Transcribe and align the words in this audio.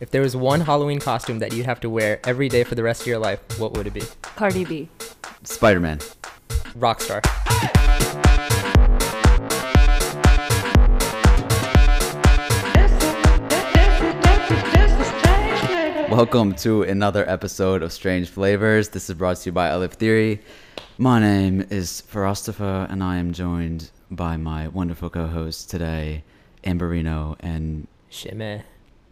If 0.00 0.10
there 0.10 0.22
was 0.22 0.34
one 0.34 0.62
Halloween 0.62 0.98
costume 0.98 1.38
that 1.38 1.52
you'd 1.52 1.66
have 1.66 1.78
to 1.80 1.88
wear 1.88 2.18
every 2.24 2.48
day 2.48 2.64
for 2.64 2.74
the 2.74 2.82
rest 2.82 3.02
of 3.02 3.06
your 3.06 3.20
life, 3.20 3.38
what 3.60 3.74
would 3.74 3.86
it 3.86 3.94
be? 3.94 4.02
Cardi 4.22 4.64
B. 4.64 4.88
Spider 5.44 5.78
Man. 5.78 5.98
Rockstar. 6.76 7.22
Welcome 16.10 16.56
to 16.56 16.82
another 16.82 17.28
episode 17.30 17.84
of 17.84 17.92
Strange 17.92 18.28
Flavors. 18.28 18.88
This 18.88 19.08
is 19.08 19.14
brought 19.14 19.36
to 19.36 19.50
you 19.50 19.52
by 19.52 19.70
Aleph 19.70 19.92
Theory. 19.92 20.42
My 20.98 21.20
name 21.20 21.66
is 21.70 22.02
Farastafa, 22.02 22.90
and 22.90 23.00
I 23.00 23.18
am 23.18 23.32
joined 23.32 23.92
by 24.10 24.36
my 24.38 24.66
wonderful 24.66 25.08
co-hosts 25.08 25.64
today, 25.64 26.24
Amberino 26.64 27.36
and 27.38 27.86
Shimmy. 28.10 28.62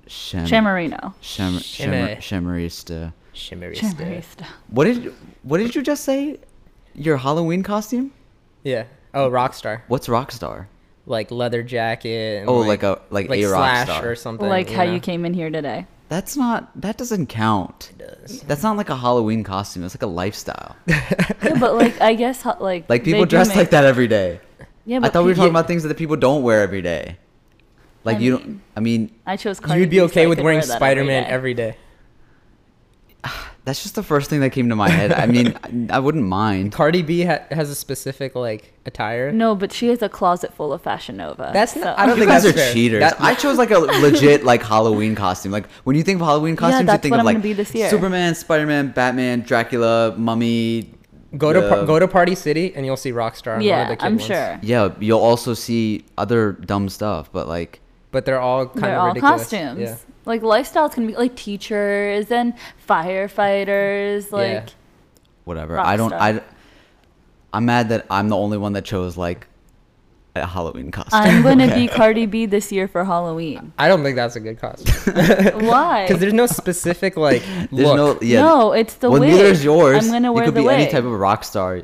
Shem- 0.06 0.46
Chamarino. 0.46 1.14
Shem- 1.20 1.58
Shimmy. 1.58 2.16
Shimmer- 2.20 2.58
Shemerista. 2.58 3.12
Shimmery. 3.32 3.76
Chamarista. 3.76 4.44
What 4.68 4.84
did 4.84 5.12
What 5.42 5.58
did 5.58 5.74
you 5.74 5.82
just 5.82 6.04
say? 6.04 6.38
Your 6.94 7.16
Halloween 7.16 7.62
costume? 7.62 8.12
Yeah. 8.62 8.84
Oh, 9.14 9.30
Rockstar. 9.30 9.82
What's 9.88 10.06
Rockstar? 10.08 10.66
Like 11.06 11.30
leather 11.30 11.62
jacket. 11.62 12.40
And 12.40 12.48
Oh, 12.48 12.58
like 12.58 12.82
a- 12.82 13.00
like 13.10 13.30
a 13.30 13.44
rock 13.46 13.58
Slash 13.86 13.88
star. 13.88 14.08
or 14.10 14.14
something. 14.14 14.48
Like 14.48 14.70
how 14.70 14.84
know? 14.84 14.92
you 14.92 15.00
came 15.00 15.24
in 15.24 15.34
here 15.34 15.50
today. 15.50 15.86
That's 16.08 16.36
not. 16.36 16.70
That 16.80 16.98
doesn't 16.98 17.26
count. 17.28 17.92
It 17.98 17.98
does. 18.20 18.40
That's 18.42 18.62
not 18.62 18.76
like 18.76 18.90
a 18.90 18.96
Halloween 18.96 19.42
costume. 19.44 19.82
It's 19.84 19.94
like 19.94 20.02
a 20.02 20.06
lifestyle. 20.06 20.76
Yeah, 21.42 21.58
but 21.58 21.74
like 21.74 22.00
I 22.00 22.14
guess 22.14 22.44
like 22.60 22.88
Like 22.88 23.02
people 23.04 23.24
dress 23.24 23.48
make- 23.48 23.56
like 23.56 23.70
that 23.70 23.84
every 23.84 24.06
day. 24.08 24.40
Yeah, 24.84 24.98
I 24.98 25.00
but 25.00 25.12
thought 25.12 25.24
we 25.24 25.30
were 25.30 25.34
pe- 25.34 25.38
talking 25.38 25.50
about 25.50 25.66
things 25.66 25.82
that 25.82 25.88
the 25.88 25.94
people 25.94 26.16
don't 26.16 26.42
wear 26.42 26.60
every 26.62 26.82
day. 26.82 27.16
Like 28.04 28.16
I 28.16 28.20
you 28.20 28.32
mean, 28.38 28.42
don't. 28.46 28.60
I 28.76 28.80
mean, 28.80 29.10
I 29.26 29.36
chose 29.36 29.60
Cardi 29.60 29.80
You'd 29.80 29.90
be 29.90 29.96
B 29.96 29.98
so 30.00 30.04
okay 30.06 30.24
I 30.24 30.26
with 30.26 30.40
wearing 30.40 30.58
wear 30.58 30.62
Spider 30.76 31.04
Man 31.04 31.22
day. 31.24 31.28
every 31.28 31.54
day. 31.54 31.76
that's 33.64 33.82
just 33.82 33.94
the 33.94 34.02
first 34.02 34.28
thing 34.28 34.40
that 34.40 34.50
came 34.50 34.68
to 34.68 34.74
my 34.76 34.88
head. 34.88 35.12
I 35.12 35.26
mean, 35.26 35.56
I, 35.90 35.96
I 35.96 35.98
wouldn't 36.00 36.24
mind. 36.24 36.72
Cardi 36.72 37.02
B 37.02 37.22
ha- 37.22 37.44
has 37.52 37.70
a 37.70 37.74
specific 37.76 38.34
like 38.34 38.74
attire. 38.86 39.30
No, 39.30 39.54
but 39.54 39.72
she 39.72 39.86
has 39.88 40.02
a 40.02 40.08
closet 40.08 40.52
full 40.54 40.72
of 40.72 40.82
Fashion 40.82 41.16
Nova. 41.18 41.50
That's 41.52 41.74
so- 41.74 41.80
not- 41.80 41.98
I 41.98 42.06
don't 42.06 42.16
You 42.16 42.22
think 42.22 42.30
guys 42.32 42.42
that's 42.42 42.56
are 42.56 42.58
fair. 42.58 42.72
cheaters. 42.72 43.00
That- 43.00 43.20
I 43.20 43.34
chose 43.34 43.58
like 43.58 43.70
a 43.70 43.78
legit 44.00 44.42
like 44.44 44.62
Halloween 44.64 45.14
costume. 45.14 45.52
Like 45.52 45.70
when 45.84 45.94
you 45.94 46.02
think 46.02 46.20
of 46.20 46.26
Halloween 46.26 46.56
costumes, 46.56 46.90
you 46.90 46.98
think 46.98 47.14
of 47.14 47.20
I'm 47.20 47.24
like 47.26 47.40
be 47.42 47.52
this 47.52 47.72
year. 47.74 47.88
Superman, 47.88 48.34
Spider 48.34 48.66
Man, 48.66 48.90
Batman, 48.90 49.42
Dracula, 49.42 50.14
Mummy. 50.16 50.92
Go 51.38 51.52
to 51.52 51.60
the- 51.60 51.68
par- 51.68 51.86
go 51.86 51.98
to 52.00 52.08
Party 52.08 52.34
City 52.34 52.74
and 52.74 52.84
you'll 52.84 52.96
see 52.96 53.12
Rockstar. 53.12 53.52
On 53.52 53.58
one 53.58 53.62
Yeah, 53.62 53.82
of 53.82 53.88
the 53.90 53.96
kid 53.96 54.04
I'm 54.06 54.12
ones. 54.16 54.26
sure. 54.26 54.58
Yeah, 54.62 54.92
you'll 54.98 55.20
also 55.20 55.54
see 55.54 56.04
other 56.18 56.52
dumb 56.52 56.88
stuff, 56.88 57.30
but 57.32 57.46
like 57.46 57.78
But 58.12 58.24
they're 58.26 58.40
all 58.40 58.66
kind 58.68 58.84
They're 58.84 58.92
of 58.94 59.00
all 59.00 59.08
ridiculous. 59.08 59.40
costumes. 59.42 59.80
Yeah. 59.80 59.96
Like 60.24 60.42
lifestyles 60.42 60.92
can 60.92 61.06
be 61.08 61.14
like 61.16 61.34
teachers 61.34 62.30
and 62.30 62.54
firefighters. 62.88 64.30
Like 64.32 64.50
Yeah. 64.50 64.64
whatever. 65.44 65.78
I 65.78 65.96
don't. 65.96 66.12
Rockstar. 66.12 66.20
I. 66.20 66.42
I'm 67.54 67.64
mad 67.66 67.88
that 67.90 68.06
I'm 68.10 68.28
the 68.28 68.36
only 68.36 68.56
one 68.58 68.72
that 68.74 68.84
chose 68.84 69.16
like 69.16 69.46
a 70.34 70.46
Halloween 70.46 70.90
costume. 70.90 71.20
I'm 71.20 71.42
gonna 71.42 71.64
Okay. 71.70 71.86
be 71.86 71.88
Cardi 71.88 72.24
B 72.26 72.46
this 72.46 72.72
year 72.72 72.88
for 72.88 73.04
Halloween. 73.04 73.72
I 73.78 73.88
don't 73.88 74.02
think 74.02 74.16
that's 74.16 74.36
a 74.36 74.40
good 74.40 74.58
costume. 74.58 74.94
Why? 75.66 76.04
Because 76.06 76.20
there's 76.20 76.32
no 76.32 76.46
specific 76.46 77.16
like 77.18 77.42
There's 77.70 77.70
look. 77.88 77.96
no. 77.96 78.18
Yeah. 78.26 78.42
no, 78.42 78.72
it's 78.72 78.94
the 78.94 79.10
well, 79.10 79.20
wig. 79.20 79.30
neither 79.32 79.44
is 79.44 79.62
yours. 79.64 80.02
I'm 80.06 80.10
gonna 80.10 80.32
wear 80.32 80.44
you 80.44 80.48
could 80.50 80.54
the 80.56 80.60
be 80.60 80.66
wig. 80.66 80.80
any 80.80 80.90
type 80.90 81.04
of 81.04 81.12
rock 81.12 81.44
star. 81.44 81.82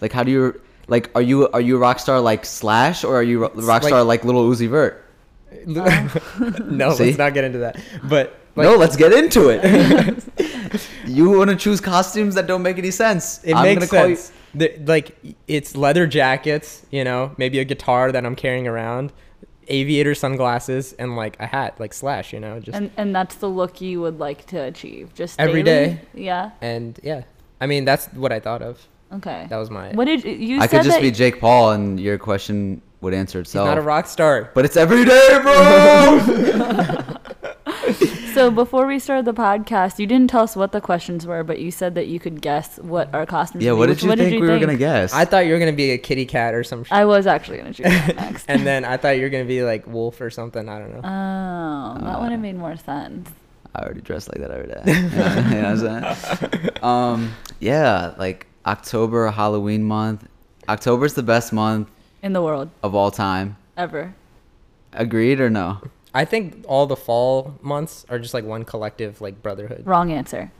Like, 0.00 0.12
how 0.12 0.22
do 0.22 0.30
you 0.30 0.60
like? 0.86 1.10
Are 1.16 1.22
you 1.22 1.48
are 1.48 1.60
you 1.60 1.76
a 1.76 1.78
rock 1.80 1.98
star 1.98 2.20
like 2.20 2.44
Slash 2.44 3.02
or 3.02 3.16
are 3.16 3.22
you 3.24 3.44
a 3.44 3.48
rock 3.50 3.82
star 3.82 4.04
like, 4.04 4.24
Little 4.24 4.48
Uzi 4.48 4.68
Vert? 4.68 5.04
Uh, 5.52 6.08
no, 6.64 6.92
See? 6.92 7.06
let's 7.06 7.18
not 7.18 7.34
get 7.34 7.44
into 7.44 7.58
that. 7.58 7.78
But 8.04 8.38
like, 8.56 8.64
no, 8.64 8.76
let's 8.76 8.96
get 8.96 9.12
into 9.12 9.48
it. 9.50 10.24
you 11.06 11.30
want 11.30 11.50
to 11.50 11.56
choose 11.56 11.80
costumes 11.80 12.34
that 12.34 12.46
don't 12.46 12.62
make 12.62 12.78
any 12.78 12.90
sense. 12.90 13.42
it 13.44 13.54
I'm 13.54 13.62
makes 13.64 13.90
gonna 13.90 14.08
you- 14.08 14.16
sense. 14.16 14.32
The- 14.54 14.76
like 14.84 15.16
it's 15.46 15.76
leather 15.76 16.06
jackets, 16.06 16.84
you 16.90 17.04
know, 17.04 17.32
maybe 17.36 17.58
a 17.60 17.64
guitar 17.64 18.10
that 18.10 18.26
I'm 18.26 18.34
carrying 18.34 18.66
around, 18.66 19.12
aviator 19.68 20.14
sunglasses, 20.14 20.92
and 20.94 21.14
like 21.16 21.36
a 21.38 21.46
hat, 21.46 21.78
like 21.78 21.92
Slash, 21.94 22.32
you 22.32 22.40
know, 22.40 22.58
just 22.58 22.76
and, 22.76 22.86
and 22.96 23.08
and 23.08 23.14
that's 23.14 23.36
the 23.36 23.48
look 23.48 23.80
you 23.80 24.00
would 24.00 24.18
like 24.18 24.46
to 24.46 24.58
achieve. 24.62 25.14
Just 25.14 25.38
Every 25.38 25.62
daily? 25.62 25.94
day. 25.94 26.00
Yeah. 26.14 26.50
And 26.60 26.98
yeah. 27.02 27.22
I 27.60 27.66
mean, 27.66 27.84
that's 27.84 28.06
what 28.08 28.32
I 28.32 28.40
thought 28.40 28.62
of. 28.62 28.84
Okay. 29.12 29.46
That 29.48 29.56
was 29.58 29.70
my. 29.70 29.90
What 29.92 30.06
did 30.06 30.24
you, 30.24 30.32
you 30.32 30.56
I 30.58 30.66
said 30.66 30.78
could 30.78 30.84
just 30.84 30.96
that 30.96 31.02
be 31.02 31.10
Jake 31.12 31.40
Paul, 31.40 31.70
and 31.72 32.00
your 32.00 32.18
question 32.18 32.82
would 33.00 33.14
answer 33.14 33.38
He's 33.38 33.48
itself. 33.48 33.66
not 33.68 33.78
a 33.78 33.82
rock 33.82 34.06
star. 34.06 34.50
but 34.54 34.64
it's 34.64 34.76
every 34.76 35.04
day, 35.04 35.38
bro. 35.42 37.16
So 38.34 38.48
before 38.50 38.86
we 38.86 39.00
started 39.00 39.24
the 39.24 39.34
podcast, 39.34 39.98
you 39.98 40.06
didn't 40.06 40.30
tell 40.30 40.42
us 40.44 40.54
what 40.54 40.70
the 40.70 40.80
questions 40.80 41.26
were, 41.26 41.42
but 41.42 41.58
you 41.58 41.72
said 41.72 41.96
that 41.96 42.06
you 42.06 42.20
could 42.20 42.40
guess 42.40 42.78
what 42.78 43.12
our 43.12 43.26
costumes. 43.26 43.64
yeah, 43.64 43.72
would 43.72 43.88
what 43.88 43.88
be. 43.88 43.94
did 44.02 44.08
Which- 44.08 44.18
you 44.20 44.24
think 44.30 44.42
we 44.42 44.48
were 44.48 44.58
gonna 44.60 44.76
guess? 44.76 45.12
I 45.12 45.24
thought 45.24 45.46
you 45.46 45.52
were 45.52 45.58
gonna 45.58 45.72
be 45.72 45.90
a 45.90 45.98
kitty 45.98 46.24
cat 46.26 46.54
or 46.54 46.62
some. 46.62 46.84
Sh- 46.84 46.92
I 46.92 47.04
was 47.04 47.26
actually 47.26 47.58
gonna 47.58 47.74
choose 47.74 47.86
that 47.86 48.16
next. 48.30 48.44
and 48.48 48.64
then 48.64 48.84
I 48.84 48.96
thought 48.96 49.16
you 49.16 49.22
were 49.22 49.30
gonna 49.30 49.44
be 49.46 49.64
like 49.64 49.84
wolf 49.88 50.20
or 50.20 50.30
something. 50.30 50.68
I 50.68 50.78
don't 50.78 50.92
know. 50.92 51.00
Oh, 51.02 52.04
that 52.06 52.20
would 52.20 52.30
have 52.30 52.40
made 52.40 52.56
more 52.56 52.76
sense. 52.76 53.28
I 53.74 53.82
already 53.82 54.00
dress 54.00 54.28
like 54.28 54.38
that 54.38 54.50
every 54.52 54.68
day. 54.68 54.82
You 54.86 55.08
know, 55.10 55.34
you 55.48 55.62
know 55.62 55.74
what 55.74 56.04
I'm 56.06 56.50
saying? 56.52 56.70
Um, 56.82 57.32
yeah, 57.58 58.14
like 58.16 58.46
October, 58.64 59.28
Halloween 59.32 59.82
month. 59.82 60.26
October's 60.68 61.14
the 61.14 61.24
best 61.24 61.52
month 61.52 61.88
In 62.22 62.32
the 62.32 62.42
world, 62.42 62.70
of 62.82 62.94
all 62.94 63.10
time. 63.10 63.56
ever. 63.76 64.14
Agreed 64.92 65.40
or 65.40 65.48
no? 65.50 65.78
I 66.12 66.24
think 66.24 66.64
all 66.66 66.86
the 66.86 66.96
fall 66.96 67.54
months 67.62 68.04
are 68.10 68.18
just 68.18 68.34
like 68.34 68.44
one 68.44 68.64
collective 68.64 69.20
like 69.20 69.42
brotherhood. 69.42 69.82
Wrong 69.86 70.10
answer. 70.12 70.50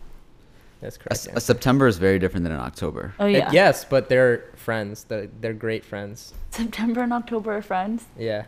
That's 0.81 0.97
A, 0.97 0.99
correct. 1.01 1.13
s- 1.13 1.27
yeah. 1.29 1.33
a 1.37 1.41
September 1.41 1.87
is 1.89 1.99
very 1.99 2.19
different 2.19 2.45
than 2.45 2.53
an 2.53 2.61
October. 2.61 3.13
Oh 3.19 3.27
yeah. 3.27 3.51
yes, 3.53 3.85
but 3.85 4.09
they're 4.09 4.45
friends. 4.57 5.05
They're, 5.05 5.29
they're 5.41 5.53
great 5.53 5.85
friends. 5.85 6.33
September 6.51 7.01
and 7.03 7.13
October 7.13 7.53
are 7.57 7.63
friends. 7.63 8.05
Yeah. 8.17 8.45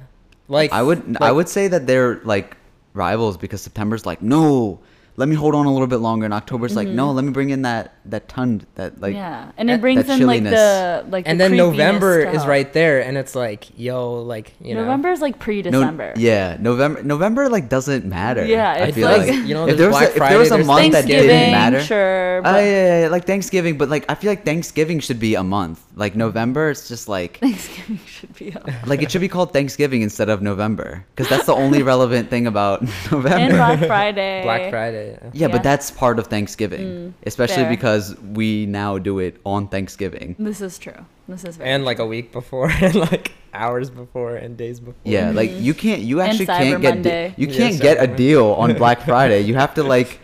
Like 0.48 0.72
I 0.72 0.82
would 0.82 1.16
I 1.20 1.32
would 1.32 1.48
say 1.48 1.68
that 1.68 1.86
they're 1.86 2.20
like 2.24 2.56
rivals 2.94 3.36
because 3.36 3.60
September's 3.62 4.06
like 4.06 4.22
no, 4.22 4.78
let 5.16 5.28
me 5.28 5.34
hold 5.34 5.54
on 5.54 5.66
a 5.66 5.72
little 5.72 5.86
bit 5.86 5.98
longer, 5.98 6.24
and 6.24 6.32
October's 6.32 6.74
like 6.74 6.88
no, 6.88 7.08
mm-hmm. 7.08 7.16
let 7.16 7.24
me 7.24 7.32
bring 7.32 7.50
in 7.50 7.62
that 7.62 7.94
that 8.06 8.28
ton 8.28 8.66
that 8.76 9.00
like 9.00 9.14
yeah, 9.14 9.52
and 9.58 9.68
that- 9.68 9.74
it 9.74 9.80
brings 9.80 10.06
that 10.06 10.20
in 10.20 10.26
like 10.26 10.42
the 10.42 11.04
like. 11.08 11.28
and 11.28 11.38
the 11.38 11.48
then 11.48 11.56
November 11.56 12.24
to 12.24 12.30
is 12.32 12.46
right 12.46 12.72
there, 12.72 13.02
and 13.02 13.18
it's 13.18 13.34
like, 13.34 13.78
yo, 13.78 14.22
like 14.22 14.54
you 14.60 14.74
know, 14.74 14.80
November 14.82 15.10
is 15.10 15.20
like 15.20 15.38
pre-December. 15.38 16.14
yeah, 16.16 16.56
November 16.58 17.02
November 17.02 17.48
like 17.50 17.68
doesn't 17.68 18.06
matter. 18.06 18.44
Yeah, 18.44 18.72
I 18.72 18.92
feel 18.92 19.08
like- 19.08 19.28
like, 19.28 19.42
You 19.46 19.54
know, 19.54 19.66
if 19.66 19.76
there's 19.76 19.78
there 19.78 19.88
was 19.88 19.96
Black 19.96 20.08
a, 20.08 20.24
if 20.24 20.28
there 20.30 20.38
was 20.38 20.50
a 20.50 20.58
month 20.64 20.92
that 20.92 21.04
Thanksgiving, 21.04 21.28
didn't 21.28 21.52
matter, 21.52 21.80
sure. 21.82 22.38
Oh 22.38 22.42
But 22.42 22.64
yeah, 22.64 22.70
yeah, 22.70 23.00
yeah, 23.02 23.08
like 23.08 23.26
Thanksgiving, 23.26 23.76
but 23.76 23.88
like 23.90 24.06
I 24.08 24.14
feel 24.14 24.30
like 24.30 24.44
Thanksgiving 24.44 25.00
should 25.00 25.20
be 25.20 25.34
a 25.34 25.42
month. 25.44 25.82
Like 25.94 26.16
November, 26.16 26.70
it's 26.70 26.88
just 26.88 27.06
like 27.06 27.38
Thanksgiving 27.38 27.98
should 28.06 28.34
be 28.36 28.54
up. 28.54 28.66
like 28.86 29.02
it 29.02 29.10
should 29.10 29.20
be 29.20 29.28
called 29.28 29.52
Thanksgiving 29.52 30.00
instead 30.00 30.30
of 30.30 30.40
November 30.40 31.04
because 31.14 31.28
that's 31.28 31.44
the 31.44 31.54
only 31.54 31.82
relevant 31.82 32.30
thing 32.30 32.46
about 32.46 32.80
November. 33.12 33.28
and 33.28 33.52
Black 33.52 33.78
Friday. 33.86 34.42
Black 34.42 34.70
Friday. 34.70 35.10
yeah. 35.12 35.30
yeah, 35.34 35.46
Yeah. 35.46 35.48
but 35.48 35.62
that's 35.62 35.90
part 35.90 36.18
of 36.18 36.28
Thanksgiving, 36.28 36.86
mm, 36.86 37.12
especially 37.26 37.64
fair. 37.64 37.70
because 37.70 38.16
we 38.32 38.64
now 38.64 38.96
do 38.96 39.18
it 39.18 39.36
on 39.44 39.68
Thanksgiving. 39.68 40.34
This 40.38 40.62
is 40.62 40.78
true. 40.78 41.04
This 41.28 41.44
is 41.44 41.56
very 41.58 41.68
And 41.70 41.84
like 41.84 41.98
a 41.98 42.06
week 42.06 42.32
before, 42.32 42.70
and 42.80 42.94
like 42.94 43.32
hours 43.52 43.90
before, 43.90 44.36
and 44.36 44.56
days 44.56 44.80
before. 44.80 44.94
Yeah, 45.04 45.30
like 45.30 45.50
mm-hmm. 45.50 45.62
you 45.62 45.74
can't, 45.74 46.00
you 46.00 46.20
And 46.22 46.30
actually 46.30 46.46
Cyber 46.46 46.80
can't 46.80 46.82
get, 46.82 47.02
de- 47.02 47.34
you 47.36 47.46
can't 47.48 47.74
Cyber 47.76 47.82
get 47.82 48.02
a 48.02 48.06
deal 48.06 48.46
on 48.54 48.72
Black 48.74 49.02
Friday. 49.02 49.40
You 49.42 49.54
have 49.56 49.74
to 49.74 49.82
like, 49.82 50.20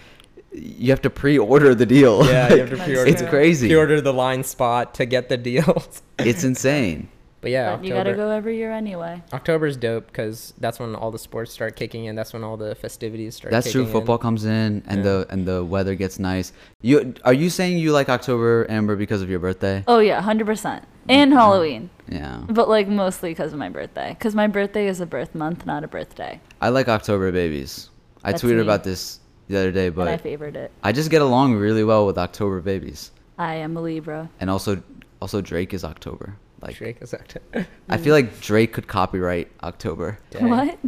you 0.52 0.90
have 0.90 1.02
to 1.02 1.10
pre-order 1.10 1.74
the 1.74 1.86
deal. 1.86 2.24
Yeah, 2.26 2.52
you 2.52 2.60
have 2.60 2.70
to 2.70 2.76
pre-order. 2.76 3.10
It's 3.10 3.22
crazy. 3.22 3.68
Pre-order 3.68 4.00
the 4.00 4.12
line 4.14 4.42
spot 4.44 4.94
to 4.94 5.06
get 5.06 5.28
the 5.28 5.36
deals. 5.36 6.02
It's 6.18 6.42
insane. 6.42 7.08
But 7.40 7.52
yeah, 7.52 7.76
But 7.76 7.84
you 7.84 7.92
gotta 7.94 8.14
go 8.14 8.30
every 8.30 8.56
year 8.56 8.72
anyway. 8.72 9.22
October's 9.32 9.76
dope 9.76 10.08
because 10.08 10.52
that's 10.58 10.80
when 10.80 10.96
all 10.96 11.12
the 11.12 11.18
sports 11.20 11.52
start 11.52 11.76
kicking 11.76 12.06
in. 12.06 12.16
That's 12.16 12.32
when 12.32 12.42
all 12.42 12.56
the 12.56 12.74
festivities 12.74 13.36
start. 13.36 13.52
That's 13.52 13.70
true. 13.70 13.86
Football 13.86 14.16
In. 14.16 14.20
comes 14.22 14.44
in, 14.44 14.82
and 14.88 14.96
Yeah. 14.98 15.02
the 15.04 15.26
and 15.30 15.46
the 15.46 15.64
weather 15.64 15.94
gets 15.94 16.18
nice. 16.18 16.52
You 16.82 17.14
are 17.24 17.32
you 17.32 17.48
saying 17.50 17.78
you 17.78 17.92
like 17.92 18.08
October, 18.08 18.66
Amber, 18.68 18.96
because 18.96 19.22
of 19.22 19.30
your 19.30 19.38
birthday? 19.38 19.84
Oh 19.86 20.00
yeah, 20.00 20.20
hundred 20.20 20.46
percent. 20.46 20.82
And 21.08 21.32
Halloween, 21.32 21.90
Yeah, 22.10 22.42
but 22.50 22.68
like 22.68 22.88
mostly 22.88 23.30
because 23.30 23.52
of 23.52 23.58
my 23.60 23.68
birthday. 23.68 24.16
Because 24.18 24.34
my 24.34 24.48
birthday 24.48 24.88
is 24.88 25.00
a 25.00 25.06
birth 25.06 25.36
month, 25.36 25.64
not 25.64 25.84
a 25.84 25.88
birthday. 25.88 26.40
I 26.60 26.70
like 26.70 26.88
October 26.88 27.30
babies. 27.30 27.90
I 28.24 28.32
That's 28.32 28.42
tweeted 28.42 28.56
me. 28.56 28.62
about 28.62 28.82
this 28.82 29.20
the 29.48 29.56
other 29.58 29.72
day, 29.72 29.86
and 29.88 30.00
I 30.02 30.16
favored 30.16 30.56
it. 30.56 30.70
I 30.82 30.92
just 30.92 31.10
get 31.10 31.22
along 31.22 31.54
really 31.56 31.84
well 31.84 32.06
with 32.06 32.18
October 32.18 32.60
babies, 32.60 33.10
I 33.38 33.54
am 33.54 33.76
a 33.76 33.80
Libra. 33.80 34.30
and 34.40 34.50
also 34.50 34.82
also 35.20 35.40
Drake 35.40 35.74
is 35.74 35.84
October. 35.84 36.36
Like 36.60 36.76
Drake 36.76 36.98
is 37.00 37.14
October. 37.14 37.66
I 37.88 37.96
feel 37.96 38.14
like 38.14 38.40
Drake 38.40 38.72
could 38.72 38.88
copyright 38.88 39.50
October, 39.62 40.18
Dang. 40.30 40.50
What? 40.50 40.78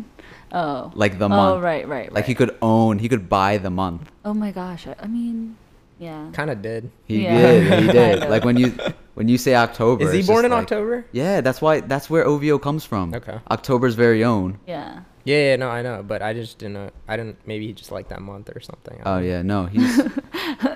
Oh. 0.53 0.91
like 0.95 1.19
the 1.19 1.29
month. 1.29 1.41
Oh 1.41 1.53
month. 1.55 1.65
right, 1.65 1.87
right, 1.87 2.13
Like 2.13 2.27
he 2.27 2.35
could 2.35 2.57
own, 2.61 2.99
he 2.99 3.09
could 3.09 3.29
buy 3.29 3.59
the 3.59 3.71
month. 3.71 4.11
Oh 4.25 4.35
my 4.35 4.51
gosh. 4.51 4.87
I, 4.87 4.97
I 5.01 5.07
mean, 5.07 5.57
yeah. 6.01 6.31
Kind 6.33 6.51
of 6.51 6.61
did. 6.63 6.91
He 7.05 7.23
Yeah. 7.23 7.41
did, 7.41 7.63
he 7.83 7.87
did. 7.93 7.95
Kind 7.95 8.25
of. 8.25 8.31
Like 8.31 8.45
when 8.45 8.57
you, 8.57 8.75
when 9.15 9.29
you 9.29 9.39
say 9.39 9.55
October, 9.55 10.05
Is 10.07 10.13
he 10.13 10.19
it's 10.21 10.27
born 10.29 10.39
just 10.39 10.47
in 10.47 10.51
like- 10.51 10.63
October? 10.63 11.05
Yeah, 11.13 11.41
that's 11.43 11.61
why 11.63 11.81
that's 11.81 12.11
where 12.11 12.25
OVO 12.27 12.59
comes 12.59 12.85
from. 12.85 13.15
Okay. 13.15 13.39
October's 13.51 13.95
very 13.95 14.25
own. 14.25 14.59
Yeah. 14.67 15.03
Yeah, 15.25 15.51
yeah, 15.51 15.57
no, 15.57 15.69
I 15.69 15.83
know, 15.83 16.03
but 16.03 16.23
I 16.23 16.33
just 16.33 16.57
didn't 16.59 16.73
know. 16.75 16.91
I 17.07 17.17
didn't. 17.19 17.37
Maybe 17.47 17.67
he 17.67 17.75
just 17.75 17.93
liked 17.93 18.09
that 18.09 18.23
month 18.23 18.49
or 18.57 18.61
something. 18.61 18.99
I 19.05 19.11
Oh 19.11 19.15
don't 19.21 19.23
know. 19.23 19.29
yeah, 19.29 19.43
no, 19.43 19.67
he's 19.67 20.01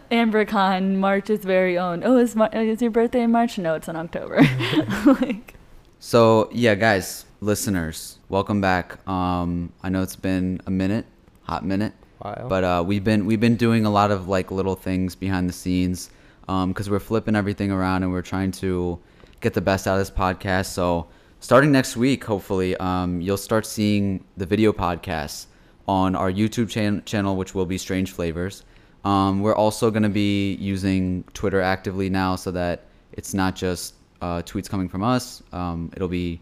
Amber 0.11 0.45
Khan, 0.45 0.99
March's 0.99 1.43
very 1.45 1.79
own. 1.79 2.03
Oh, 2.05 2.19
is, 2.19 2.37
Mar- 2.37 2.51
is 2.53 2.83
your 2.83 2.91
birthday 2.91 3.23
in 3.23 3.33
March? 3.33 3.57
No, 3.57 3.75
it's 3.75 3.89
in 3.89 3.97
October. 3.97 4.43
like, 5.07 5.55
So 5.99 6.51
yeah, 6.53 6.75
guys, 6.75 7.25
listeners, 7.41 8.19
welcome 8.29 8.61
back. 8.61 8.99
Um, 9.09 9.73
I 9.83 9.89
know 9.89 10.03
it's 10.03 10.15
been 10.17 10.61
a 10.67 10.71
minute, 10.71 11.07
hot 11.45 11.65
minute, 11.65 11.95
Wow. 12.25 12.47
but 12.49 12.65
uh, 12.65 12.83
we've 12.87 13.05
been 13.05 13.27
we've 13.27 13.41
been 13.41 13.57
doing 13.57 13.85
a 13.85 13.91
lot 13.91 14.11
of 14.11 14.29
like 14.29 14.51
little 14.51 14.75
things 14.75 15.15
behind 15.15 15.49
the 15.49 15.53
scenes, 15.53 16.11
because 16.47 16.89
we're 16.89 17.01
flipping 17.01 17.37
everything 17.37 17.71
around 17.71 18.03
and 18.03 18.13
we're 18.13 18.23
trying 18.23 18.51
to 18.53 18.99
get 19.41 19.55
the 19.55 19.61
best 19.61 19.87
out 19.87 19.95
of 19.95 19.99
this 19.99 20.11
podcast. 20.11 20.67
So 20.67 21.07
starting 21.41 21.71
next 21.71 21.97
week, 21.97 22.25
hopefully, 22.25 22.77
um, 22.79 23.21
you'll 23.21 23.37
start 23.37 23.67
seeing 23.67 24.25
the 24.37 24.47
video 24.47 24.73
podcasts 24.73 25.47
on 25.87 26.17
our 26.17 26.33
YouTube 26.33 26.71
chan- 26.71 27.03
channel, 27.05 27.37
which 27.37 27.55
will 27.55 27.67
be 27.67 27.77
Strange 27.77 28.13
Flavors. 28.13 28.65
Um, 29.05 29.41
we're 29.43 29.55
also 29.55 29.91
going 29.91 30.03
to 30.03 30.09
be 30.09 30.55
using 30.55 31.25
Twitter 31.35 31.61
actively 31.61 32.09
now, 32.09 32.37
so 32.37 32.51
that 32.53 32.87
it's 33.13 33.35
not 33.35 33.55
just 33.55 33.95
uh, 34.23 34.41
tweets 34.43 34.69
coming 34.69 34.89
from 34.89 35.03
us. 35.03 35.43
Um, 35.53 35.91
it'll 35.95 36.09
be 36.09 36.41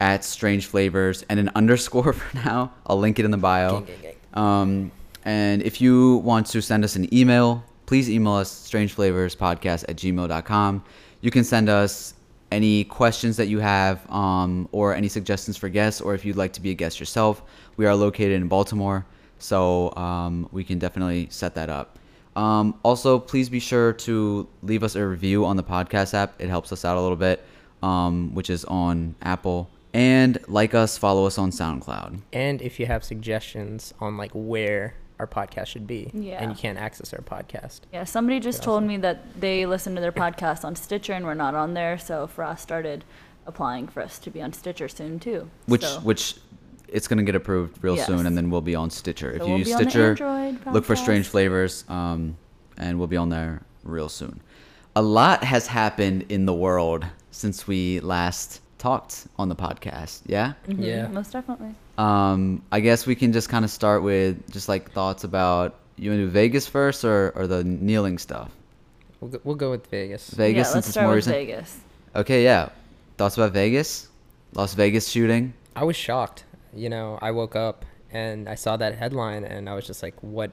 at 0.00 0.22
Strange 0.22 0.66
Flavors 0.66 1.24
and 1.30 1.40
an 1.40 1.50
underscore 1.54 2.12
for 2.20 2.36
now. 2.36 2.72
I'll 2.86 2.98
link 2.98 3.18
it 3.18 3.24
in 3.24 3.30
the 3.30 3.38
bio. 3.38 3.80
Gang, 3.80 3.86
gang, 3.86 3.96
gang. 4.02 4.14
Um, 4.34 4.92
and 5.28 5.62
if 5.62 5.78
you 5.78 6.16
want 6.24 6.46
to 6.46 6.62
send 6.62 6.84
us 6.84 6.96
an 6.96 7.12
email, 7.14 7.62
please 7.84 8.08
email 8.08 8.32
us 8.32 8.50
strangeflavorspodcast 8.70 9.84
at 9.86 9.96
gmail.com. 9.96 10.82
You 11.20 11.30
can 11.30 11.44
send 11.44 11.68
us 11.68 12.14
any 12.50 12.84
questions 12.84 13.36
that 13.36 13.48
you 13.48 13.58
have 13.58 14.10
um, 14.10 14.70
or 14.72 14.94
any 14.94 15.08
suggestions 15.08 15.58
for 15.58 15.68
guests, 15.68 16.00
or 16.00 16.14
if 16.14 16.24
you'd 16.24 16.38
like 16.38 16.54
to 16.54 16.62
be 16.62 16.70
a 16.70 16.74
guest 16.74 16.98
yourself. 16.98 17.42
We 17.76 17.84
are 17.84 17.94
located 17.94 18.40
in 18.40 18.48
Baltimore, 18.48 19.04
so 19.38 19.94
um, 19.96 20.48
we 20.50 20.64
can 20.64 20.78
definitely 20.78 21.28
set 21.30 21.54
that 21.56 21.68
up. 21.68 21.98
Um, 22.34 22.78
also, 22.82 23.18
please 23.18 23.50
be 23.50 23.60
sure 23.60 23.92
to 23.92 24.48
leave 24.62 24.82
us 24.82 24.94
a 24.94 25.06
review 25.06 25.44
on 25.44 25.58
the 25.58 25.62
podcast 25.62 26.14
app. 26.14 26.40
It 26.40 26.48
helps 26.48 26.72
us 26.72 26.86
out 26.86 26.96
a 26.96 27.02
little 27.02 27.18
bit, 27.18 27.44
um, 27.82 28.34
which 28.34 28.48
is 28.48 28.64
on 28.64 29.14
Apple. 29.20 29.68
And 29.92 30.38
like 30.48 30.74
us, 30.74 30.96
follow 30.96 31.26
us 31.26 31.36
on 31.36 31.50
SoundCloud. 31.50 32.22
and 32.32 32.62
if 32.62 32.80
you 32.80 32.86
have 32.86 33.04
suggestions 33.04 33.92
on 34.00 34.16
like 34.16 34.30
where 34.32 34.94
our 35.18 35.26
podcast 35.26 35.66
should 35.66 35.86
be, 35.86 36.10
Yeah. 36.14 36.40
and 36.42 36.50
you 36.52 36.56
can't 36.56 36.78
access 36.78 37.12
our 37.12 37.20
podcast, 37.20 37.80
yeah, 37.92 38.04
somebody 38.04 38.40
just 38.40 38.60
Yeah, 38.60 38.64
told 38.64 38.76
awesome. 38.78 38.86
me 38.88 38.96
that 38.98 39.40
they 39.40 39.66
listen 39.66 39.94
to 39.94 40.00
their 40.00 40.12
podcast 40.12 40.64
on 40.64 40.76
Stitcher 40.76 41.12
and 41.12 41.24
we're 41.24 41.34
not 41.34 41.54
on 41.54 41.74
there. 41.74 41.98
So 41.98 42.26
Frost 42.26 42.62
started 42.62 43.04
applying 43.46 43.88
for 43.88 44.02
us 44.02 44.18
to 44.20 44.30
be 44.30 44.40
on 44.42 44.52
Stitcher 44.52 44.88
soon 44.88 45.18
too. 45.18 45.48
which 45.66 45.82
So- 45.84 46.00
which 46.00 46.36
it's 46.88 47.06
gonna 47.08 47.22
get 47.22 47.34
approved 47.34 47.82
real 47.82 47.96
soon, 47.96 48.26
and 48.26 48.36
then 48.36 48.48
we'll 48.50 48.60
be 48.62 48.74
on 48.74 48.90
Stitcher. 48.90 49.30
If 49.32 49.42
you 49.42 49.48
we'll 49.48 49.58
use 49.58 49.68
be 49.68 49.74
on 49.74 49.84
the 49.84 49.90
Stitcher, 49.90 50.56
look 50.72 50.84
for 50.84 50.96
Strange. 50.96 51.26
Flavors, 51.28 51.84
um, 51.88 52.36
and 52.78 52.98
we'll 52.98 53.08
be 53.08 53.16
on 53.16 53.28
there 53.28 53.62
real 53.84 54.08
soon. 54.08 54.40
A 54.96 55.02
lot 55.02 55.44
has 55.44 55.66
happened 55.66 56.24
in 56.30 56.46
the 56.46 56.54
world 56.54 57.04
since 57.30 57.66
we 57.66 58.00
last 58.00 58.60
talked 58.78 59.26
on 59.38 59.48
the 59.48 59.56
podcast. 59.56 60.22
Yeah. 60.26 60.54
Mhm, 60.66 60.84
Yeah. 60.84 61.08
most 61.08 61.32
definitely. 61.32 61.74
Um, 61.98 62.62
I 62.70 62.80
guess 62.80 63.06
we 63.06 63.14
can 63.16 63.32
just 63.32 63.48
kind 63.48 63.64
of 63.64 63.70
start 63.70 64.02
with 64.02 64.50
just 64.50 64.68
like 64.68 64.92
thoughts 64.92 65.24
about 65.24 65.74
you 65.96 66.10
want 66.10 66.20
to 66.20 66.26
do 66.26 66.30
Vegas 66.30 66.66
first 66.66 67.04
or 67.04 67.30
or 67.34 67.46
the 67.46 67.64
kneeling 67.64 68.18
stuff. 68.18 68.50
we'll 69.20 69.32
go, 69.32 69.40
we'll 69.44 69.56
go 69.56 69.70
with 69.70 69.86
Vegas. 69.88 70.30
Vegas 70.30 70.58
yeah, 70.58 70.62
since 70.62 70.74
let's 70.74 70.86
it's 70.86 70.92
start 70.92 71.04
more 71.06 71.14
with 71.16 71.26
recent. 71.26 71.34
Vegas. 71.36 71.80
Okay, 72.14 72.44
yeah. 72.44 72.68
Thoughts 73.16 73.36
about 73.36 73.52
Vegas? 73.52 74.08
Las 74.54 74.74
Vegas 74.74 75.08
shooting. 75.08 75.52
I 75.74 75.82
was 75.84 75.96
shocked. 75.96 76.44
You 76.72 76.88
know, 76.88 77.18
I 77.20 77.32
woke 77.32 77.56
up 77.56 77.84
and 78.12 78.48
I 78.48 78.54
saw 78.54 78.76
that 78.76 78.94
headline, 78.94 79.44
and 79.44 79.68
I 79.68 79.74
was 79.74 79.86
just 79.86 80.02
like, 80.02 80.14
"What? 80.22 80.52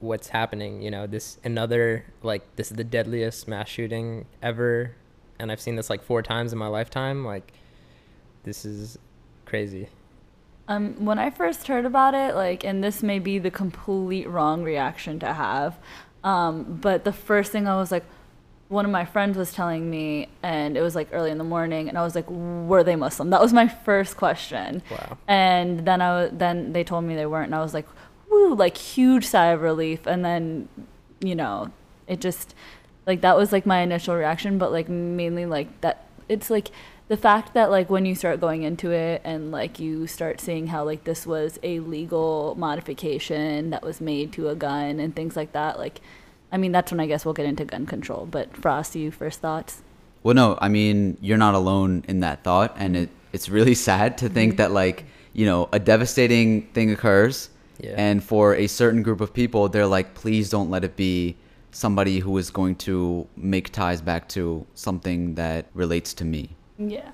What's 0.00 0.28
happening?" 0.28 0.82
You 0.82 0.90
know, 0.90 1.06
this 1.06 1.38
another 1.42 2.04
like 2.22 2.42
this 2.56 2.70
is 2.70 2.76
the 2.76 2.84
deadliest 2.84 3.48
mass 3.48 3.68
shooting 3.68 4.26
ever, 4.42 4.94
and 5.38 5.50
I've 5.50 5.60
seen 5.60 5.76
this 5.76 5.88
like 5.88 6.02
four 6.02 6.22
times 6.22 6.52
in 6.52 6.58
my 6.58 6.66
lifetime. 6.68 7.24
Like, 7.24 7.54
this 8.44 8.66
is 8.66 8.98
crazy. 9.46 9.88
Um, 10.68 11.04
when 11.04 11.18
I 11.18 11.30
first 11.30 11.68
heard 11.68 11.84
about 11.84 12.14
it, 12.14 12.34
like, 12.34 12.64
and 12.64 12.82
this 12.82 13.02
may 13.02 13.18
be 13.18 13.38
the 13.38 13.50
complete 13.50 14.28
wrong 14.28 14.62
reaction 14.62 15.18
to 15.20 15.32
have, 15.32 15.76
um, 16.24 16.78
but 16.80 17.04
the 17.04 17.12
first 17.12 17.52
thing 17.52 17.68
I 17.68 17.76
was 17.76 17.92
like, 17.92 18.04
one 18.68 18.84
of 18.84 18.90
my 18.90 19.04
friends 19.04 19.36
was 19.36 19.52
telling 19.52 19.88
me, 19.88 20.28
and 20.42 20.76
it 20.76 20.82
was 20.82 20.96
like 20.96 21.08
early 21.12 21.30
in 21.30 21.38
the 21.38 21.44
morning, 21.44 21.88
and 21.88 21.96
I 21.96 22.02
was 22.02 22.16
like, 22.16 22.28
were 22.28 22.82
they 22.82 22.96
Muslim? 22.96 23.30
That 23.30 23.40
was 23.40 23.52
my 23.52 23.68
first 23.68 24.16
question. 24.16 24.82
Wow. 24.90 25.18
And 25.28 25.86
then 25.86 26.02
I 26.02 26.26
then 26.26 26.72
they 26.72 26.82
told 26.82 27.04
me 27.04 27.14
they 27.14 27.26
weren't, 27.26 27.46
and 27.46 27.54
I 27.54 27.60
was 27.60 27.74
like, 27.74 27.86
woo, 28.28 28.54
like 28.54 28.76
huge 28.76 29.24
sigh 29.24 29.46
of 29.46 29.62
relief. 29.62 30.06
And 30.06 30.24
then, 30.24 30.68
you 31.20 31.36
know, 31.36 31.70
it 32.08 32.20
just 32.20 32.56
like 33.06 33.20
that 33.20 33.36
was 33.36 33.52
like 33.52 33.66
my 33.66 33.80
initial 33.82 34.16
reaction, 34.16 34.58
but 34.58 34.72
like 34.72 34.88
mainly 34.88 35.46
like 35.46 35.80
that 35.82 36.06
it's 36.28 36.50
like 36.50 36.70
the 37.08 37.16
fact 37.16 37.54
that 37.54 37.70
like 37.70 37.88
when 37.88 38.04
you 38.04 38.14
start 38.14 38.40
going 38.40 38.62
into 38.64 38.90
it 38.90 39.22
and 39.24 39.52
like 39.52 39.78
you 39.78 40.06
start 40.06 40.40
seeing 40.40 40.66
how 40.66 40.84
like 40.84 41.04
this 41.04 41.26
was 41.26 41.58
a 41.62 41.78
legal 41.80 42.54
modification 42.58 43.70
that 43.70 43.82
was 43.82 44.00
made 44.00 44.32
to 44.32 44.48
a 44.48 44.56
gun 44.56 44.98
and 44.98 45.14
things 45.14 45.36
like 45.36 45.52
that, 45.52 45.78
like 45.78 46.00
I 46.50 46.56
mean 46.56 46.72
that's 46.72 46.90
when 46.90 47.00
I 47.00 47.06
guess 47.06 47.24
we'll 47.24 47.34
get 47.34 47.46
into 47.46 47.64
gun 47.64 47.86
control. 47.86 48.26
But 48.26 48.56
Frost, 48.56 48.96
you 48.96 49.10
first 49.10 49.40
thoughts? 49.40 49.82
Well, 50.22 50.34
no, 50.34 50.58
I 50.60 50.68
mean 50.68 51.16
you're 51.20 51.38
not 51.38 51.54
alone 51.54 52.04
in 52.08 52.20
that 52.20 52.42
thought, 52.42 52.74
and 52.76 52.96
it 52.96 53.10
it's 53.32 53.48
really 53.48 53.74
sad 53.88 54.18
to 54.18 54.28
think 54.28 54.52
mm-hmm. 54.52 54.56
that 54.58 54.72
like 54.72 55.04
you 55.32 55.46
know 55.46 55.68
a 55.72 55.78
devastating 55.78 56.62
thing 56.72 56.90
occurs, 56.90 57.50
Yeah. 57.78 57.94
and 57.96 58.24
for 58.24 58.54
a 58.54 58.66
certain 58.66 59.02
group 59.02 59.20
of 59.20 59.32
people, 59.32 59.68
they're 59.68 59.86
like, 59.86 60.14
please 60.14 60.50
don't 60.50 60.70
let 60.70 60.82
it 60.82 60.96
be 60.96 61.36
somebody 61.70 62.18
who 62.20 62.36
is 62.38 62.50
going 62.50 62.74
to 62.74 63.26
make 63.36 63.70
ties 63.70 64.00
back 64.00 64.28
to 64.30 64.66
something 64.74 65.34
that 65.34 65.66
relates 65.74 66.14
to 66.14 66.24
me. 66.24 66.55
Yeah. 66.78 67.10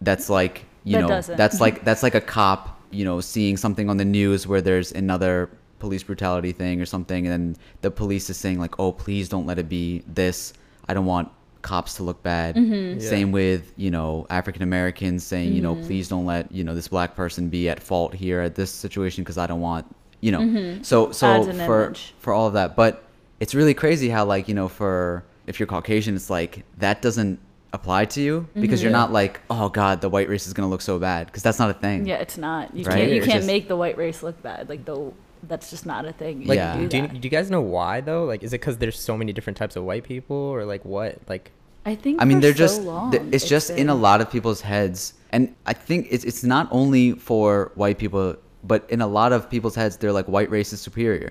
That's 0.00 0.28
like 0.30 0.64
you 0.84 0.92
That 0.96 1.00
know 1.02 1.08
doesn't. 1.08 1.36
that's 1.36 1.60
like 1.60 1.84
that's 1.88 2.02
like 2.02 2.14
a 2.14 2.20
cop 2.20 2.80
you 2.90 3.04
know 3.04 3.20
seeing 3.20 3.56
something 3.56 3.90
on 3.90 3.96
the 3.96 4.04
news 4.04 4.46
where 4.46 4.60
there's 4.60 4.92
another 4.92 5.50
police 5.78 6.02
brutality 6.02 6.52
thing 6.52 6.80
or 6.80 6.86
something, 6.86 7.26
and 7.26 7.32
then 7.32 7.56
the 7.82 7.90
police 7.90 8.28
is 8.30 8.36
saying 8.36 8.58
like, 8.58 8.78
oh, 8.80 8.90
please 8.90 9.28
don't 9.28 9.46
let 9.46 9.58
it 9.58 9.68
be 9.68 10.02
this. 10.08 10.52
I 10.88 10.94
don't 10.94 11.06
want 11.06 11.30
cops 11.62 11.94
to 11.94 12.02
look 12.02 12.22
bad. 12.22 12.54
Mm-hmm. 12.56 13.00
Yeah. 13.00 13.08
Same 13.08 13.32
with 13.32 13.72
you 13.76 13.90
know 13.90 14.26
African 14.30 14.62
Americans 14.62 15.24
saying 15.24 15.52
you 15.52 15.60
know 15.60 15.74
please 15.74 16.08
don't 16.08 16.24
let 16.26 16.50
you 16.52 16.64
know 16.64 16.74
this 16.74 16.88
black 16.88 17.14
person 17.16 17.48
be 17.48 17.68
at 17.68 17.80
fault 17.80 18.14
here 18.14 18.40
at 18.40 18.54
this 18.54 18.70
situation 18.70 19.24
because 19.24 19.38
I 19.38 19.46
don't 19.46 19.60
want 19.60 19.84
you 20.20 20.32
know 20.32 20.78
so 20.82 21.12
so 21.12 21.26
Mm-hmm. 21.26 21.48
Adds 21.50 21.58
an 21.58 21.66
for 21.66 21.84
image. 21.86 22.14
for 22.20 22.32
all 22.32 22.46
of 22.46 22.52
that 22.54 22.74
but 22.76 23.04
it's 23.40 23.54
really 23.54 23.74
crazy 23.74 24.08
how 24.08 24.24
like 24.24 24.48
you 24.48 24.54
know 24.54 24.68
for 24.68 25.24
if 25.48 25.58
you're 25.60 25.66
Caucasian 25.66 26.14
it's 26.16 26.30
like 26.30 26.64
that 26.78 27.02
doesn't 27.02 27.38
apply 27.78 28.02
to 28.14 28.20
you 28.28 28.34
because 28.62 28.80
you're 28.82 28.98
not 29.02 29.10
like 29.20 29.34
oh 29.50 29.68
god 29.80 29.94
the 30.04 30.10
white 30.14 30.28
race 30.32 30.46
is 30.48 30.52
gonna 30.56 30.68
look 30.74 30.80
so 30.92 30.98
bad 30.98 31.22
because 31.28 31.42
that's 31.46 31.58
not 31.62 31.70
a 31.76 31.78
thing 31.84 31.98
Yeah, 32.10 32.16
it's 32.26 32.38
not. 32.48 32.64
You 32.76 32.84
Right? 32.84 32.96
can't. 32.96 33.10
You 33.10 33.16
It's 33.18 33.26
can't 33.26 33.38
just- 33.42 33.46
make 33.54 33.64
the 33.72 33.76
white 33.82 33.96
race 34.04 34.20
look 34.26 34.36
bad. 34.42 34.62
Like 34.72 34.84
the 34.90 34.96
that's 35.52 35.70
just 35.74 35.86
not 35.92 36.02
a 36.04 36.12
thing. 36.12 36.34
You 36.42 36.48
Like, 36.52 36.56
Yeah. 36.62 36.76
do 36.76 36.88
do, 36.92 36.96
you, 36.98 37.06
do 37.08 37.24
you 37.28 37.34
guys 37.38 37.48
know 37.54 37.60
why 37.76 38.00
though? 38.10 38.24
Like, 38.32 38.42
is 38.46 38.50
it 38.52 38.60
because 38.60 38.76
there's 38.82 38.98
so 39.10 39.14
many 39.20 39.32
different 39.36 39.56
types 39.62 39.76
of 39.76 39.82
white 39.90 40.04
people, 40.12 40.36
or 40.54 40.64
like 40.74 40.84
what? 40.84 41.12
Like, 41.32 41.44
I 41.86 41.94
think. 41.94 42.20
I 42.20 42.24
mean, 42.28 42.40
they're 42.42 42.52
so 42.62 42.64
just 42.66 42.82
long, 42.82 43.12
th- 43.12 43.22
it's 43.36 43.46
just 43.54 43.70
in 43.70 43.88
a 43.88 43.94
lot 43.94 44.18
of 44.22 44.26
people's 44.34 44.60
heads, 44.72 45.14
and 45.30 45.42
I 45.64 45.74
think 45.86 46.08
it's 46.10 46.24
it's 46.30 46.42
not 46.42 46.66
only 46.80 47.12
for 47.28 47.70
white 47.82 47.98
people, 48.02 48.34
but 48.72 48.80
in 48.94 49.00
a 49.00 49.06
lot 49.06 49.30
of 49.36 49.48
people's 49.54 49.76
heads, 49.80 49.96
they're 49.98 50.12
like 50.20 50.26
white 50.36 50.50
race 50.50 50.72
is 50.72 50.80
superior. 50.88 51.30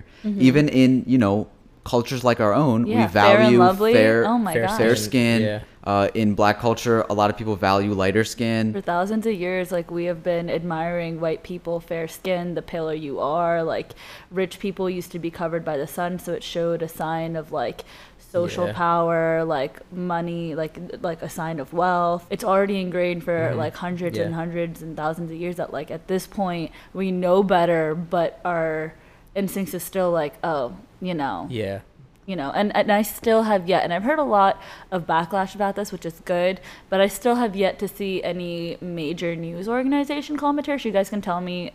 Even 0.50 0.70
in 0.70 1.04
you 1.06 1.18
know 1.18 1.36
cultures 1.84 2.24
like 2.24 2.40
our 2.40 2.54
own, 2.54 2.80
Mm-hmm. 2.86 2.92
Yeah, 2.92 3.08
we 3.08 3.12
value 3.12 3.60
Lovely. 3.60 3.94
fair, 3.94 4.26
Oh 4.26 4.38
my 4.38 4.54
fair 4.54 4.68
fair 4.80 4.96
skin. 4.96 5.10
skin. 5.10 5.42
Yeah. 5.42 5.60
Uh, 5.88 6.10
in 6.16 6.36
black 6.36 6.60
culture, 6.60 7.06
a 7.10 7.14
lot 7.14 7.30
of 7.30 7.38
people 7.38 7.56
value 7.56 7.94
lighter 7.94 8.26
skin. 8.26 8.74
For 8.74 8.82
thousands 8.82 9.26
of 9.26 9.34
years, 9.34 9.72
like 9.72 9.90
we 9.90 10.04
have 10.04 10.22
been 10.22 10.50
admiring 10.50 11.22
white 11.22 11.44
people, 11.44 11.80
fair 11.80 12.10
skin, 12.10 12.56
the 12.56 12.62
paler 12.62 12.94
you 12.94 13.22
are. 13.22 13.64
Like 13.64 13.94
rich 14.30 14.60
people 14.60 14.90
used 14.90 15.14
to 15.14 15.20
be 15.20 15.32
covered 15.32 15.64
by 15.64 15.78
the 15.78 15.88
sun, 15.88 16.20
so 16.20 16.34
it 16.34 16.44
showed 16.44 16.82
a 16.82 16.90
sign 16.90 17.38
of 17.38 17.54
like 17.54 17.86
social 18.20 18.68
Yeah. 18.68 18.74
power, 18.74 19.46
like 19.46 19.90
money, 19.94 20.56
like 20.56 20.78
like 21.02 21.22
a 21.22 21.30
sign 21.30 21.58
of 21.58 21.72
wealth. 21.72 22.28
It's 22.30 22.44
already 22.44 22.82
ingrained 22.82 23.24
for 23.24 23.56
like 23.56 23.78
hundreds 23.78 24.18
and 24.18 24.36
hundreds 24.36 24.82
and 24.82 24.98
thousands 24.98 25.32
of 25.32 25.38
years. 25.38 25.56
That 25.56 25.72
like 25.72 25.90
at 25.90 26.10
this 26.10 26.28
point 26.28 26.72
we 26.94 27.12
know 27.12 27.44
better, 27.44 27.96
but 27.96 28.42
our 28.44 28.94
instincts 29.36 29.74
is 29.74 29.84
still 29.84 30.12
like, 30.12 30.34
oh, 30.44 30.76
you 31.00 31.14
know, 31.14 31.48
yeah, 31.50 31.80
you 32.28 32.36
know 32.36 32.52
and, 32.54 32.76
and 32.76 32.92
i 32.92 33.02
still 33.02 33.44
have 33.44 33.68
yet 33.68 33.84
and 33.84 33.92
i've 33.94 34.04
heard 34.04 34.20
a 34.20 34.24
lot 34.24 34.62
of 34.92 35.08
backlash 35.08 35.56
about 35.56 35.76
this 35.76 35.92
which 35.92 36.06
is 36.06 36.20
good 36.26 36.60
but 36.90 37.00
i 37.02 37.08
still 37.08 37.36
have 37.36 37.56
yet 37.56 37.80
to 37.80 37.88
see 37.88 38.22
any 38.22 38.78
major 38.82 39.36
news 39.36 39.68
organization 39.68 40.38
call 40.38 40.52
him 40.52 40.60
a 40.60 40.62
terrorist 40.64 40.86
you 40.86 40.92
guys 40.92 41.10
can 41.10 41.22
tell 41.22 41.42
me 41.42 41.72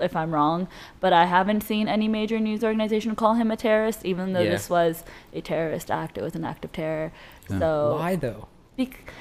if 0.00 0.16
i'm 0.16 0.32
wrong 0.34 0.66
but 1.00 1.12
i 1.12 1.24
haven't 1.26 1.60
seen 1.62 1.86
any 1.88 2.08
major 2.08 2.40
news 2.40 2.64
organization 2.64 3.14
call 3.14 3.34
him 3.34 3.50
a 3.50 3.56
terrorist 3.56 4.04
even 4.04 4.32
though 4.32 4.40
Yeah. 4.40 4.50
this 4.50 4.68
was 4.68 5.04
a 5.32 5.40
terrorist 5.40 5.90
act 5.90 6.18
it 6.18 6.22
was 6.22 6.34
an 6.34 6.44
act 6.44 6.64
of 6.64 6.72
terror 6.72 7.12
Yeah. 7.48 7.58
so 7.60 7.96
why 7.98 8.16
though? 8.16 8.48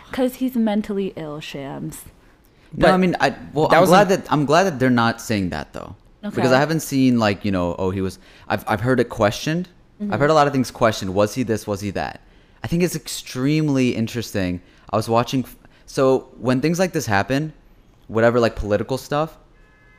Because 0.09 0.35
he's 0.35 0.55
mentally 0.55 1.11
ill, 1.17 1.39
Shams. 1.41 2.05
No, 2.73 2.88
But 2.88 2.91
I 2.93 2.97
mean, 2.97 3.15
I 3.19 3.35
well, 3.53 3.67
I'm 3.69 3.81
was 3.81 3.89
glad 3.89 4.09
a- 4.09 4.15
that 4.17 4.31
I'm 4.31 4.45
glad 4.45 4.63
that 4.63 4.79
they're 4.79 4.89
not 4.89 5.19
saying 5.19 5.50
that 5.50 5.73
though, 5.73 5.95
because 6.23 6.53
I 6.53 6.59
haven't 6.59 6.79
seen 6.79 7.19
like 7.19 7.43
you 7.43 7.51
know, 7.51 7.75
oh, 7.77 7.89
he 7.91 8.00
was. 8.00 8.17
I've 8.47 8.63
I've 8.65 8.79
heard 8.79 9.01
it 9.01 9.09
questioned. 9.09 9.67
I've 10.10 10.20
heard 10.20 10.29
a 10.29 10.34
lot 10.34 10.48
of 10.48 10.53
things 10.53 10.72
questioned. 10.72 11.13
Was 11.13 11.36
he 11.36 11.43
this? 11.43 11.67
Was 11.67 11.81
he 11.81 11.91
that? 11.91 12.22
I 12.63 12.67
think 12.67 12.81
it's 12.84 12.96
extremely 12.96 13.96
interesting. 13.96 14.62
I 14.91 14.96
was 14.96 15.08
watching. 15.08 15.46
So 15.86 16.29
when 16.39 16.62
things 16.62 16.79
like 16.79 16.91
this 16.93 17.05
happen, 17.05 17.53
whatever 18.08 18.39
like 18.39 18.55
political 18.55 18.98
stuff, 18.98 19.38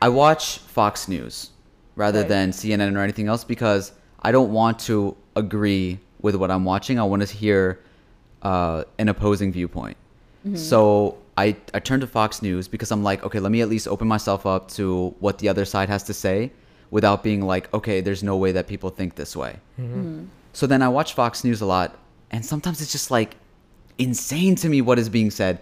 I 0.01 0.09
watch 0.09 0.57
Fox 0.59 1.07
News 1.07 1.51
rather 1.95 2.19
Right. 2.19 2.27
than 2.27 2.51
CNN 2.51 2.95
or 2.97 2.99
anything 2.99 3.27
else 3.27 3.43
because 3.43 3.91
I 4.21 4.31
don't 4.31 4.51
want 4.51 4.79
to 4.79 5.15
agree 5.35 5.99
with 6.21 6.35
what 6.35 6.51
I'm 6.51 6.65
watching. 6.65 6.99
I 6.99 7.03
want 7.03 7.25
to 7.25 7.33
hear 7.35 7.79
uh, 8.41 8.83
an 8.97 9.07
opposing 9.09 9.51
viewpoint. 9.53 9.95
So 10.55 11.17
I, 11.37 11.55
I 11.73 11.79
turn 11.79 12.01
to 12.01 12.07
Fox 12.07 12.41
News 12.41 12.67
because 12.67 12.91
I'm 12.91 13.01
like, 13.03 13.23
okay, 13.23 13.39
let 13.39 13.51
me 13.51 13.61
at 13.61 13.69
least 13.69 13.87
open 13.87 14.09
myself 14.09 14.45
up 14.45 14.67
to 14.71 15.15
what 15.21 15.37
the 15.37 15.47
other 15.47 15.63
side 15.63 15.87
has 15.87 16.03
to 16.03 16.13
say 16.13 16.51
without 16.93 17.23
being 17.23 17.41
like, 17.41 17.73
okay, 17.73 17.97
there's 18.05 18.21
no 18.23 18.35
way 18.37 18.51
that 18.51 18.67
people 18.67 18.89
think 18.91 19.15
this 19.15 19.35
way. 19.35 19.53
So 20.53 20.67
then 20.67 20.81
I 20.83 20.89
watch 20.89 21.13
Fox 21.15 21.43
News 21.43 21.61
a 21.61 21.65
lot, 21.65 21.89
and 22.29 22.45
sometimes 22.45 22.79
it's 22.81 22.91
just 22.91 23.09
like 23.09 23.35
insane 23.97 24.55
to 24.57 24.69
me 24.69 24.81
what 24.81 24.99
is 24.99 25.09
being 25.09 25.31
said. 25.31 25.57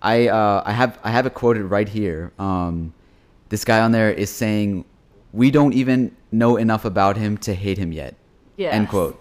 I 0.00 0.28
uh, 0.28 0.62
I 0.64 0.72
have 0.72 0.98
I 1.02 1.10
have 1.10 1.26
it 1.26 1.34
quoted 1.34 1.64
right 1.64 1.88
here. 1.88 2.32
Um, 2.38 2.92
this 3.48 3.64
guy 3.64 3.80
on 3.80 3.90
there 3.90 4.10
is 4.12 4.30
saying, 4.30 4.84
"We 5.32 5.50
don't 5.50 5.74
even 5.74 6.14
know 6.30 6.56
enough 6.56 6.84
about 6.84 7.16
him 7.16 7.36
to 7.38 7.52
hate 7.54 7.78
him 7.78 7.90
yet." 7.92 8.14
End 8.70 8.88
quote. 8.88 9.20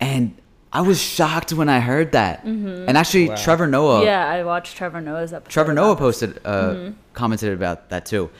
And 0.00 0.34
I 0.72 0.80
was 0.80 0.98
shocked 1.00 1.52
when 1.52 1.68
I 1.68 1.80
heard 1.80 2.12
that. 2.12 2.44
And 2.44 2.96
actually, 2.96 3.28
Wow. 3.28 3.36
Trevor 3.36 3.66
Noah. 3.66 4.04
yeah, 4.04 4.28
I 4.28 4.42
watched 4.44 4.76
Trevor 4.76 5.00
Noah's 5.00 5.32
episode. 5.32 5.52
Trevor 5.52 5.74
Noah 5.74 5.96
posted, 5.96 6.40
uh, 6.44 6.90
commented 7.12 7.52
about 7.52 7.90
that 7.90 8.04
too, 8.06 8.30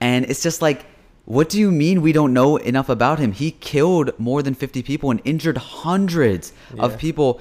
and 0.00 0.24
it's 0.30 0.42
just 0.42 0.60
like, 0.62 0.84
what 1.26 1.48
do 1.48 1.58
you 1.58 1.70
mean 1.70 2.00
we 2.02 2.12
don't 2.12 2.32
know 2.32 2.56
enough 2.56 2.88
about 2.88 3.18
him? 3.18 3.32
He 3.32 3.50
killed 3.50 4.12
more 4.18 4.42
than 4.42 4.54
fifty 4.54 4.82
people 4.82 5.10
and 5.10 5.20
injured 5.24 5.58
hundreds 5.58 6.52
Yeah. 6.74 6.82
of 6.84 6.98
people. 6.98 7.40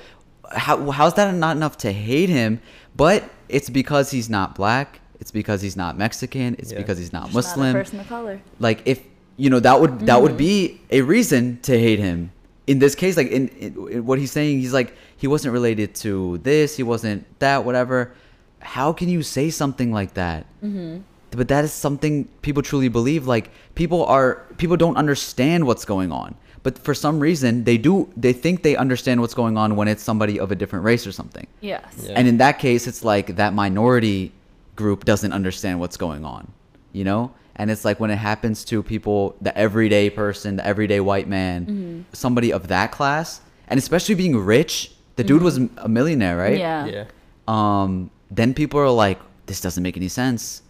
How 0.51 0.91
how's 0.91 1.13
that 1.15 1.33
not 1.35 1.55
enough 1.55 1.77
to 1.85 1.91
hate 1.91 2.29
him? 2.29 2.59
But 2.95 3.23
it's 3.49 3.69
because 3.69 4.11
he's 4.11 4.29
not 4.29 4.55
black. 4.55 4.99
It's 5.19 5.31
because 5.31 5.61
he's 5.61 5.77
not 5.77 5.97
Mexican. 5.97 6.55
It's 6.59 6.71
Yeah. 6.71 6.79
because 6.79 6.97
he's 6.97 7.13
not 7.13 7.31
Just 7.31 7.33
not 7.35 7.39
a 7.45 7.47
Muslim. 7.47 7.73
person 7.73 7.99
of 7.99 8.07
color. 8.09 8.41
like 8.59 8.81
if 8.85 8.99
you 9.37 9.49
know 9.49 9.59
that 9.59 9.79
would 9.81 9.93
that 10.01 10.07
Mm-hmm. 10.15 10.23
would 10.23 10.37
be 10.37 10.81
a 10.91 11.01
reason 11.01 11.59
to 11.63 11.77
hate 11.77 11.99
him 11.99 12.31
in 12.67 12.79
this 12.79 12.95
case 12.95 13.17
like 13.17 13.27
in, 13.27 13.49
in, 13.59 13.71
in 13.91 14.05
what 14.05 14.17
he's 14.17 14.31
saying 14.31 14.59
he's 14.59 14.73
like 14.73 14.93
he 15.17 15.27
wasn't 15.27 15.51
related 15.53 15.93
to 15.93 16.37
this 16.49 16.77
he 16.77 16.83
wasn't 16.83 17.23
that 17.39 17.63
whatever 17.65 18.13
how 18.59 18.91
can 18.93 19.07
you 19.09 19.21
say 19.21 19.49
something 19.49 19.91
like 19.91 20.13
that 20.15 20.45
Mm-hmm. 20.63 20.99
But 21.35 21.47
that 21.47 21.63
is 21.63 21.71
something 21.73 22.25
people 22.41 22.61
truly 22.63 22.87
believe 22.89 23.27
like 23.27 23.49
people 23.75 24.05
are 24.05 24.43
people 24.57 24.77
don't 24.77 24.97
understand 24.97 25.65
what's 25.67 25.85
going 25.85 26.11
on 26.11 26.35
but 26.63 26.77
for 26.79 26.93
some 26.93 27.19
reason 27.19 27.63
they 27.63 27.77
do 27.77 28.09
they 28.17 28.33
think 28.33 28.63
they 28.63 28.75
understand 28.75 29.21
what's 29.21 29.33
going 29.33 29.57
on 29.57 29.75
when 29.75 29.87
it's 29.87 30.01
somebody 30.03 30.39
of 30.39 30.51
a 30.51 30.55
different 30.55 30.83
race 30.85 31.05
or 31.05 31.11
something 31.11 31.45
Yes. 31.61 31.83
Yeah. 32.01 32.13
and 32.17 32.27
in 32.27 32.37
that 32.37 32.59
case, 32.59 32.87
it's 32.87 33.03
like 33.03 33.35
that 33.35 33.53
minority 33.53 34.31
group 34.75 35.05
doesn't 35.05 35.31
understand 35.33 35.79
what's 35.79 35.97
going 35.97 36.23
on, 36.25 36.51
you 36.91 37.03
know? 37.03 37.31
And 37.55 37.71
it's 37.71 37.85
like 37.85 37.99
when 38.01 38.11
it 38.11 38.17
happens 38.17 38.65
to 38.65 38.83
people, 38.83 39.35
the 39.41 39.55
everyday 39.57 40.09
person, 40.09 40.57
the 40.57 40.65
everyday 40.67 40.99
white 40.99 41.27
man, 41.29 42.05
somebody 42.11 42.51
of 42.51 42.67
that 42.67 42.91
class, 42.91 43.39
and 43.69 43.77
especially 43.77 44.15
being 44.15 44.35
rich, 44.37 44.91
the 45.15 45.23
dude 45.23 45.41
was 45.41 45.55
a 45.77 45.87
millionaire, 45.87 46.35
right? 46.37 46.59
Yeah. 46.59 46.85
Yeah. 46.85 47.05
Um, 47.47 48.11
then 48.29 48.53
people 48.53 48.79
are 48.81 48.89
like, 48.89 49.19
this 49.45 49.61
doesn't 49.61 49.81
make 49.81 49.95
any 49.95 50.09
sense. 50.09 50.61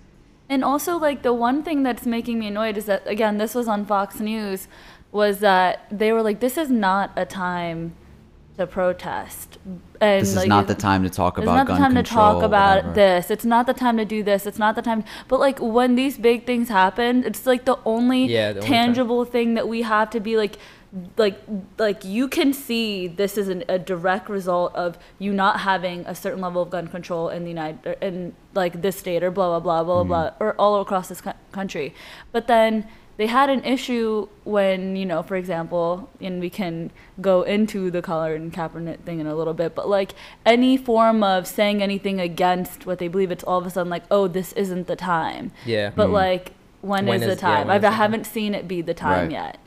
And 0.47 0.63
also, 0.63 0.97
like 0.97 1.23
the 1.23 1.33
one 1.33 1.63
thing 1.63 1.83
that's 1.83 2.05
making 2.05 2.39
me 2.39 2.47
annoyed 2.47 2.77
is 2.77 2.85
that 2.85 3.07
again, 3.07 3.37
this 3.37 3.55
was 3.55 3.67
on 3.67 3.85
Fox 3.85 4.19
News, 4.19 4.67
was 5.11 5.39
that 5.39 5.85
they 5.91 6.11
were 6.11 6.21
like, 6.21 6.39
"This 6.39 6.57
is 6.57 6.69
not 6.69 7.11
a 7.15 7.25
time 7.25 7.95
to 8.57 8.67
protest." 8.67 9.57
And 10.01 10.21
This 10.21 10.29
is 10.29 10.35
like, 10.35 10.47
not 10.47 10.67
the 10.67 10.75
time 10.75 11.03
to 11.03 11.09
talk 11.09 11.37
about. 11.37 11.43
It's 11.43 11.47
about 11.49 11.57
not 11.57 11.67
the 11.67 11.73
gun 11.73 11.81
time 11.81 12.03
to 12.03 12.03
talk 12.03 12.43
about 12.43 12.77
whatever. 12.77 12.93
this. 12.93 13.31
It's 13.31 13.45
not 13.45 13.65
the 13.65 13.73
time 13.73 13.97
to 13.97 14.05
do 14.05 14.23
this. 14.23 14.45
It's 14.45 14.59
not 14.59 14.75
the 14.75 14.81
time. 14.81 15.03
But 15.27 15.39
like 15.39 15.57
when 15.59 15.95
these 15.95 16.17
big 16.17 16.45
things 16.45 16.69
happen, 16.69 17.23
it's 17.23 17.45
like 17.45 17.65
the 17.65 17.79
only 17.85 18.25
Yeah, 18.25 18.53
the 18.53 18.59
only 18.59 18.69
tangible 18.69 19.25
thing 19.25 19.53
that 19.55 19.67
we 19.67 19.81
have 19.81 20.09
to 20.11 20.19
be 20.19 20.37
like, 20.37 20.57
like, 21.17 21.39
like 21.77 22.05
you 22.05 22.27
can 22.27 22.53
see 22.53 23.07
this 23.07 23.37
is 23.37 23.47
an, 23.49 23.63
a 23.67 23.77
direct 23.77 24.29
result 24.29 24.73
of 24.75 24.97
you 25.19 25.33
not 25.33 25.61
having 25.61 26.05
a 26.05 26.15
certain 26.15 26.41
level 26.41 26.61
of 26.61 26.69
gun 26.69 26.87
control 26.87 27.29
in 27.29 27.43
the 27.43 27.49
United 27.49 27.97
in 28.01 28.33
like 28.53 28.81
this 28.81 28.97
state 28.97 29.23
or 29.23 29.31
blah 29.31 29.59
blah 29.59 29.59
blah 29.59 29.83
blah 29.83 29.99
Mm-hmm. 30.01 30.07
blah 30.39 30.47
or 30.47 30.53
all 30.57 30.79
across 30.81 31.09
this 31.09 31.21
co- 31.21 31.33
country. 31.51 31.93
But 32.31 32.47
then 32.47 32.87
they 33.17 33.27
had 33.27 33.49
an 33.49 33.63
issue 33.63 34.27
when 34.43 34.95
you 34.95 35.05
know, 35.05 35.23
for 35.23 35.35
example, 35.35 36.09
and 36.21 36.39
we 36.41 36.49
can 36.49 36.91
go 37.21 37.43
into 37.43 37.89
the 37.91 38.01
Colin 38.01 38.51
Kaepernick 38.51 38.99
thing 39.01 39.19
in 39.19 39.27
a 39.27 39.35
little 39.35 39.53
bit, 39.53 39.73
but 39.75 39.87
like 39.89 40.13
any 40.45 40.75
form 40.77 41.23
of 41.23 41.47
saying 41.47 41.81
anything 41.81 42.19
against 42.21 42.85
what 42.85 42.99
they 42.99 43.07
believe, 43.07 43.31
it's 43.31 43.43
all 43.43 43.57
of 43.57 43.65
a 43.65 43.69
sudden 43.69 43.89
like, 43.89 44.03
oh, 44.11 44.27
this 44.27 44.51
isn't 44.53 44.87
the 44.87 44.95
time. 44.97 45.51
Yeah. 45.65 45.91
But 45.95 46.07
Mm. 46.09 46.13
like, 46.13 46.51
when 46.81 47.05
When 47.05 47.21
is 47.21 47.25
the 47.27 47.31
is- 47.33 47.41
yeah, 47.41 47.47
time? 47.49 47.67
when 47.67 47.73
I 47.73 47.75
is 47.77 47.81
the 47.81 47.91
haven't 47.91 48.25
seen 48.25 48.53
it 48.53 48.67
be 48.67 48.81
the 48.81 48.93
time 48.93 49.23
Right. 49.27 49.31
yet. 49.31 49.57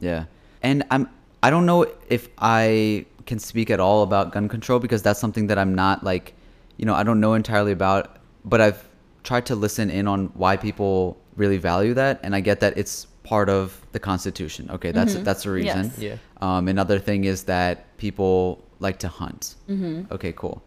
Yeah. 0.00 0.24
And 0.66 0.82
I'm 0.90 1.08
I 1.42 1.50
don't 1.50 1.64
know 1.64 1.86
if 2.08 2.28
I 2.38 3.06
can 3.24 3.38
speak 3.38 3.70
at 3.70 3.80
all 3.80 4.02
about 4.02 4.32
gun 4.32 4.48
control 4.48 4.78
because 4.80 5.00
that's 5.02 5.20
something 5.20 5.46
that 5.46 5.58
I'm 5.58 5.74
not 5.74 6.02
like, 6.02 6.34
you 6.76 6.84
know, 6.86 6.94
I 6.94 7.02
don't 7.04 7.20
know 7.20 7.34
entirely 7.34 7.72
about, 7.72 8.16
but 8.44 8.60
I've 8.60 8.82
tried 9.22 9.46
to 9.46 9.54
listen 9.54 9.90
in 9.90 10.08
on 10.08 10.26
why 10.34 10.56
people 10.56 11.16
really 11.36 11.58
value 11.58 11.94
that 11.94 12.18
and 12.22 12.34
I 12.34 12.40
get 12.40 12.60
that 12.60 12.76
it's 12.76 13.06
part 13.22 13.48
of 13.48 13.80
the 13.92 14.00
constitution. 14.00 14.70
Okay, 14.70 14.90
that's 14.90 15.14
that's 15.14 15.46
a 15.46 15.50
reason. 15.50 15.84
Yes. 15.84 15.98
Yeah. 15.98 16.16
Um, 16.40 16.66
another 16.68 16.98
thing 16.98 17.24
is 17.24 17.44
that 17.44 17.96
people 17.98 18.64
like 18.80 18.98
to 19.00 19.08
hunt. 19.08 19.54
Mm-hmm. 19.68 20.12
Okay, 20.14 20.32
cool. 20.32 20.62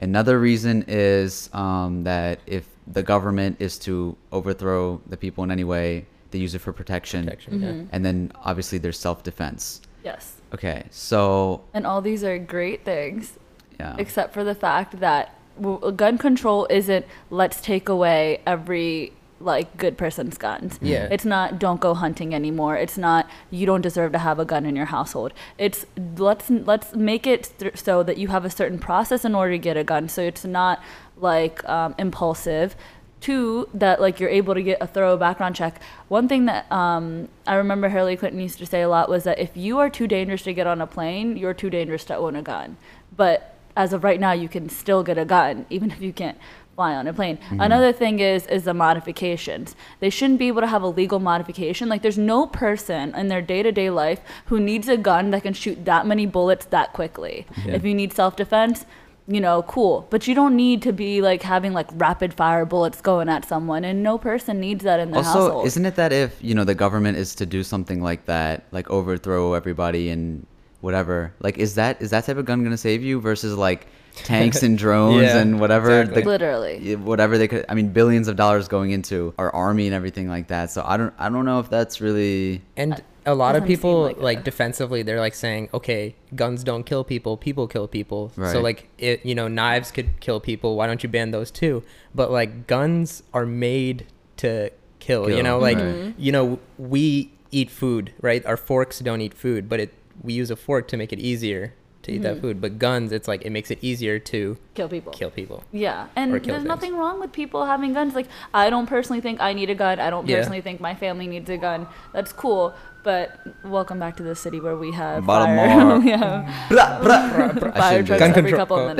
Another 0.00 0.38
reason 0.38 0.84
is 0.88 1.50
um, 1.52 2.04
that 2.04 2.40
if 2.46 2.64
the 2.86 3.02
government 3.02 3.56
is 3.60 3.78
to 3.80 4.16
overthrow 4.30 5.00
the 5.06 5.16
people 5.16 5.42
in 5.44 5.50
any 5.50 5.64
way, 5.64 6.06
they 6.30 6.38
use 6.38 6.54
it 6.54 6.60
for 6.60 6.72
protection. 6.72 7.24
Protection. 7.24 7.60
Mm-hmm. 7.60 7.86
And 7.92 8.04
then 8.04 8.32
obviously 8.36 8.78
there's 8.78 8.98
self 8.98 9.22
defense. 9.22 9.80
Yes. 10.04 10.36
Okay, 10.54 10.86
so 10.90 11.64
And 11.74 11.86
all 11.86 12.00
these 12.00 12.24
are 12.24 12.38
great 12.38 12.84
things, 12.84 13.38
yeah, 13.78 13.96
except 13.98 14.32
for 14.32 14.44
the 14.44 14.54
fact 14.54 15.00
that 15.00 15.34
w- 15.60 15.92
gun 15.92 16.16
control 16.16 16.66
isn't 16.70 17.04
let's 17.30 17.60
take 17.60 17.88
away 17.88 18.40
every 18.46 19.12
like 19.40 19.76
good 19.76 19.96
person's 19.96 20.36
guns. 20.38 20.78
Yeah. 20.82 21.08
It's 21.10 21.24
not 21.24 21.58
don't 21.58 21.80
go 21.80 21.94
hunting 21.94 22.34
anymore. 22.34 22.76
It's 22.76 22.98
not 22.98 23.28
you 23.50 23.66
don't 23.66 23.82
deserve 23.82 24.12
to 24.12 24.18
have 24.18 24.38
a 24.38 24.44
gun 24.44 24.66
in 24.66 24.74
your 24.74 24.86
household. 24.86 25.32
It's 25.58 25.86
let's 26.16 26.50
let's 26.50 26.94
make 26.94 27.26
it 27.26 27.52
th- 27.58 27.76
so 27.76 28.02
that 28.02 28.18
you 28.18 28.28
have 28.28 28.44
a 28.44 28.50
certain 28.50 28.78
process 28.78 29.24
in 29.24 29.34
order 29.34 29.52
to 29.52 29.58
get 29.58 29.76
a 29.76 29.84
gun. 29.84 30.08
So 30.08 30.22
it's 30.22 30.44
not 30.44 30.82
like 31.16 31.66
um, 31.68 31.94
impulsive. 31.98 32.74
Two, 33.20 33.68
that 33.74 34.00
like 34.00 34.20
you're 34.20 34.30
able 34.30 34.54
to 34.54 34.62
get 34.62 34.78
a 34.80 34.86
thorough 34.86 35.16
background 35.16 35.56
check. 35.56 35.80
One 36.08 36.28
thing 36.28 36.46
that 36.46 36.70
um, 36.70 37.28
I 37.46 37.54
remember 37.56 37.88
Hillary 37.88 38.16
Clinton 38.16 38.40
used 38.40 38.58
to 38.58 38.66
say 38.66 38.82
a 38.82 38.88
lot 38.88 39.08
was 39.08 39.24
that 39.24 39.38
if 39.38 39.56
you 39.56 39.78
are 39.78 39.90
too 39.90 40.06
dangerous 40.06 40.42
to 40.42 40.54
get 40.54 40.66
on 40.66 40.80
a 40.80 40.86
plane, 40.86 41.36
you're 41.36 41.54
too 41.54 41.70
dangerous 41.70 42.04
to 42.04 42.16
own 42.16 42.36
a 42.36 42.42
gun. 42.42 42.76
But 43.16 43.54
as 43.76 43.92
of 43.92 44.04
right 44.04 44.20
now, 44.20 44.32
you 44.32 44.48
can 44.48 44.68
still 44.68 45.02
get 45.02 45.18
a 45.18 45.24
gun, 45.24 45.66
even 45.70 45.90
if 45.90 46.00
you 46.00 46.12
can't 46.12 46.38
fly 46.78 46.94
on 46.94 47.08
a 47.08 47.12
plane. 47.12 47.40
Another 47.50 47.92
thing 47.92 48.20
is 48.20 48.46
is 48.46 48.62
the 48.62 48.72
modifications. 48.72 49.74
They 49.98 50.10
shouldn't 50.10 50.38
be 50.38 50.46
able 50.46 50.60
to 50.60 50.68
have 50.68 50.82
a 50.82 50.86
legal 50.86 51.18
modification. 51.18 51.88
Like 51.88 52.02
there's 52.02 52.16
no 52.16 52.46
person 52.46 53.16
in 53.16 53.26
their 53.26 53.42
day-to-day 53.42 53.90
life 53.90 54.20
who 54.44 54.60
needs 54.60 54.86
a 54.88 54.96
gun 54.96 55.32
that 55.32 55.42
can 55.42 55.54
shoot 55.54 55.84
that 55.86 56.06
many 56.06 56.24
bullets 56.24 56.66
that 56.66 56.92
quickly. 56.92 57.46
Yeah. 57.66 57.74
If 57.74 57.84
you 57.84 57.94
need 57.94 58.12
self-defense, 58.12 58.86
you 59.28 59.40
know, 59.40 59.62
cool. 59.64 60.06
But 60.10 60.26
you 60.26 60.34
don't 60.34 60.56
need 60.56 60.80
to 60.82 60.92
be 60.92 61.20
like 61.20 61.42
having 61.42 61.74
like 61.74 61.86
rapid 61.94 62.32
fire 62.32 62.64
bullets 62.64 63.00
going 63.02 63.28
at 63.28 63.44
someone 63.46 63.84
and 63.84 64.02
no 64.02 64.16
person 64.18 64.58
needs 64.58 64.84
that 64.84 64.98
in 65.00 65.10
their 65.10 65.18
also 65.18 65.40
household. 65.42 65.66
isn't 65.66 65.84
it 65.86 65.96
that 65.96 66.12
if 66.12 66.36
you 66.42 66.54
know 66.54 66.64
the 66.64 66.74
government 66.74 67.18
is 67.18 67.34
to 67.36 67.46
do 67.46 67.62
something 67.62 68.02
like 68.02 68.24
that, 68.26 68.64
like 68.72 68.88
overthrow 68.90 69.52
everybody 69.52 70.08
and 70.10 70.46
whatever, 70.80 71.32
like 71.40 71.58
is 71.58 71.74
that 71.74 72.00
is 72.00 72.10
that 72.10 72.24
type 72.24 72.36
of 72.38 72.44
gun 72.46 72.64
gonna 72.64 72.76
save 72.76 73.02
you 73.02 73.20
versus 73.20 73.54
like 73.56 73.86
tanks 74.14 74.62
and 74.62 74.78
drones 74.84 75.22
Yeah, 75.22 75.38
and 75.38 75.60
whatever 75.60 76.00
exactly. 76.00 76.22
the- 76.22 76.28
Literally. 76.28 76.96
whatever 76.96 77.38
they 77.38 77.46
could 77.46 77.64
i 77.68 77.74
mean 77.74 77.90
billions 77.90 78.26
of 78.26 78.34
dollars 78.34 78.66
going 78.66 78.90
into 78.90 79.32
our 79.38 79.54
army 79.54 79.86
and 79.86 79.94
everything 79.94 80.28
like 80.28 80.48
that 80.48 80.72
so 80.72 80.82
i 80.84 80.96
don't 80.96 81.14
i 81.20 81.28
don't 81.28 81.44
know 81.44 81.60
if 81.60 81.70
that's 81.70 82.00
really 82.00 82.60
And 82.76 83.00
a 83.32 83.34
lot 83.34 83.54
of 83.56 83.64
people 83.64 84.02
like 84.02 84.18
like, 84.18 84.38
a- 84.40 84.42
defensively, 84.42 85.02
they're 85.02 85.20
like 85.20 85.34
saying, 85.34 85.68
okay, 85.72 86.14
guns 86.34 86.64
don't 86.64 86.84
kill 86.84 87.04
people, 87.04 87.36
people 87.36 87.66
kill 87.68 87.86
people. 87.88 88.32
Right. 88.36 88.52
So 88.52 88.60
like 88.60 88.88
it, 88.98 89.24
you 89.24 89.34
know, 89.34 89.48
knives 89.48 89.90
could 89.90 90.08
kill 90.20 90.40
people. 90.40 90.76
Why 90.76 90.86
don't 90.86 91.02
you 91.02 91.08
ban 91.08 91.30
those 91.30 91.50
too? 91.50 91.82
But 92.14 92.30
like 92.30 92.66
guns 92.66 93.22
are 93.32 93.46
made 93.46 94.06
to 94.38 94.70
kill. 94.98 95.26
Kill, 95.26 95.36
You 95.36 95.42
know, 95.42 95.58
like 95.58 95.76
right. 95.78 95.84
Mm-hmm. 95.86 96.20
you 96.20 96.32
know, 96.32 96.58
we 96.78 97.32
eat 97.50 97.70
food, 97.70 98.12
right? 98.20 98.44
Our 98.44 98.56
forks 98.56 98.98
don't 99.00 99.20
eat 99.20 99.34
food, 99.34 99.68
but 99.68 99.80
it 99.80 99.94
we 100.22 100.32
use 100.32 100.50
a 100.50 100.56
fork 100.56 100.88
to 100.88 100.96
make 100.96 101.12
it 101.12 101.20
easier 101.20 101.74
to 102.02 102.12
eat 102.12 102.22
that 102.22 102.34
mm-hmm. 102.34 102.40
food. 102.42 102.60
But 102.60 102.78
guns, 102.78 103.12
it's 103.12 103.28
like 103.28 103.42
it 103.42 103.50
makes 103.50 103.70
it 103.70 103.78
easier 103.82 104.18
to 104.32 104.56
Kill 104.74 104.88
people. 104.88 105.12
kill 105.12 105.30
people. 105.30 105.62
Yeah, 105.72 106.06
and 106.16 106.32
Or 106.34 106.38
kill 106.40 106.54
there's 106.54 106.62
things. 106.62 106.68
nothing 106.68 106.96
wrong 106.96 107.20
with 107.20 107.32
people 107.32 107.64
having 107.66 107.92
guns. 107.92 108.14
Like, 108.14 108.26
I 108.54 108.70
don't 108.70 108.86
personally 108.86 109.20
think 109.20 109.40
I 109.40 109.52
need 109.52 109.70
a 109.70 109.74
gun. 109.74 109.98
I 110.00 110.10
don't 110.10 110.26
Yeah. 110.28 110.36
personally 110.38 110.60
think 110.60 110.80
my 110.80 110.94
family 110.94 111.26
needs 111.26 111.48
a 111.50 111.56
gun. 111.56 111.86
That's 112.12 112.32
cool. 112.32 112.74
But 113.08 113.40
welcome 113.64 113.98
back 113.98 114.16
to 114.16 114.22
the 114.22 114.34
city 114.34 114.60
where 114.60 114.76
we 114.76 114.92
have 114.92 115.24
Baltimore. 115.24 115.66
fire. 115.66 115.98
we 116.04 116.10
have 116.10 116.44
Blah, 116.68 117.00
blah. 117.00 117.70
I 117.72 117.80
fire 117.80 118.02
trucks 118.02 118.20
Gun 118.20 118.30
every 118.36 118.50
control- 118.52 118.58
couple 118.58 118.76
oh. 118.76 118.88
of 118.88 118.96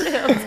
minutes. 0.00 0.44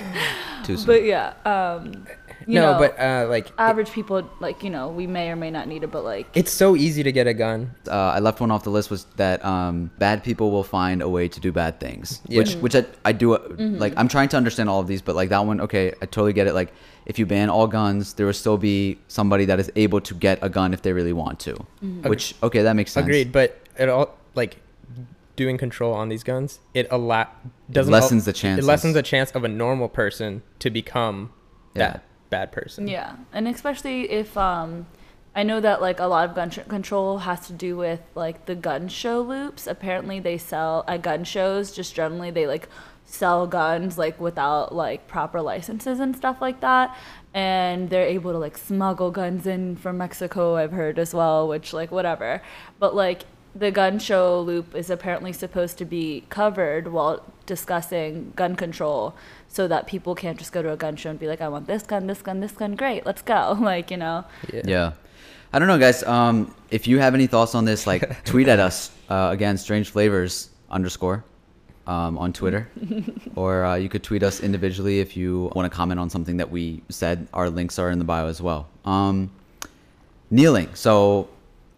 Too 0.68 0.76
soon. 0.76 0.86
But 0.86 1.06
yeah, 1.06 1.36
um, 1.46 2.06
you 2.50 2.56
no, 2.56 2.74
know, 2.74 2.80
but 2.80 3.00
uh, 3.00 3.28
like 3.30 3.48
average 3.60 3.92
people, 3.92 4.28
like 4.40 4.64
you 4.64 4.70
know, 4.70 4.90
we 4.90 5.06
may 5.06 5.30
or 5.30 5.36
may 5.36 5.52
not 5.52 5.68
need 5.68 5.84
it, 5.84 5.92
but 5.92 6.04
like, 6.04 6.26
it's 6.34 6.52
so 6.52 6.76
easy 6.76 7.04
to 7.04 7.12
get 7.12 7.28
a 7.28 7.34
gun. 7.34 7.72
uh, 7.88 8.16
I 8.18 8.20
left 8.20 8.40
one 8.42 8.50
off 8.52 8.64
the 8.64 8.72
list 8.72 8.90
was 8.90 9.06
that 9.18 9.44
um, 9.46 9.92
bad 10.00 10.24
people 10.24 10.50
will 10.50 10.64
find 10.64 11.02
a 11.02 11.10
way 11.10 11.28
to 11.28 11.40
do 11.40 11.52
bad 11.52 11.80
things, 11.80 12.22
Yeah. 12.28 12.40
which 12.40 12.56
which 12.56 12.76
I, 12.76 12.86
I 13.06 13.12
do 13.12 13.34
uh, 13.34 13.40
Mm-hmm. 13.40 13.78
like. 13.78 13.94
I'm 13.98 14.08
trying 14.08 14.30
to 14.30 14.38
understand 14.38 14.68
all 14.70 14.80
of 14.80 14.88
these, 14.88 15.02
but 15.02 15.16
like 15.16 15.30
that 15.30 15.46
one, 15.46 15.62
okay, 15.62 15.94
I 16.02 16.06
totally 16.08 16.34
get 16.34 16.48
it. 16.48 16.54
Like 16.54 16.74
if 17.06 17.20
you 17.20 17.26
ban 17.26 17.50
all 17.50 17.68
guns, 17.68 18.14
there 18.16 18.26
will 18.26 18.34
still 18.46 18.58
be 18.58 18.98
somebody 19.08 19.46
that 19.46 19.60
is 19.60 19.72
able 19.76 20.02
to 20.02 20.14
get 20.16 20.40
a 20.42 20.50
gun 20.50 20.74
if 20.74 20.82
they 20.82 20.92
really 20.94 21.14
want 21.14 21.40
to. 21.42 21.54
Mm-hmm. 21.54 22.10
Which 22.10 22.34
okay, 22.42 22.64
that 22.64 22.76
makes 22.76 22.92
sense. 22.92 23.06
Agreed, 23.06 23.32
but 23.32 23.60
it 23.78 23.90
all 23.90 24.18
like 24.36 24.58
doing 25.36 25.58
control 25.58 25.94
on 25.94 26.10
these 26.10 26.24
guns. 26.24 26.60
It 26.74 26.88
a 26.92 26.98
lot 26.98 27.28
doesn't 27.72 27.92
lessens 27.94 28.24
al- 28.24 28.26
the 28.26 28.34
chance. 28.34 28.60
It 28.60 28.66
lessens 28.66 28.94
the 28.96 29.04
chance 29.04 29.32
of 29.32 29.44
a 29.44 29.48
normal 29.48 29.88
person 29.88 30.42
to 30.60 30.70
become 30.70 31.32
Yeah. 31.76 31.80
that 31.92 32.04
bad 32.30 32.52
person. 32.52 32.88
Yeah, 32.88 33.16
and 33.34 33.48
especially 33.48 34.10
if 34.12 34.38
um, 34.38 34.86
I 35.36 35.44
know 35.44 35.60
that 35.60 35.82
like 35.82 36.00
a 36.00 36.06
lot 36.06 36.28
of 36.28 36.36
gun 36.36 36.50
control 36.50 37.20
has 37.20 37.48
to 37.48 37.54
do 37.54 37.78
with 37.78 38.02
like 38.16 38.46
the 38.46 38.56
gun 38.56 38.88
show 38.88 39.22
loops. 39.22 39.68
Apparently, 39.68 40.20
they 40.20 40.38
sell 40.38 40.84
at 40.88 41.02
gun 41.02 41.24
shows. 41.24 41.72
Just 41.72 41.96
generally, 41.96 42.32
they 42.32 42.48
like 42.48 42.68
sell 43.06 43.48
guns 43.48 43.98
like 43.98 44.20
without 44.20 44.74
like 44.74 45.08
proper 45.08 45.42
licenses 45.42 46.00
and 46.00 46.16
stuff 46.16 46.42
like 46.42 46.62
that. 46.62 46.96
And 47.34 47.90
they're 47.90 48.08
able 48.08 48.32
to 48.32 48.40
like 48.40 48.58
smuggle 48.58 49.12
guns 49.12 49.46
in 49.46 49.76
from 49.76 49.98
Mexico. 49.98 50.56
I've 50.56 50.72
heard 50.72 50.98
as 50.98 51.14
well, 51.14 51.48
which 51.48 51.74
like 51.74 51.92
whatever. 51.92 52.42
But 52.80 52.96
like 52.96 53.26
the 53.60 53.72
gun 53.72 54.00
show 54.00 54.42
loop 54.42 54.74
is 54.74 54.90
apparently 54.90 55.34
supposed 55.34 55.78
to 55.78 55.86
be 55.86 56.24
covered 56.30 56.88
while 56.88 57.24
discussing 57.46 58.32
gun 58.36 58.56
control 58.56 59.16
so 59.48 59.68
that 59.68 59.86
people 59.86 60.16
can't 60.16 60.38
just 60.38 60.52
go 60.52 60.62
to 60.62 60.72
a 60.72 60.78
gun 60.78 60.96
show 60.96 61.10
and 61.10 61.20
be 61.20 61.28
like, 61.28 61.42
I 61.42 61.50
want 61.50 61.68
this 61.68 61.84
gun, 61.84 62.08
this 62.08 62.22
gun, 62.22 62.40
this 62.40 62.54
gun, 62.54 62.76
great, 62.76 63.06
let's 63.06 63.22
go. 63.22 63.58
Like, 63.70 63.92
you 63.92 63.98
know. 63.98 64.26
Yeah. 64.54 64.62
Yeah. 64.66 64.92
I 65.52 65.60
don't 65.60 65.68
know, 65.68 65.78
guys. 65.78 66.04
Um, 66.04 66.54
if 66.72 66.88
you 66.88 67.00
have 67.00 67.14
any 67.14 67.28
thoughts 67.28 67.56
on 67.56 67.66
this, 67.66 67.86
like 67.86 68.24
tweet 68.26 68.48
at 68.48 68.60
us 68.60 68.92
uh, 69.10 69.30
again, 69.32 69.58
strange 69.58 69.90
flavors 69.90 70.50
underscore 70.70 71.24
um, 71.88 72.18
on 72.18 72.32
Twitter, 72.32 72.70
or 73.36 73.66
uh, 73.66 73.76
you 73.76 73.90
could 73.90 74.04
tweet 74.04 74.24
us 74.24 74.40
individually 74.40 75.00
if 75.00 75.18
you 75.18 75.52
want 75.56 75.70
to 75.70 75.76
comment 75.76 76.00
on 76.00 76.10
something 76.10 76.38
that 76.38 76.50
we 76.50 76.82
said. 76.90 77.28
Our 77.34 77.50
links 77.50 77.80
are 77.80 77.90
in 77.90 78.00
the 78.00 78.06
bio 78.06 78.28
as 78.28 78.42
well. 78.42 78.68
Um, 78.86 79.32
kneeling. 80.30 80.70
So, 80.76 81.28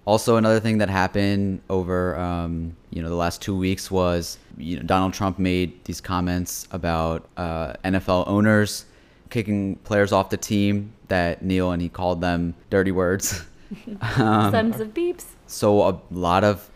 also 0.05 0.37
another 0.37 0.59
thing 0.59 0.79
that 0.79 0.89
happened 0.89 1.61
over 1.69 2.17
um, 2.17 2.75
you 2.89 3.01
know 3.01 3.09
the 3.09 3.15
last 3.15 3.41
two 3.41 3.55
weeks 3.55 3.91
was 3.91 4.37
you 4.57 4.77
know 4.77 4.83
Donald 4.83 5.13
Trump 5.13 5.39
made 5.39 5.83
these 5.85 6.01
comments 6.01 6.67
about 6.71 7.27
uh, 7.37 7.73
NFL 7.83 8.27
owners 8.27 8.85
kicking 9.29 9.77
players 9.77 10.11
off 10.11 10.29
the 10.29 10.37
team 10.37 10.93
that 11.07 11.41
kneel, 11.41 11.71
and 11.71 11.81
he 11.81 11.89
called 11.89 12.21
them 12.21 12.53
dirty 12.69 12.91
words. 12.91 13.43
Um, 14.01 14.51
Sons 14.51 14.79
of 14.81 14.89
beeps. 14.93 15.23
so 15.47 15.87
a 15.87 16.01
lot 16.11 16.43
of 16.43 16.69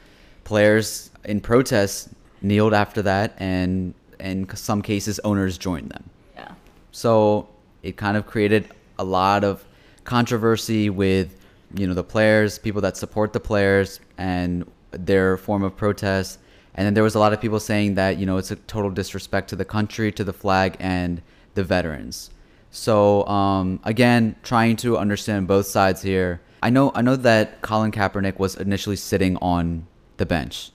players 0.46 1.12
in 1.26 1.42
protest 1.42 2.10
kneeled 2.42 2.74
after 2.74 3.02
that, 3.02 3.36
and 3.38 3.94
in 4.20 4.48
some 4.56 4.82
cases, 4.82 5.20
owners 5.26 5.58
joined 5.58 5.90
them. 5.90 6.10
Yeah. 6.36 6.52
So 6.92 7.50
it 7.84 7.98
kind 7.98 8.16
of 8.16 8.26
created 8.26 8.70
a 8.98 9.04
lot 9.04 9.44
of 9.44 9.66
controversy 10.06 10.90
with, 10.90 11.38
you 11.78 11.88
know, 11.88 11.94
the 11.94 12.04
players, 12.04 12.60
people 12.60 12.82
that 12.82 12.98
support 12.98 13.34
the 13.34 13.40
players, 13.40 14.00
and 14.18 14.70
their 14.92 15.38
form 15.38 15.64
of 15.64 15.76
protest. 15.76 16.40
And 16.76 16.86
then 16.86 16.94
there 16.94 17.04
was 17.04 17.16
a 17.16 17.20
lot 17.20 17.34
of 17.34 17.40
people 17.40 17.60
saying 17.60 17.96
that, 17.96 18.18
you 18.18 18.26
know, 18.26 18.38
it's 18.38 18.52
a 18.52 18.56
total 18.56 18.92
disrespect 18.92 19.50
to 19.50 19.56
the 19.56 19.66
country, 19.66 20.12
to 20.12 20.24
the 20.24 20.34
flag, 20.34 20.76
and 20.80 21.22
the 21.54 21.64
veterans. 21.64 22.30
So 22.70 23.26
um, 23.28 23.80
again, 23.84 24.36
trying 24.44 24.76
to 24.78 24.98
understand 24.98 25.48
both 25.48 25.66
sides 25.66 26.02
here. 26.02 26.42
I 26.62 26.70
know, 26.70 26.92
I 26.94 27.02
know 27.02 27.16
that 27.16 27.62
Colin 27.62 27.92
Kaepernick 27.92 28.40
was 28.40 28.56
initially 28.56 28.98
sitting 28.98 29.38
on 29.38 29.88
the 30.18 30.26
bench 30.26 30.72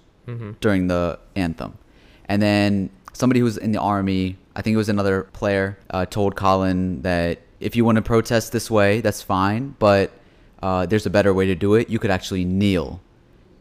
during 0.60 0.86
the 0.86 1.18
anthem, 1.34 1.76
and 2.26 2.40
then 2.40 2.90
somebody 3.12 3.40
who 3.40 3.44
was 3.44 3.56
in 3.56 3.72
the 3.72 3.80
army, 3.80 4.36
I 4.54 4.62
think 4.62 4.74
it 4.74 4.76
was 4.76 4.88
another 4.88 5.24
player, 5.24 5.76
uh, 5.90 6.06
told 6.06 6.36
Colin 6.36 7.02
that 7.02 7.40
if 7.58 7.74
you 7.74 7.84
want 7.84 7.96
to 7.96 8.02
protest 8.02 8.52
this 8.52 8.70
way, 8.70 9.00
that's 9.00 9.22
fine, 9.22 9.74
but 9.78 10.12
uh, 10.62 10.86
there's 10.86 11.06
a 11.06 11.10
better 11.10 11.32
way 11.32 11.46
to 11.46 11.54
do 11.54 11.74
it. 11.74 11.88
You 11.88 11.98
could 11.98 12.10
actually 12.10 12.44
kneel. 12.44 13.00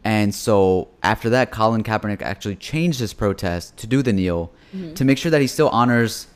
And 0.04 0.34
so 0.34 0.88
after 1.02 1.28
that, 1.30 1.50
Colin 1.50 1.82
Kaepernick 1.82 2.22
actually 2.22 2.56
changed 2.56 3.00
his 3.00 3.12
protest 3.12 3.76
to 3.78 3.86
do 3.86 4.02
the 4.02 4.12
kneel 4.12 4.50
to 4.94 5.04
make 5.04 5.18
sure 5.18 5.30
that 5.30 5.40
he 5.40 5.46
still 5.46 5.68
honors, 5.70 6.26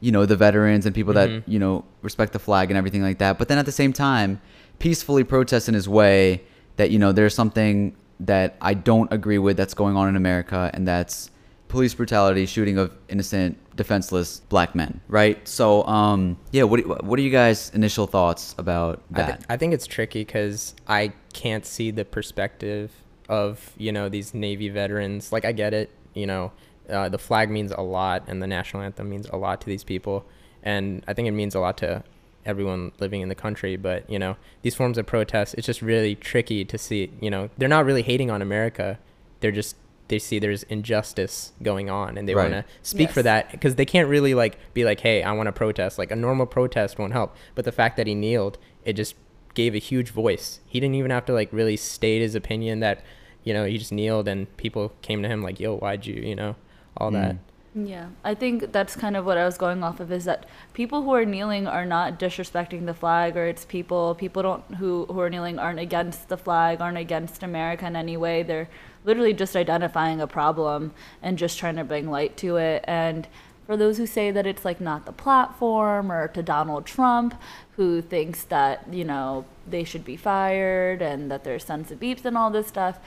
you 0.00 0.12
know, 0.12 0.24
the 0.24 0.36
veterans 0.36 0.86
and 0.86 0.94
people 0.94 1.12
that, 1.14 1.28
you 1.46 1.58
know, 1.58 1.84
respect 2.00 2.32
the 2.32 2.38
flag 2.38 2.70
and 2.70 2.78
everything 2.78 3.02
like 3.02 3.18
that. 3.18 3.38
But 3.38 3.48
then 3.48 3.58
at 3.58 3.66
the 3.66 3.72
same 3.72 3.92
time, 3.92 4.40
peacefully 4.78 5.24
protest 5.24 5.68
in 5.68 5.74
his 5.74 5.88
way 5.88 6.42
that, 6.76 6.90
you 6.90 6.98
know, 6.98 7.12
there's 7.12 7.34
something 7.34 7.94
that 8.20 8.56
I 8.60 8.74
don't 8.74 9.12
agree 9.12 9.38
with 9.38 9.56
that's 9.56 9.74
going 9.74 9.96
on 9.96 10.08
in 10.08 10.16
America, 10.16 10.70
and 10.72 10.86
that's 10.86 11.30
police 11.68 11.92
brutality, 11.92 12.46
shooting 12.46 12.78
of 12.78 12.96
innocent, 13.08 13.58
defenseless 13.76 14.40
black 14.48 14.74
men, 14.74 15.00
right? 15.08 15.46
So, 15.46 15.84
um, 15.84 16.36
yeah, 16.50 16.64
what, 16.64 16.80
do- 16.80 16.88
what 17.02 17.18
are 17.18 17.22
you 17.22 17.30
guys' 17.30 17.70
initial 17.74 18.06
thoughts 18.06 18.54
about 18.58 19.02
I, 19.14 19.16
that? 19.16 19.26
th- 19.26 19.46
I 19.48 19.56
think 19.56 19.74
it's 19.74 19.86
tricky 19.86 20.24
because 20.24 20.74
I 20.86 21.12
can't 21.32 21.64
see 21.64 21.90
the 21.90 22.04
perspective 22.04 22.90
of 23.28 23.72
you 23.78 23.92
know 23.92 24.08
these 24.08 24.34
Navy 24.34 24.68
veterans. 24.68 25.32
Like 25.32 25.44
I 25.44 25.52
get 25.52 25.72
it, 25.74 25.90
you 26.14 26.26
know, 26.26 26.52
uh, 26.88 27.08
the 27.08 27.18
flag 27.18 27.50
means 27.50 27.72
a 27.72 27.80
lot, 27.80 28.24
and 28.26 28.42
the 28.42 28.46
national 28.46 28.82
anthem 28.82 29.08
means 29.08 29.26
a 29.28 29.36
lot 29.36 29.60
to 29.62 29.66
these 29.66 29.84
people, 29.84 30.24
and 30.62 31.02
I 31.08 31.14
think 31.14 31.28
it 31.28 31.32
means 31.32 31.54
a 31.54 31.60
lot 31.60 31.78
to 31.78 32.04
everyone 32.44 32.92
living 32.98 33.20
in 33.20 33.28
the 33.28 33.34
country. 33.34 33.76
But 33.76 34.08
you 34.10 34.18
know, 34.18 34.36
these 34.62 34.74
forms 34.74 34.98
of 34.98 35.06
protest, 35.06 35.54
it's 35.56 35.66
just 35.66 35.82
really 35.82 36.14
tricky 36.14 36.64
to 36.64 36.78
see. 36.78 37.10
You 37.20 37.30
know, 37.30 37.50
they're 37.56 37.68
not 37.68 37.84
really 37.84 38.02
hating 38.02 38.30
on 38.30 38.42
America; 38.42 38.98
they're 39.40 39.52
just 39.52 39.76
they 40.12 40.18
see 40.18 40.38
there's 40.38 40.62
injustice 40.64 41.52
going 41.62 41.88
on, 41.88 42.18
and 42.18 42.28
they 42.28 42.34
Right. 42.34 42.52
want 42.52 42.66
to 42.66 42.72
speak 42.82 43.10
for 43.10 43.22
that 43.22 43.50
because 43.50 43.76
they 43.76 43.86
can't 43.86 44.08
really 44.08 44.34
like 44.34 44.58
be 44.74 44.84
like, 44.84 45.00
hey, 45.00 45.22
I 45.22 45.32
want 45.32 45.46
to 45.46 45.52
protest. 45.52 45.98
Like 45.98 46.10
a 46.10 46.16
normal 46.16 46.44
protest 46.44 46.98
won't 46.98 47.14
help, 47.14 47.34
but 47.54 47.64
the 47.64 47.72
fact 47.72 47.96
that 47.96 48.06
he 48.06 48.14
kneeled, 48.14 48.58
it 48.84 48.92
just 48.92 49.14
gave 49.54 49.74
a 49.74 49.78
huge 49.78 50.10
voice. 50.10 50.60
He 50.66 50.80
didn't 50.80 50.96
even 50.96 51.10
have 51.10 51.24
to 51.26 51.32
like 51.32 51.48
really 51.50 51.78
state 51.78 52.20
his 52.20 52.34
opinion 52.34 52.80
that, 52.80 53.02
you 53.42 53.54
know, 53.54 53.64
he 53.64 53.78
just 53.78 53.90
kneeled 53.90 54.28
and 54.28 54.54
people 54.58 54.92
came 55.00 55.22
to 55.22 55.28
him 55.28 55.42
like, 55.42 55.58
yo, 55.58 55.76
why'd 55.78 56.04
you, 56.04 56.16
you 56.16 56.36
know, 56.36 56.56
all 56.98 57.10
mm. 57.10 57.14
that. 57.14 57.36
Yeah, 57.74 58.08
I 58.22 58.34
think 58.34 58.70
that's 58.70 58.94
kind 58.96 59.16
of 59.16 59.24
what 59.24 59.38
I 59.38 59.46
was 59.46 59.56
going 59.56 59.82
off 59.82 59.98
of 59.98 60.12
is 60.12 60.26
that 60.26 60.44
people 60.74 61.02
who 61.02 61.14
are 61.14 61.24
kneeling 61.24 61.66
are 61.66 61.86
not 61.86 62.20
disrespecting 62.20 62.84
the 62.84 62.92
flag 62.92 63.34
or 63.34 63.46
its 63.46 63.64
people. 63.64 64.14
People 64.14 64.42
don't 64.42 64.74
who 64.74 65.06
who 65.06 65.18
are 65.20 65.30
kneeling 65.30 65.58
aren't 65.58 65.80
against 65.80 66.28
the 66.28 66.36
flag, 66.36 66.82
aren't 66.82 66.98
against 66.98 67.42
America 67.42 67.86
in 67.86 67.96
any 67.96 68.16
way. 68.18 68.42
They're 68.42 68.68
literally 69.06 69.32
just 69.32 69.56
identifying 69.56 70.20
a 70.20 70.26
problem 70.26 70.92
and 71.22 71.38
just 71.38 71.58
trying 71.58 71.76
to 71.76 71.84
bring 71.84 72.10
light 72.10 72.36
to 72.38 72.56
it. 72.56 72.84
And 72.86 73.26
for 73.66 73.78
those 73.78 73.96
who 73.96 74.06
say 74.06 74.30
that 74.30 74.46
it's 74.46 74.66
like 74.66 74.80
not 74.80 75.06
the 75.06 75.12
platform 75.12 76.12
or 76.12 76.28
to 76.28 76.42
Donald 76.42 76.84
Trump 76.84 77.34
who 77.76 78.02
thinks 78.02 78.44
that, 78.44 78.92
you 78.92 79.04
know, 79.04 79.46
they 79.66 79.82
should 79.82 80.04
be 80.04 80.16
fired 80.16 81.00
and 81.00 81.30
that 81.30 81.42
there's 81.44 81.64
sons 81.64 81.90
of 81.90 81.98
beeps 82.00 82.24
and 82.26 82.36
all 82.36 82.50
this 82.50 82.66
stuff, 82.66 82.98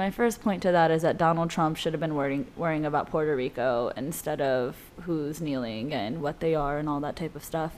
my 0.00 0.10
first 0.10 0.40
point 0.40 0.62
to 0.62 0.72
that 0.72 0.90
is 0.90 1.02
that 1.02 1.18
Donald 1.18 1.50
Trump 1.50 1.76
should 1.76 1.92
have 1.92 2.00
been 2.00 2.14
worrying, 2.14 2.46
worrying 2.56 2.86
about 2.86 3.10
Puerto 3.10 3.36
Rico 3.36 3.92
instead 3.98 4.40
of 4.40 4.74
who's 5.02 5.42
kneeling 5.42 5.92
and 5.92 6.22
what 6.22 6.40
they 6.40 6.54
are 6.54 6.78
and 6.78 6.88
all 6.88 7.00
that 7.00 7.16
type 7.16 7.36
of 7.36 7.44
stuff. 7.44 7.72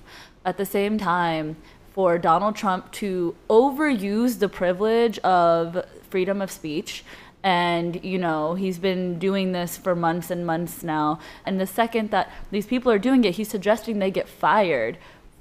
At 0.45 0.57
the 0.57 0.65
same 0.65 0.99
time, 0.99 1.57
for 1.93 2.19
Donald 2.19 2.55
Trump 2.55 2.93
to 2.93 3.35
overuse 3.51 4.39
the 4.39 4.49
privilege 4.49 5.19
of 5.19 5.85
freedom 6.11 6.41
of 6.41 6.53
speech 6.53 7.05
and 7.43 8.03
you 8.05 8.19
know 8.19 8.55
he's 8.55 8.79
been 8.79 9.19
doing 9.19 9.51
this 9.51 9.77
for 9.77 9.97
months 9.97 10.31
and 10.31 10.47
months 10.47 10.85
now 10.85 11.19
and 11.45 11.61
the 11.61 11.67
second 11.67 12.13
that 12.13 12.31
these 12.53 12.67
people 12.67 12.91
are 12.93 13.01
doing 13.01 13.25
it 13.25 13.35
he's 13.35 13.49
suggesting 13.49 13.99
they 13.99 14.13
get 14.13 14.29
fired 14.29 14.97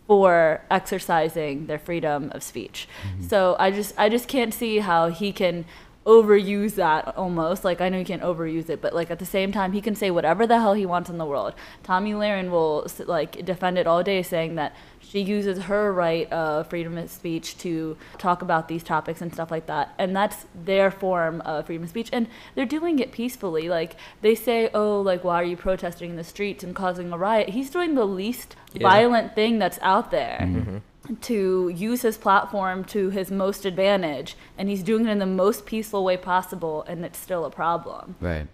for 0.07 0.61
exercising 0.71 1.67
their 1.67 1.77
freedom 1.77 2.31
of 2.33 2.41
speech 2.41 2.87
mm-hmm. 3.03 3.23
so 3.27 3.55
i 3.59 3.69
just 3.69 3.93
i 3.99 4.09
just 4.09 4.27
can't 4.27 4.53
see 4.53 4.79
how 4.79 5.09
he 5.09 5.31
can 5.31 5.63
overuse 6.05 6.75
that 6.75 7.15
almost. 7.15 7.63
Like 7.63 7.81
I 7.81 7.89
know 7.89 7.99
you 7.99 8.05
can't 8.05 8.21
overuse 8.23 8.69
it, 8.69 8.81
but 8.81 8.93
like 8.93 9.11
at 9.11 9.19
the 9.19 9.25
same 9.25 9.51
time, 9.51 9.73
he 9.73 9.81
can 9.81 9.95
say 9.95 10.09
whatever 10.11 10.47
the 10.47 10.59
hell 10.59 10.73
he 10.73 10.85
wants 10.85 11.09
in 11.09 11.17
the 11.17 11.25
world. 11.25 11.53
Tomi 11.83 12.11
Lahren 12.13 12.49
will 12.49 12.87
like 13.05 13.43
defend 13.45 13.77
it 13.77 13.87
all 13.87 14.01
day, 14.03 14.23
saying 14.23 14.55
that 14.55 14.75
she 14.99 15.19
uses 15.21 15.63
her 15.63 15.91
right 15.91 16.31
of 16.31 16.67
freedom 16.69 16.97
of 16.97 17.09
speech 17.11 17.57
to 17.59 17.97
talk 18.17 18.41
about 18.41 18.67
these 18.67 18.81
topics 18.81 19.21
and 19.21 19.33
stuff 19.33 19.51
like 19.51 19.65
that, 19.67 19.93
and 19.97 20.15
that's 20.15 20.45
their 20.55 20.89
form 20.89 21.41
of 21.41 21.65
freedom 21.65 21.83
of 21.83 21.89
speech, 21.89 22.09
and 22.13 22.27
they're 22.55 22.65
doing 22.65 22.97
it 22.99 23.11
peacefully. 23.11 23.67
Like 23.69 23.95
they 24.21 24.35
say, 24.35 24.69
oh, 24.73 25.01
like 25.01 25.23
why 25.23 25.35
are 25.35 25.43
you 25.43 25.57
protesting 25.57 26.11
in 26.11 26.15
the 26.15 26.23
streets 26.23 26.63
and 26.63 26.75
causing 26.75 27.11
a 27.11 27.17
riot? 27.17 27.49
He's 27.49 27.69
doing 27.69 27.95
the 27.95 28.05
least 28.05 28.55
Yeah. 28.73 28.87
violent 28.87 29.35
thing 29.35 29.59
that's 29.59 29.77
out 29.81 30.11
there 30.11 30.39
Mm-hmm. 30.41 30.77
To 31.21 31.69
use 31.69 32.01
his 32.01 32.17
platform 32.17 32.83
to 32.85 33.09
his 33.09 33.31
most 33.31 33.65
advantage 33.65 34.35
and 34.57 34.69
he's 34.69 34.83
doing 34.83 35.07
it 35.07 35.11
in 35.11 35.19
the 35.19 35.25
most 35.25 35.65
peaceful 35.65 36.03
way 36.03 36.17
possible 36.17 36.83
and 36.83 37.03
it's 37.03 37.19
still 37.19 37.45
a 37.45 37.49
problem 37.49 38.15
Right. 38.19 38.47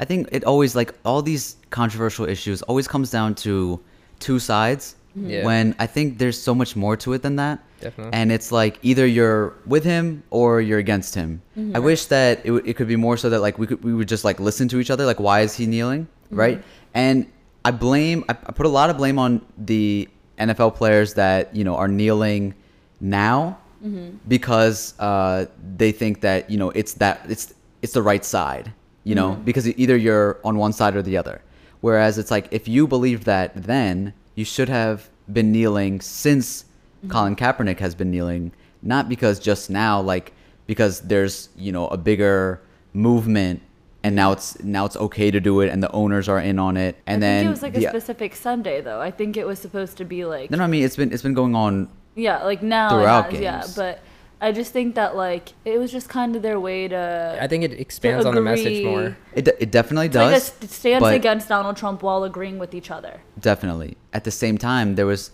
I 0.00 0.06
think 0.06 0.28
it 0.32 0.44
always 0.44 0.74
like 0.74 0.94
all 1.04 1.20
these 1.20 1.56
controversial 1.68 2.26
issues 2.26 2.62
always 2.62 2.88
comes 2.88 3.10
down 3.10 3.34
to 3.46 3.78
two 4.18 4.38
sides. 4.38 4.96
Mm-hmm. 5.16 5.30
Yeah. 5.30 5.44
When 5.44 5.74
I 5.78 5.86
think 5.86 6.18
there's 6.18 6.40
so 6.40 6.54
much 6.54 6.74
more 6.74 6.96
to 6.98 7.12
it 7.12 7.22
than 7.22 7.36
that. 7.36 7.62
Definitely. 7.80 8.12
And 8.14 8.32
it's 8.32 8.50
like 8.50 8.78
either 8.82 9.06
you're 9.06 9.54
with 9.66 9.84
him 9.84 10.22
or 10.30 10.60
you're 10.60 10.78
against 10.78 11.14
him. 11.14 11.42
Mm-hmm. 11.56 11.76
I 11.76 11.80
wish 11.80 12.06
that 12.06 12.38
it, 12.40 12.48
w- 12.48 12.64
it 12.64 12.76
could 12.76 12.88
be 12.88 12.96
more 12.96 13.16
so 13.16 13.28
that 13.28 13.40
like 13.40 13.58
we 13.58 13.66
could 13.66 13.84
we 13.84 13.92
would 13.92 14.08
just 14.08 14.24
like 14.24 14.40
listen 14.40 14.68
to 14.68 14.80
each 14.80 14.90
other. 14.90 15.04
Like 15.04 15.20
why 15.20 15.40
is 15.40 15.54
he 15.54 15.66
kneeling, 15.66 16.04
mm-hmm. 16.04 16.36
right? 16.36 16.62
And 16.94 17.26
I 17.64 17.70
blame 17.70 18.24
I, 18.28 18.32
I 18.32 18.52
put 18.52 18.64
a 18.64 18.70
lot 18.70 18.88
of 18.88 18.96
blame 18.96 19.18
on 19.18 19.44
the 19.58 20.08
NFL 20.40 20.74
players 20.74 21.14
that 21.14 21.54
you 21.54 21.64
know 21.64 21.76
are 21.76 21.88
kneeling 21.88 22.54
now 23.00 23.58
mm-hmm. 23.84 24.16
because 24.28 24.94
uh, 24.98 25.46
they 25.76 25.92
think 25.92 26.20
that 26.22 26.50
you 26.50 26.58
know 26.58 26.70
it's 26.70 26.94
that 26.94 27.20
it's 27.28 27.54
it's 27.82 27.92
the 27.92 28.02
right 28.02 28.24
side, 28.24 28.72
you 29.04 29.14
know, 29.14 29.32
mm-hmm. 29.32 29.42
because 29.42 29.66
either 29.78 29.96
you're 29.96 30.38
on 30.44 30.58
one 30.58 30.72
side 30.72 30.96
or 30.96 31.02
the 31.02 31.16
other. 31.16 31.42
Whereas 31.80 32.18
it's 32.18 32.30
like 32.30 32.48
if 32.50 32.68
you 32.68 32.86
believed 32.86 33.24
that 33.24 33.54
then 33.54 34.12
you 34.34 34.44
should 34.44 34.68
have 34.68 35.08
been 35.32 35.50
kneeling 35.52 36.00
since 36.00 36.64
mm-hmm. 36.64 37.10
Colin 37.10 37.36
Kaepernick 37.36 37.78
has 37.78 37.94
been 37.94 38.10
kneeling, 38.10 38.52
not 38.82 39.08
because 39.08 39.38
just 39.38 39.70
now, 39.70 40.00
like 40.00 40.32
because 40.66 41.00
there's 41.00 41.48
you 41.56 41.72
know 41.72 41.88
a 41.88 41.96
bigger 41.96 42.60
movement 42.92 43.62
and 44.02 44.14
now 44.16 44.32
it's 44.32 44.62
now 44.62 44.84
it's 44.86 44.96
okay 44.96 45.30
to 45.30 45.40
do 45.40 45.60
it 45.60 45.68
and 45.68 45.82
the 45.82 45.90
owners 45.92 46.28
are 46.28 46.40
in 46.40 46.58
on 46.58 46.76
it 46.76 46.96
and 47.06 47.16
i 47.22 47.26
then 47.26 47.38
think 47.40 47.46
it 47.46 47.50
was 47.50 47.62
like 47.62 47.74
the- 47.74 47.84
a 47.84 47.88
specific 47.88 48.34
sunday 48.34 48.80
though 48.80 49.00
i 49.00 49.10
think 49.10 49.36
it 49.36 49.46
was 49.46 49.58
supposed 49.58 49.96
to 49.98 50.04
be 50.04 50.24
like 50.24 50.50
no, 50.50 50.58
no, 50.58 50.64
I 50.64 50.66
mean 50.66 50.84
it's 50.84 50.96
been 50.96 51.12
it's 51.12 51.22
been 51.22 51.34
going 51.34 51.54
on 51.54 51.88
yeah 52.14 52.42
like 52.44 52.62
now 52.62 52.90
Throughout 52.90 53.30
has, 53.32 53.40
yeah 53.40 53.60
games. 53.60 53.76
but 53.76 54.00
i 54.40 54.52
just 54.52 54.72
think 54.72 54.94
that 54.94 55.16
like 55.16 55.52
it 55.66 55.78
was 55.78 55.92
just 55.92 56.08
kind 56.08 56.34
of 56.34 56.40
their 56.42 56.58
way 56.58 56.88
to 56.88 57.38
I 57.40 57.46
think 57.46 57.62
it 57.64 57.72
expands 57.74 58.24
on 58.24 58.34
the 58.34 58.40
message 58.40 58.84
more. 58.84 59.16
it, 59.34 59.44
de- 59.44 59.62
it 59.62 59.70
definitely 59.70 60.06
it's 60.06 60.16
like 60.16 60.28
a 60.28 60.34
does 60.34 60.44
st- 60.44 60.70
stance 60.70 61.02
but- 61.02 61.14
against 61.14 61.48
donald 61.48 61.76
trump 61.76 62.02
while 62.02 62.24
agreeing 62.24 62.58
with 62.58 62.74
each 62.74 62.90
other 62.90 63.20
definitely 63.38 63.96
at 64.14 64.24
the 64.24 64.30
same 64.30 64.56
time 64.56 64.94
there 64.94 65.06
was 65.06 65.30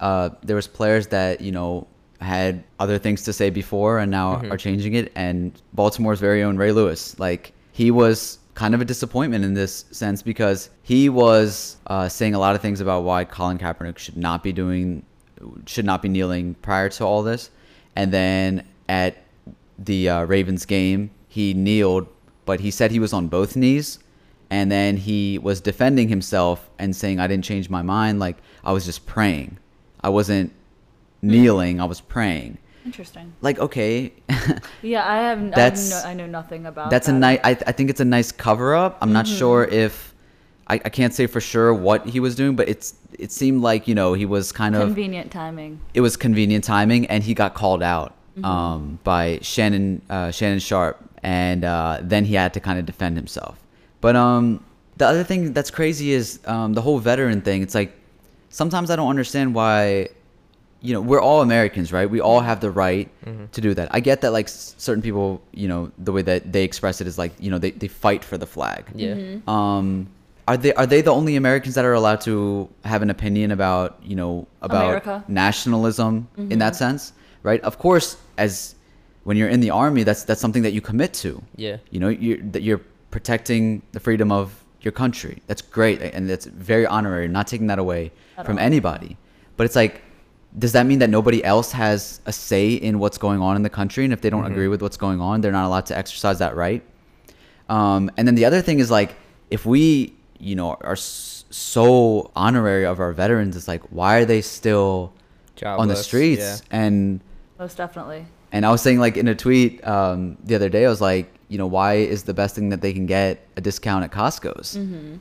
uh 0.00 0.28
there 0.42 0.56
was 0.56 0.66
players 0.68 1.06
that 1.08 1.40
you 1.40 1.52
know 1.52 1.86
had 2.20 2.62
other 2.78 2.98
things 2.98 3.22
to 3.22 3.32
say 3.32 3.48
before 3.48 3.98
and 3.98 4.10
now 4.10 4.36
Mm-hmm. 4.36 4.52
are 4.52 4.58
changing 4.58 4.92
it 4.92 5.10
and 5.14 5.60
baltimore's 5.72 6.20
very 6.20 6.42
own 6.42 6.58
ray 6.58 6.70
lewis 6.70 7.18
like 7.18 7.52
he 7.80 7.90
was 7.90 8.38
kind 8.52 8.74
of 8.74 8.82
a 8.82 8.84
disappointment 8.84 9.42
in 9.42 9.54
this 9.54 9.86
sense 9.90 10.20
because 10.20 10.68
he 10.82 11.08
was 11.08 11.78
uh, 11.86 12.06
saying 12.10 12.34
a 12.34 12.38
lot 12.38 12.54
of 12.54 12.60
things 12.60 12.82
about 12.82 13.04
why 13.04 13.24
colin 13.24 13.56
kaepernick 13.56 13.96
should 13.96 14.18
not 14.18 14.42
be 14.42 14.52
doing 14.52 15.02
should 15.64 15.86
not 15.86 16.02
be 16.02 16.08
kneeling 16.10 16.52
prior 16.56 16.90
to 16.90 17.02
all 17.02 17.22
this. 17.22 17.48
And 17.96 18.12
then 18.12 18.66
at 18.86 19.16
the 19.78 20.10
uh, 20.10 20.24
ravens 20.24 20.66
game 20.66 21.10
he 21.26 21.54
kneeled 21.54 22.06
but 22.44 22.60
he 22.60 22.70
said 22.70 22.90
he 22.90 22.98
was 22.98 23.14
on 23.14 23.28
both 23.28 23.56
knees. 23.56 23.98
And 24.50 24.70
then 24.70 24.98
he 24.98 25.38
was 25.38 25.62
defending 25.62 26.10
himself 26.10 26.68
and 26.78 26.94
saying 26.94 27.18
i 27.18 27.26
didn't 27.26 27.46
change 27.46 27.70
my 27.70 27.80
mind. 27.80 28.20
Like 28.20 28.36
i 28.62 28.72
was 28.72 28.84
just 28.84 29.06
praying. 29.06 29.56
I 30.02 30.10
wasn't 30.10 30.52
kneeling. 31.22 31.80
I 31.80 31.86
was 31.86 32.02
praying 32.02 32.58
interesting. 32.90 33.32
Like 33.40 33.58
okay. 33.66 34.12
Yeah 34.82 35.06
i 35.06 35.16
have 35.28 35.38
I, 35.38 35.50
That's- 35.50 35.92
have 35.92 36.04
no, 36.04 36.10
I 36.10 36.14
know 36.14 36.26
nothing 36.26 36.62
about 36.66 36.90
that's 36.90 37.08
a 37.08 37.12
nice 37.12 37.40
I, 37.44 37.50
I 37.70 37.72
think 37.76 37.90
it's 37.92 38.00
a 38.00 38.10
nice 38.16 38.30
cover 38.32 38.74
up 38.74 38.92
i'm 39.02 39.12
not 39.12 39.26
sure 39.26 39.64
if 39.64 40.14
I, 40.72 40.74
I 40.74 40.90
can't 40.98 41.14
say 41.18 41.26
for 41.26 41.40
sure 41.40 41.72
what 41.74 42.06
he 42.14 42.20
was 42.26 42.34
doing 42.34 42.54
but 42.56 42.68
it's 42.68 42.94
it 43.24 43.30
seemed 43.32 43.60
like 43.62 43.88
you 43.88 43.94
know 43.94 44.14
he 44.14 44.26
was 44.36 44.52
kind 44.52 44.74
of 44.74 44.82
convenient 44.82 45.30
timing. 45.30 45.80
It 45.94 46.00
was 46.00 46.16
convenient 46.16 46.64
timing 46.64 47.06
and 47.06 47.22
he 47.22 47.34
got 47.34 47.54
called 47.54 47.82
out 47.82 48.14
um, 48.44 48.98
by 49.04 49.38
Shannon 49.42 50.00
uh, 50.08 50.30
Shannon 50.30 50.60
Sharpe 50.60 50.98
and 51.22 51.64
uh, 51.64 51.98
then 52.02 52.24
he 52.24 52.34
had 52.34 52.54
to 52.54 52.60
kind 52.60 52.78
of 52.78 52.86
defend 52.86 53.16
himself. 53.16 53.58
But 54.00 54.16
um, 54.16 54.64
the 54.96 55.06
other 55.06 55.24
thing 55.24 55.52
that's 55.52 55.70
crazy 55.70 56.12
is 56.12 56.40
um, 56.46 56.72
the 56.72 56.80
whole 56.80 56.98
veteran 56.98 57.40
thing. 57.42 57.62
It's 57.62 57.74
like 57.74 57.92
sometimes 58.48 58.90
I 58.90 58.96
don't 58.96 59.10
understand 59.10 59.54
why 59.54 60.08
you 60.80 60.92
know 60.94 61.00
we're 61.00 61.20
all 61.20 61.42
Americans, 61.42 61.92
right? 61.92 62.08
We 62.08 62.20
all 62.20 62.40
have 62.40 62.60
the 62.60 62.70
right 62.70 63.08
mm-hmm. 63.24 63.46
to 63.46 63.60
do 63.60 63.74
that. 63.74 63.88
I 63.92 64.00
get 64.00 64.20
that 64.22 64.32
like 64.32 64.48
certain 64.48 65.02
people, 65.02 65.42
you 65.52 65.68
know, 65.68 65.92
the 65.98 66.12
way 66.12 66.22
that 66.22 66.52
they 66.52 66.64
express 66.64 67.00
it 67.00 67.06
is 67.06 67.18
like 67.18 67.32
you 67.38 67.50
know 67.50 67.58
they, 67.58 67.72
they 67.72 67.88
fight 67.88 68.24
for 68.24 68.38
the 68.38 68.46
flag. 68.46 68.86
Yeah. 68.94 69.14
Mm-hmm. 69.14 69.50
Um, 69.50 70.08
are 70.48 70.56
they 70.56 70.72
are 70.74 70.86
they 70.86 71.00
the 71.00 71.12
only 71.12 71.36
Americans 71.36 71.74
that 71.74 71.84
are 71.84 71.92
allowed 71.92 72.20
to 72.22 72.68
have 72.84 73.02
an 73.02 73.10
opinion 73.10 73.50
about 73.50 73.98
you 74.02 74.16
know 74.16 74.46
about 74.62 74.84
America? 74.84 75.24
nationalism 75.28 76.28
in 76.36 76.58
that 76.58 76.72
mm-hmm. 76.72 76.78
sense, 76.78 77.12
right? 77.42 77.60
Of 77.62 77.78
course, 77.78 78.16
as 78.38 78.74
when 79.24 79.36
you're 79.36 79.48
in 79.48 79.60
the 79.60 79.70
army, 79.70 80.02
that's 80.02 80.24
that's 80.24 80.40
something 80.40 80.62
that 80.62 80.72
you 80.72 80.80
commit 80.80 81.12
to. 81.14 81.42
Yeah. 81.56 81.76
You 81.90 82.00
know, 82.00 82.08
you're 82.08 82.38
that 82.38 82.62
you're 82.62 82.80
protecting 83.10 83.82
the 83.92 84.00
freedom 84.00 84.32
of 84.32 84.64
your 84.80 84.92
country. 84.92 85.42
That's 85.46 85.62
great, 85.62 86.00
and 86.00 86.28
that's 86.28 86.46
very 86.46 86.86
honorary. 86.86 87.28
Not 87.28 87.46
taking 87.46 87.66
that 87.66 87.78
away 87.78 88.10
At 88.38 88.46
from 88.46 88.56
all. 88.58 88.64
anybody, 88.64 89.16
but 89.56 89.64
it's 89.64 89.76
like. 89.76 90.02
Does 90.58 90.72
that 90.72 90.84
mean 90.86 90.98
that 90.98 91.10
nobody 91.10 91.44
else 91.44 91.72
has 91.72 92.20
a 92.26 92.32
say 92.32 92.72
in 92.72 92.98
what's 92.98 93.18
going 93.18 93.40
on 93.40 93.54
in 93.56 93.62
the 93.62 93.70
country? 93.70 94.04
And 94.04 94.12
if 94.12 94.20
they 94.20 94.30
don't 94.30 94.44
agree 94.46 94.66
with 94.68 94.82
what's 94.82 94.96
going 94.96 95.20
on, 95.20 95.40
they're 95.40 95.52
not 95.52 95.66
allowed 95.66 95.86
to 95.86 95.96
exercise 95.96 96.38
that 96.40 96.56
right? 96.56 96.82
Um, 97.68 98.10
and 98.16 98.26
then 98.26 98.34
the 98.34 98.44
other 98.44 98.60
thing 98.60 98.80
is 98.80 98.90
like, 98.90 99.14
if 99.50 99.64
we, 99.64 100.14
you 100.40 100.56
know, 100.56 100.74
are 100.80 100.92
s- 100.92 101.44
so 101.50 102.30
honorary 102.34 102.84
of 102.84 102.98
our 102.98 103.12
veterans, 103.12 103.56
it's 103.56 103.68
like, 103.68 103.82
why 103.92 104.16
are 104.16 104.24
they 104.24 104.40
still 104.42 105.12
on 105.78 105.88
the 105.88 105.94
streets? 105.96 106.40
yeah. 106.40 106.56
And 106.70 107.20
most 107.58 107.76
definitely 107.76 108.26
and 108.52 108.66
I 108.66 108.70
was 108.72 108.80
saying 108.82 108.98
like 108.98 109.16
in 109.16 109.28
a 109.28 109.34
tweet 109.36 109.86
um, 109.86 110.36
the 110.42 110.56
other 110.56 110.68
day, 110.68 110.84
I 110.84 110.88
was 110.88 111.00
like, 111.00 111.32
you 111.48 111.58
know, 111.58 111.68
why 111.68 111.94
is 111.94 112.24
the 112.24 112.34
best 112.34 112.56
thing 112.56 112.70
that 112.70 112.80
they 112.80 112.92
can 112.92 113.06
get 113.06 113.46
a 113.56 113.60
discount 113.60 114.02
at 114.02 114.10
Costco's? 114.10 114.76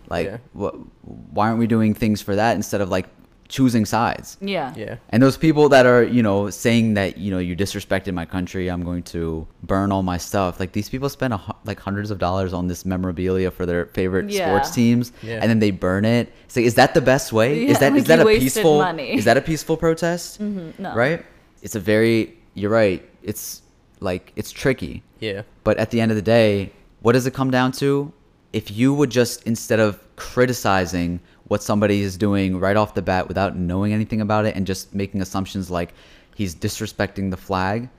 Like, 0.09 0.25
Yeah. 0.27 0.37
what? 0.53 0.73
Why 1.03 1.47
aren't 1.49 1.59
we 1.59 1.67
doing 1.67 1.93
things 1.93 2.21
for 2.23 2.35
that 2.35 2.55
instead 2.55 2.81
of 2.81 2.89
like 2.89 3.05
choosing 3.49 3.85
sides? 3.85 4.37
yeah 4.39 4.73
Yeah. 4.77 4.95
And 5.09 5.21
those 5.21 5.35
people 5.37 5.69
that 5.69 5.85
are, 5.85 6.03
you 6.03 6.21
know, 6.23 6.49
saying 6.49 6.93
that, 6.93 7.17
you 7.17 7.31
know, 7.31 7.39
you 7.39 7.55
disrespected 7.55 8.13
my 8.13 8.25
country, 8.25 8.69
I'm 8.69 8.83
going 8.83 9.03
to 9.15 9.45
burn 9.63 9.91
all 9.91 10.03
my 10.03 10.17
stuff. 10.17 10.59
Like 10.59 10.71
these 10.71 10.87
people 10.87 11.09
spend 11.09 11.33
a, 11.33 11.41
like 11.65 11.79
hundreds 11.79 12.11
of 12.11 12.17
dollars 12.19 12.53
on 12.53 12.67
this 12.67 12.85
memorabilia 12.85 13.49
for 13.51 13.65
their 13.65 13.87
favorite 13.87 14.29
Yeah. 14.29 14.45
sports 14.47 14.69
teams, 14.71 15.11
Yeah. 15.23 15.39
and 15.41 15.49
then 15.49 15.59
they 15.59 15.71
burn 15.71 16.05
it. 16.05 16.31
It's 16.45 16.55
like, 16.55 16.65
is 16.65 16.75
that 16.75 16.93
the 16.93 17.01
best 17.01 17.33
way? 17.33 17.49
Yeah, 17.63 17.71
is 17.71 17.79
that 17.79 17.91
is 17.95 18.07
like 18.07 18.19
that 18.19 18.19
a 18.21 18.25
peaceful? 18.39 18.77
money. 18.79 19.09
Is 19.19 19.25
that 19.25 19.37
a 19.37 19.41
peaceful 19.41 19.75
protest? 19.77 20.39
Mhm, 20.41 20.77
no. 20.79 20.93
Right. 20.95 21.25
It's 21.61 21.75
a 21.75 21.79
very. 21.79 22.37
You're 22.53 22.71
right. 22.71 23.01
It's 23.23 23.61
like 23.99 24.31
it's 24.35 24.51
tricky. 24.51 25.01
Yeah. 25.19 25.41
But 25.63 25.77
at 25.77 25.89
the 25.91 25.99
end 26.01 26.11
of 26.11 26.15
the 26.15 26.27
day, 26.39 26.71
what 27.01 27.13
does 27.13 27.25
it 27.25 27.33
come 27.33 27.51
down 27.51 27.71
to? 27.83 28.13
If 28.51 28.71
you 28.71 28.93
would 28.93 29.09
just, 29.09 29.43
instead 29.43 29.79
of 29.79 29.99
criticizing 30.15 31.19
what 31.45 31.63
somebody 31.63 32.01
is 32.01 32.17
doing 32.17 32.59
right 32.59 32.75
off 32.75 32.93
the 32.93 33.01
bat 33.01 33.27
without 33.27 33.55
knowing 33.55 33.93
anything 33.93 34.21
about 34.21 34.45
it 34.45 34.55
and 34.55 34.65
just 34.65 34.93
making 34.93 35.21
assumptions 35.21 35.69
like 35.69 35.93
he's 36.35 36.55
disrespecting 36.55 37.31
the 37.31 37.37
flag, 37.37 37.89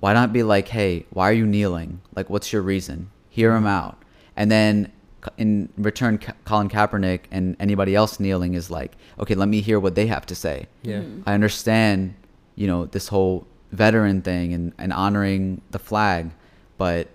why 0.00 0.12
not 0.12 0.32
be 0.32 0.42
like, 0.42 0.68
hey, 0.68 1.04
why 1.10 1.28
are 1.28 1.32
you 1.32 1.46
kneeling? 1.46 2.00
Like, 2.14 2.30
what's 2.30 2.52
your 2.52 2.62
reason? 2.62 3.10
Hear 3.30 3.54
him 3.54 3.66
out. 3.66 4.02
And 4.36 4.50
then 4.50 4.92
in 5.36 5.68
return, 5.76 6.18
Ka- 6.18 6.34
Colin 6.44 6.68
Kaepernick 6.68 7.22
and 7.30 7.56
anybody 7.58 7.94
else 7.94 8.20
kneeling 8.20 8.54
is 8.54 8.70
like, 8.70 8.92
okay, 9.18 9.34
let 9.34 9.48
me 9.48 9.60
hear 9.60 9.80
what 9.80 9.94
they 9.94 10.06
have 10.06 10.24
to 10.26 10.34
say. 10.34 10.66
Yeah. 10.82 10.98
Mm-hmm. 10.98 11.22
I 11.26 11.34
understand, 11.34 12.14
you 12.54 12.66
know, 12.66 12.86
this 12.86 13.08
whole 13.08 13.46
veteran 13.72 14.22
thing 14.22 14.52
and, 14.52 14.72
and 14.78 14.92
honoring 14.92 15.60
the 15.70 15.78
flag, 15.78 16.30
but 16.76 17.08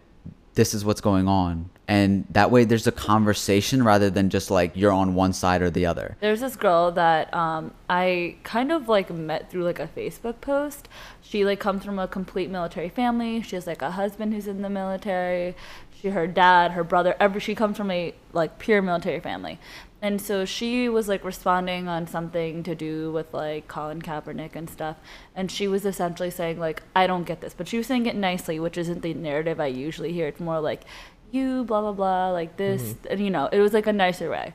this 0.56 0.74
is 0.74 0.84
what's 0.84 1.02
going 1.02 1.28
on. 1.28 1.70
And 1.88 2.26
that 2.30 2.50
way 2.50 2.64
there's 2.64 2.88
a 2.88 2.92
conversation 2.92 3.84
rather 3.84 4.10
than 4.10 4.30
just 4.30 4.50
like 4.50 4.72
you're 4.76 4.92
on 4.92 5.16
one 5.16 5.34
side 5.34 5.62
or 5.62 5.70
the 5.70 5.86
other. 5.86 6.16
There's 6.22 6.40
this 6.40 6.56
girl 6.56 6.92
that 6.92 7.34
um, 7.34 7.74
I 7.90 8.38
kind 8.44 8.72
of 8.72 8.88
like 8.88 9.10
met 9.10 9.52
through 9.52 9.66
like 9.66 9.80
a 9.80 9.88
Facebook 9.88 10.40
post. 10.40 10.88
She 11.22 11.44
like 11.44 11.60
comes 11.60 11.84
from 11.84 12.00
a 12.00 12.08
complete 12.08 12.50
military 12.50 12.90
family. 12.90 13.42
She 13.42 13.56
has 13.56 13.68
like 13.68 13.82
a 13.82 13.92
husband 13.92 14.34
who's 14.34 14.48
in 14.48 14.62
the 14.62 14.70
military. 14.70 15.56
She, 16.00 16.10
her 16.10 16.28
dad, 16.28 16.72
her 16.72 16.84
brother, 16.84 17.16
every 17.20 17.42
she 17.42 17.54
comes 17.54 17.76
from 17.76 17.92
a 17.92 18.14
like 18.32 18.60
pure 18.60 18.82
military 18.82 19.20
family. 19.20 19.60
And 20.04 20.20
so 20.20 20.44
she 20.44 20.90
was 20.90 21.08
like 21.08 21.24
responding 21.24 21.88
on 21.88 22.08
something 22.08 22.62
to 22.64 22.76
do 22.76 23.10
with 23.14 23.34
like 23.34 23.70
Colin 23.70 24.02
Kaepernick 24.02 24.54
and 24.54 24.70
stuff. 24.70 24.98
And 25.34 25.50
she 25.50 25.66
was 25.66 25.86
essentially 25.86 26.30
saying, 26.30 26.60
like, 26.60 26.84
I 26.94 27.08
don't 27.08 27.24
get 27.24 27.40
this. 27.40 27.54
But 27.54 27.70
she 27.70 27.78
was 27.78 27.88
saying 27.88 28.06
it 28.06 28.16
nicely, 28.18 28.60
which 28.60 28.78
isn't 28.78 29.02
the 29.02 29.14
narrative 29.14 29.62
I 29.62 29.68
usually 29.68 30.12
hear. 30.12 30.28
It's 30.28 30.42
more 30.42 30.60
like, 30.60 30.82
you, 31.34 31.64
blah, 31.64 31.82
blah, 31.82 31.92
blah, 31.92 32.32
like 32.32 32.58
this. 32.58 32.82
Mm-hmm. 32.82 33.08
And, 33.12 33.20
you 33.20 33.30
know, 33.30 33.50
it 33.52 33.60
was 33.60 33.74
like 33.74 33.88
a 33.88 33.94
nicer 33.94 34.30
way. 34.30 34.54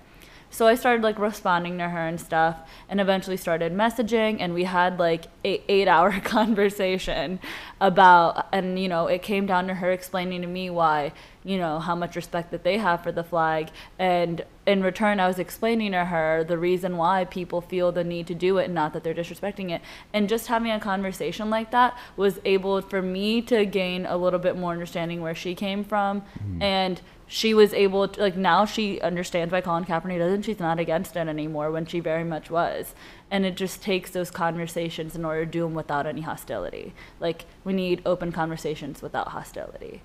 So 0.51 0.67
I 0.67 0.77
started 0.77 1.03
like 1.03 1.19
responding 1.19 1.79
to 1.79 1.89
her 1.89 2.07
and 2.07 2.19
stuff, 2.19 2.61
and 2.89 3.01
eventually 3.01 3.37
started 3.37 3.73
messaging, 3.73 4.39
and 4.41 4.55
we 4.55 4.65
had 4.65 4.99
like 4.99 5.27
a 5.45 5.63
eight 5.71 5.89
hour 5.89 6.19
conversation 6.25 7.39
about, 7.81 8.47
and 8.53 8.79
you 8.79 8.89
know, 8.89 9.07
it 9.07 9.23
came 9.23 9.47
down 9.47 9.67
to 9.69 9.75
her 9.75 9.91
explaining 9.91 10.43
to 10.43 10.49
me 10.49 10.71
why, 10.71 11.13
you 11.45 11.59
know, 11.59 11.79
how 11.79 11.95
much 11.95 12.17
respect 12.17 12.51
that 12.51 12.65
they 12.65 12.79
have 12.79 13.03
for 13.03 13.13
the 13.13 13.25
flag, 13.25 13.71
and 13.99 14.45
in 14.67 14.83
return, 14.83 15.19
I 15.19 15.27
was 15.27 15.39
explaining 15.39 15.93
to 15.93 16.07
her 16.07 16.45
the 16.45 16.59
reason 16.59 16.97
why 16.97 17.25
people 17.25 17.61
feel 17.61 17.91
the 17.91 18.05
need 18.05 18.27
to 18.27 18.35
do 18.35 18.59
it, 18.59 18.65
and 18.67 18.75
not 18.75 18.93
that 18.93 19.05
they're 19.05 19.15
disrespecting 19.15 19.71
it, 19.71 19.81
and 20.13 20.29
just 20.29 20.49
having 20.49 20.71
a 20.71 20.81
conversation 20.81 21.51
like 21.51 21.71
that 21.71 21.97
was 22.17 22.41
able 22.45 22.81
for 22.83 23.01
me 23.01 23.41
to 23.43 23.65
gain 23.65 24.07
a 24.07 24.17
little 24.17 24.39
bit 24.39 24.57
more 24.57 24.73
understanding 24.73 25.21
where 25.21 25.35
she 25.35 25.55
came 25.55 25.85
from, 25.85 26.21
hmm. 26.21 26.63
and 26.63 27.01
she 27.29 27.53
was 27.53 27.75
able 27.75 28.09
to 28.09 28.21
like 28.21 28.37
now 28.37 28.65
she 28.65 29.01
understands 29.01 29.53
why 29.53 29.61
Colin 29.61 29.85
Kaepernick 29.85 30.19
doesn't. 30.19 30.43
She's 30.43 30.59
not 30.59 30.81
against 30.81 31.15
it 31.15 31.29
anymore 31.29 31.71
when 31.71 31.85
she 31.87 32.01
very 32.01 32.25
much 32.25 32.51
was. 32.51 32.95
And 33.31 33.45
it 33.45 33.57
just 33.57 33.83
takes 33.83 34.11
those 34.11 34.31
conversations 34.31 35.15
in 35.15 35.25
order 35.25 35.45
to 35.45 35.51
do 35.51 35.63
them 35.63 35.75
without 35.75 36.07
any 36.07 36.23
hostility. 36.23 36.95
Like 37.21 37.45
we 37.65 37.73
need 37.73 38.03
open 38.07 38.33
conversations 38.33 39.03
without 39.03 39.29
hostility. 39.29 40.03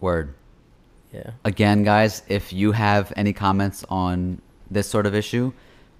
Word. 0.00 0.34
Yeah. 1.12 1.32
Again, 1.44 1.82
guys, 1.82 2.22
if 2.28 2.52
you 2.52 2.72
have 2.72 3.12
any 3.16 3.32
comments 3.34 3.84
on 3.90 4.40
this 4.70 4.88
sort 4.88 5.04
of 5.04 5.14
issue, 5.14 5.52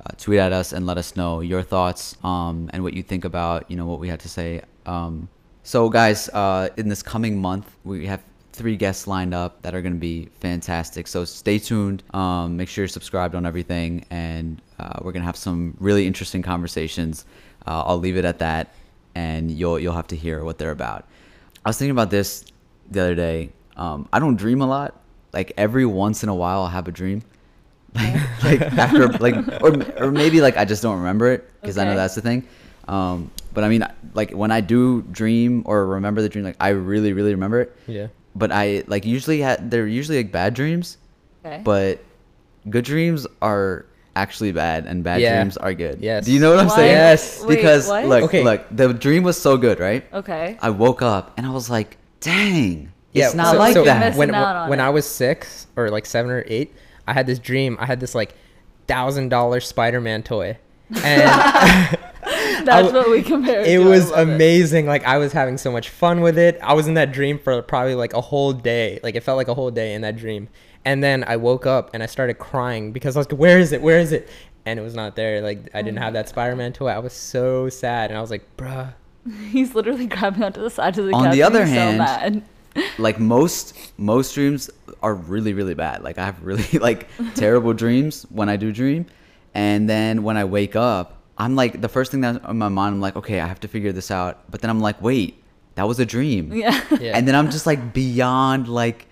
uh, 0.05 0.15
tweet 0.17 0.39
at 0.39 0.53
us 0.53 0.73
and 0.73 0.87
let 0.87 0.99
us 0.99 1.15
know 1.17 1.41
your 1.41 1.63
thoughts 1.63 2.17
um, 2.25 2.71
and 2.73 2.83
what 2.83 2.95
you 2.95 3.03
think 3.03 3.25
about 3.25 3.71
you 3.71 3.77
know 3.77 3.87
what 3.87 4.01
we 4.01 4.09
had 4.09 4.21
to 4.21 4.29
say. 4.29 4.63
Um, 4.87 5.29
so, 5.63 5.89
guys, 5.89 6.29
uh, 6.31 6.71
in 6.77 6.89
this 6.89 7.03
coming 7.03 7.41
month, 7.41 7.77
we 7.85 8.07
have 8.07 8.23
three 8.53 8.77
guests 8.77 9.07
lined 9.07 9.35
up 9.35 9.63
that 9.63 9.75
are 9.75 9.83
going 9.83 9.95
to 9.95 9.99
be 9.99 10.29
fantastic. 10.41 11.07
So 11.07 11.25
stay 11.25 11.59
tuned. 11.59 12.03
Um, 12.15 12.57
make 12.57 12.69
sure 12.69 12.83
you're 12.83 12.89
subscribed 12.89 13.35
on 13.35 13.47
everything, 13.47 14.05
and 14.11 14.61
uh, 14.79 14.99
we're 15.01 15.13
going 15.13 15.23
to 15.23 15.27
have 15.27 15.37
some 15.37 15.77
really 15.81 16.07
interesting 16.07 16.43
conversations. 16.43 17.25
Uh, 17.67 17.83
I'll 17.87 17.99
leave 17.99 18.17
it 18.17 18.25
at 18.25 18.39
that, 18.41 18.75
and 19.15 19.51
you'll 19.51 19.79
you'll 19.79 19.95
have 19.95 20.09
to 20.09 20.17
hear 20.17 20.45
what 20.45 20.59
they're 20.59 20.71
about. 20.71 21.07
I 21.65 21.69
was 21.69 21.79
thinking 21.79 21.93
about 21.93 22.11
this 22.11 22.45
the 22.91 23.01
other 23.01 23.15
day. 23.15 23.51
Um, 23.77 24.09
I 24.13 24.19
don't 24.19 24.37
dream 24.37 24.61
a 24.61 24.67
lot. 24.67 25.01
Like 25.33 25.53
every 25.57 25.87
once 25.87 26.23
in 26.23 26.29
a 26.29 26.35
while, 26.35 26.63
I'll 26.63 26.69
have 26.69 26.89
a 26.89 26.93
dream. 26.93 27.23
Like, 27.95 28.43
like 28.43 28.63
after 28.79 29.07
like 29.19 29.37
or 29.63 30.03
or 30.03 30.11
maybe 30.11 30.41
like 30.41 30.57
I 30.57 30.65
just 30.65 30.83
don't 30.83 30.97
remember 30.97 31.31
it 31.31 31.49
because 31.61 31.77
I 31.77 31.85
know 31.85 31.95
that's 31.95 32.15
the 32.15 32.23
thing. 32.23 32.43
Um, 32.89 33.31
but 33.53 33.65
I 33.65 33.69
mean, 33.69 33.87
like 34.15 34.31
when 34.31 34.51
I 34.51 34.63
do 34.63 35.03
dream 35.03 35.63
or 35.67 35.87
remember 35.87 36.23
the 36.23 36.29
dream, 36.31 36.45
like 36.45 36.57
I 36.59 36.71
really 36.71 37.13
really 37.13 37.33
remember 37.33 37.61
it. 37.61 37.77
Yeah. 37.87 38.07
But 38.35 38.51
I 38.53 38.83
like 38.87 39.05
usually 39.05 39.41
had 39.41 39.71
they're 39.71 39.87
usually 39.87 40.19
like 40.19 40.33
bad 40.33 40.55
dreams, 40.55 40.97
Okay. 41.45 41.61
but 41.63 42.01
good 42.71 42.85
dreams 42.85 43.27
are 43.43 43.85
actually 44.17 44.53
bad 44.53 44.87
and 44.87 45.03
bad 45.05 45.21
Yeah. 45.21 45.37
dreams 45.41 45.57
are 45.57 45.73
good. 45.75 45.99
Yes. 46.01 46.25
Do 46.25 46.33
you 46.33 46.41
know 46.41 46.51
what 46.51 46.59
I'm 46.61 46.67
Why? 46.69 46.77
saying? 46.77 46.93
Yes. 46.93 47.41
Wait, 47.45 47.57
Because 47.57 47.89
what? 47.89 48.07
look, 48.07 48.23
Okay. 48.25 48.43
look, 48.45 48.65
the 48.71 48.93
dream 48.95 49.23
was 49.23 49.37
so 49.41 49.57
good, 49.57 49.81
right? 49.81 50.05
okay. 50.15 50.57
I 50.63 50.71
woke 50.71 51.03
up 51.03 51.33
and 51.37 51.47
I 51.47 51.51
was 51.51 51.69
like, 51.71 51.97
dang, 52.21 52.93
it's 53.15 53.35
not 53.35 53.53
so- 53.53 53.59
like 53.59 53.73
so 53.75 53.81
You're 53.81 53.87
that. 53.87 54.01
missing 54.01 54.19
When 54.19 54.35
out 54.35 54.57
on 54.57 54.69
when 54.71 54.81
it. 54.81 54.83
I 54.85 54.91
was 54.91 55.07
six 55.07 55.67
or 55.77 55.91
like 55.91 56.07
seven 56.07 56.31
or 56.31 56.45
eight, 56.47 56.75
I 57.07 57.13
had 57.13 57.27
this 57.27 57.39
dream. 57.39 57.77
I 57.81 57.87
had 57.87 58.01
this 58.01 58.15
like 58.15 58.35
thousand 58.87 59.29
dollar 59.29 59.61
Spider 59.61 60.01
Man 60.01 60.23
toy, 60.23 60.57
and 61.05 61.97
That's 62.67 62.89
I- 62.89 62.93
what 62.93 63.11
we 63.11 63.23
compared. 63.23 63.67
it 63.67 63.79
to. 63.79 63.85
Was 63.89 64.11
love 64.11 64.29
it. 64.29 64.33
amazing. 64.35 64.87
Like 64.87 65.05
I 65.05 65.19
was 65.19 65.33
having 65.33 65.59
so 65.59 65.71
much 65.73 65.89
fun 65.89 66.21
with 66.21 66.39
it. 66.39 66.59
I 66.63 66.75
was 66.75 66.87
in 66.89 66.95
that 66.95 67.13
dream 67.13 67.39
for 67.39 67.61
probably 67.63 67.95
like 67.95 68.13
a 68.15 68.21
whole 68.21 68.53
day. 68.53 69.01
Like 69.03 69.15
it 69.15 69.23
felt 69.23 69.37
like 69.37 69.49
a 69.49 69.55
whole 69.55 69.71
day 69.71 69.95
in 69.95 70.03
that 70.03 70.17
dream. 70.17 70.49
And 70.85 71.03
then 71.03 71.25
I 71.25 71.37
woke 71.37 71.65
up 71.67 71.91
and 71.95 72.03
I 72.03 72.07
started 72.07 72.35
crying 72.39 72.93
because 72.93 73.17
I 73.17 73.21
was 73.21 73.31
like, 73.31 73.39
"Where 73.39 73.59
is 73.59 73.73
it? 73.73 73.83
Where 73.83 73.99
is 74.01 74.11
it?" 74.13 74.29
And 74.67 74.79
it 74.79 74.83
was 74.83 74.95
not 74.95 75.15
there. 75.17 75.41
Like 75.41 75.71
I 75.75 75.83
didn't 75.83 75.99
oh 75.99 76.03
have 76.03 76.13
that 76.15 76.29
Spider 76.29 76.57
Man 76.57 76.73
toy. 76.73 76.89
I 76.89 76.99
was 76.99 77.13
so 77.13 77.69
sad, 77.69 78.11
and 78.11 78.19
I 78.19 78.21
was 78.21 78.31
like, 78.31 78.45
"Bruh." 78.57 78.93
He's 79.51 79.75
literally 79.77 80.07
grabbing 80.07 80.43
onto 80.43 80.61
the 80.61 80.71
side 80.71 80.99
of 80.99 81.07
the 81.07 81.13
On 81.13 81.25
couch. 81.27 81.33
the 81.35 81.43
other 81.45 81.65
hand, 81.65 81.97
so 81.99 82.05
mad. 82.05 82.43
like 82.99 83.21
most 83.21 83.77
most 83.99 84.35
dreams 84.35 84.71
are 85.03 85.15
really 85.15 85.53
really 85.53 85.75
bad 85.75 86.03
like 86.03 86.17
i 86.17 86.25
have 86.25 86.43
really 86.43 86.79
like 86.79 87.07
terrible 87.35 87.75
dreams 87.75 88.23
when 88.31 88.49
i 88.49 88.57
do 88.57 88.73
dream 88.73 89.05
and 89.53 89.91
then 89.91 90.23
when 90.23 90.39
i 90.39 90.45
wake 90.47 90.75
up 90.75 91.22
i'm 91.43 91.55
like 91.63 91.81
the 91.81 91.89
first 91.97 92.11
thing 92.11 92.21
that's 92.25 92.39
on 92.45 92.57
my 92.59 92.69
mind 92.69 92.95
i'm 92.95 93.01
like 93.01 93.17
okay 93.17 93.39
i 93.41 93.47
have 93.47 93.61
to 93.61 93.69
figure 93.69 93.93
this 93.93 94.11
out 94.11 94.33
but 94.51 94.61
then 94.61 94.71
i'm 94.71 94.81
like 94.89 95.01
wait 95.03 95.31
that 95.77 95.87
was 95.91 95.99
a 96.01 96.07
dream 96.07 96.53
yeah. 96.53 96.75
Yeah. 97.01 97.17
and 97.17 97.27
then 97.27 97.35
i'm 97.35 97.51
just 97.51 97.67
like 97.67 97.81
beyond 97.93 98.69
like 98.69 99.07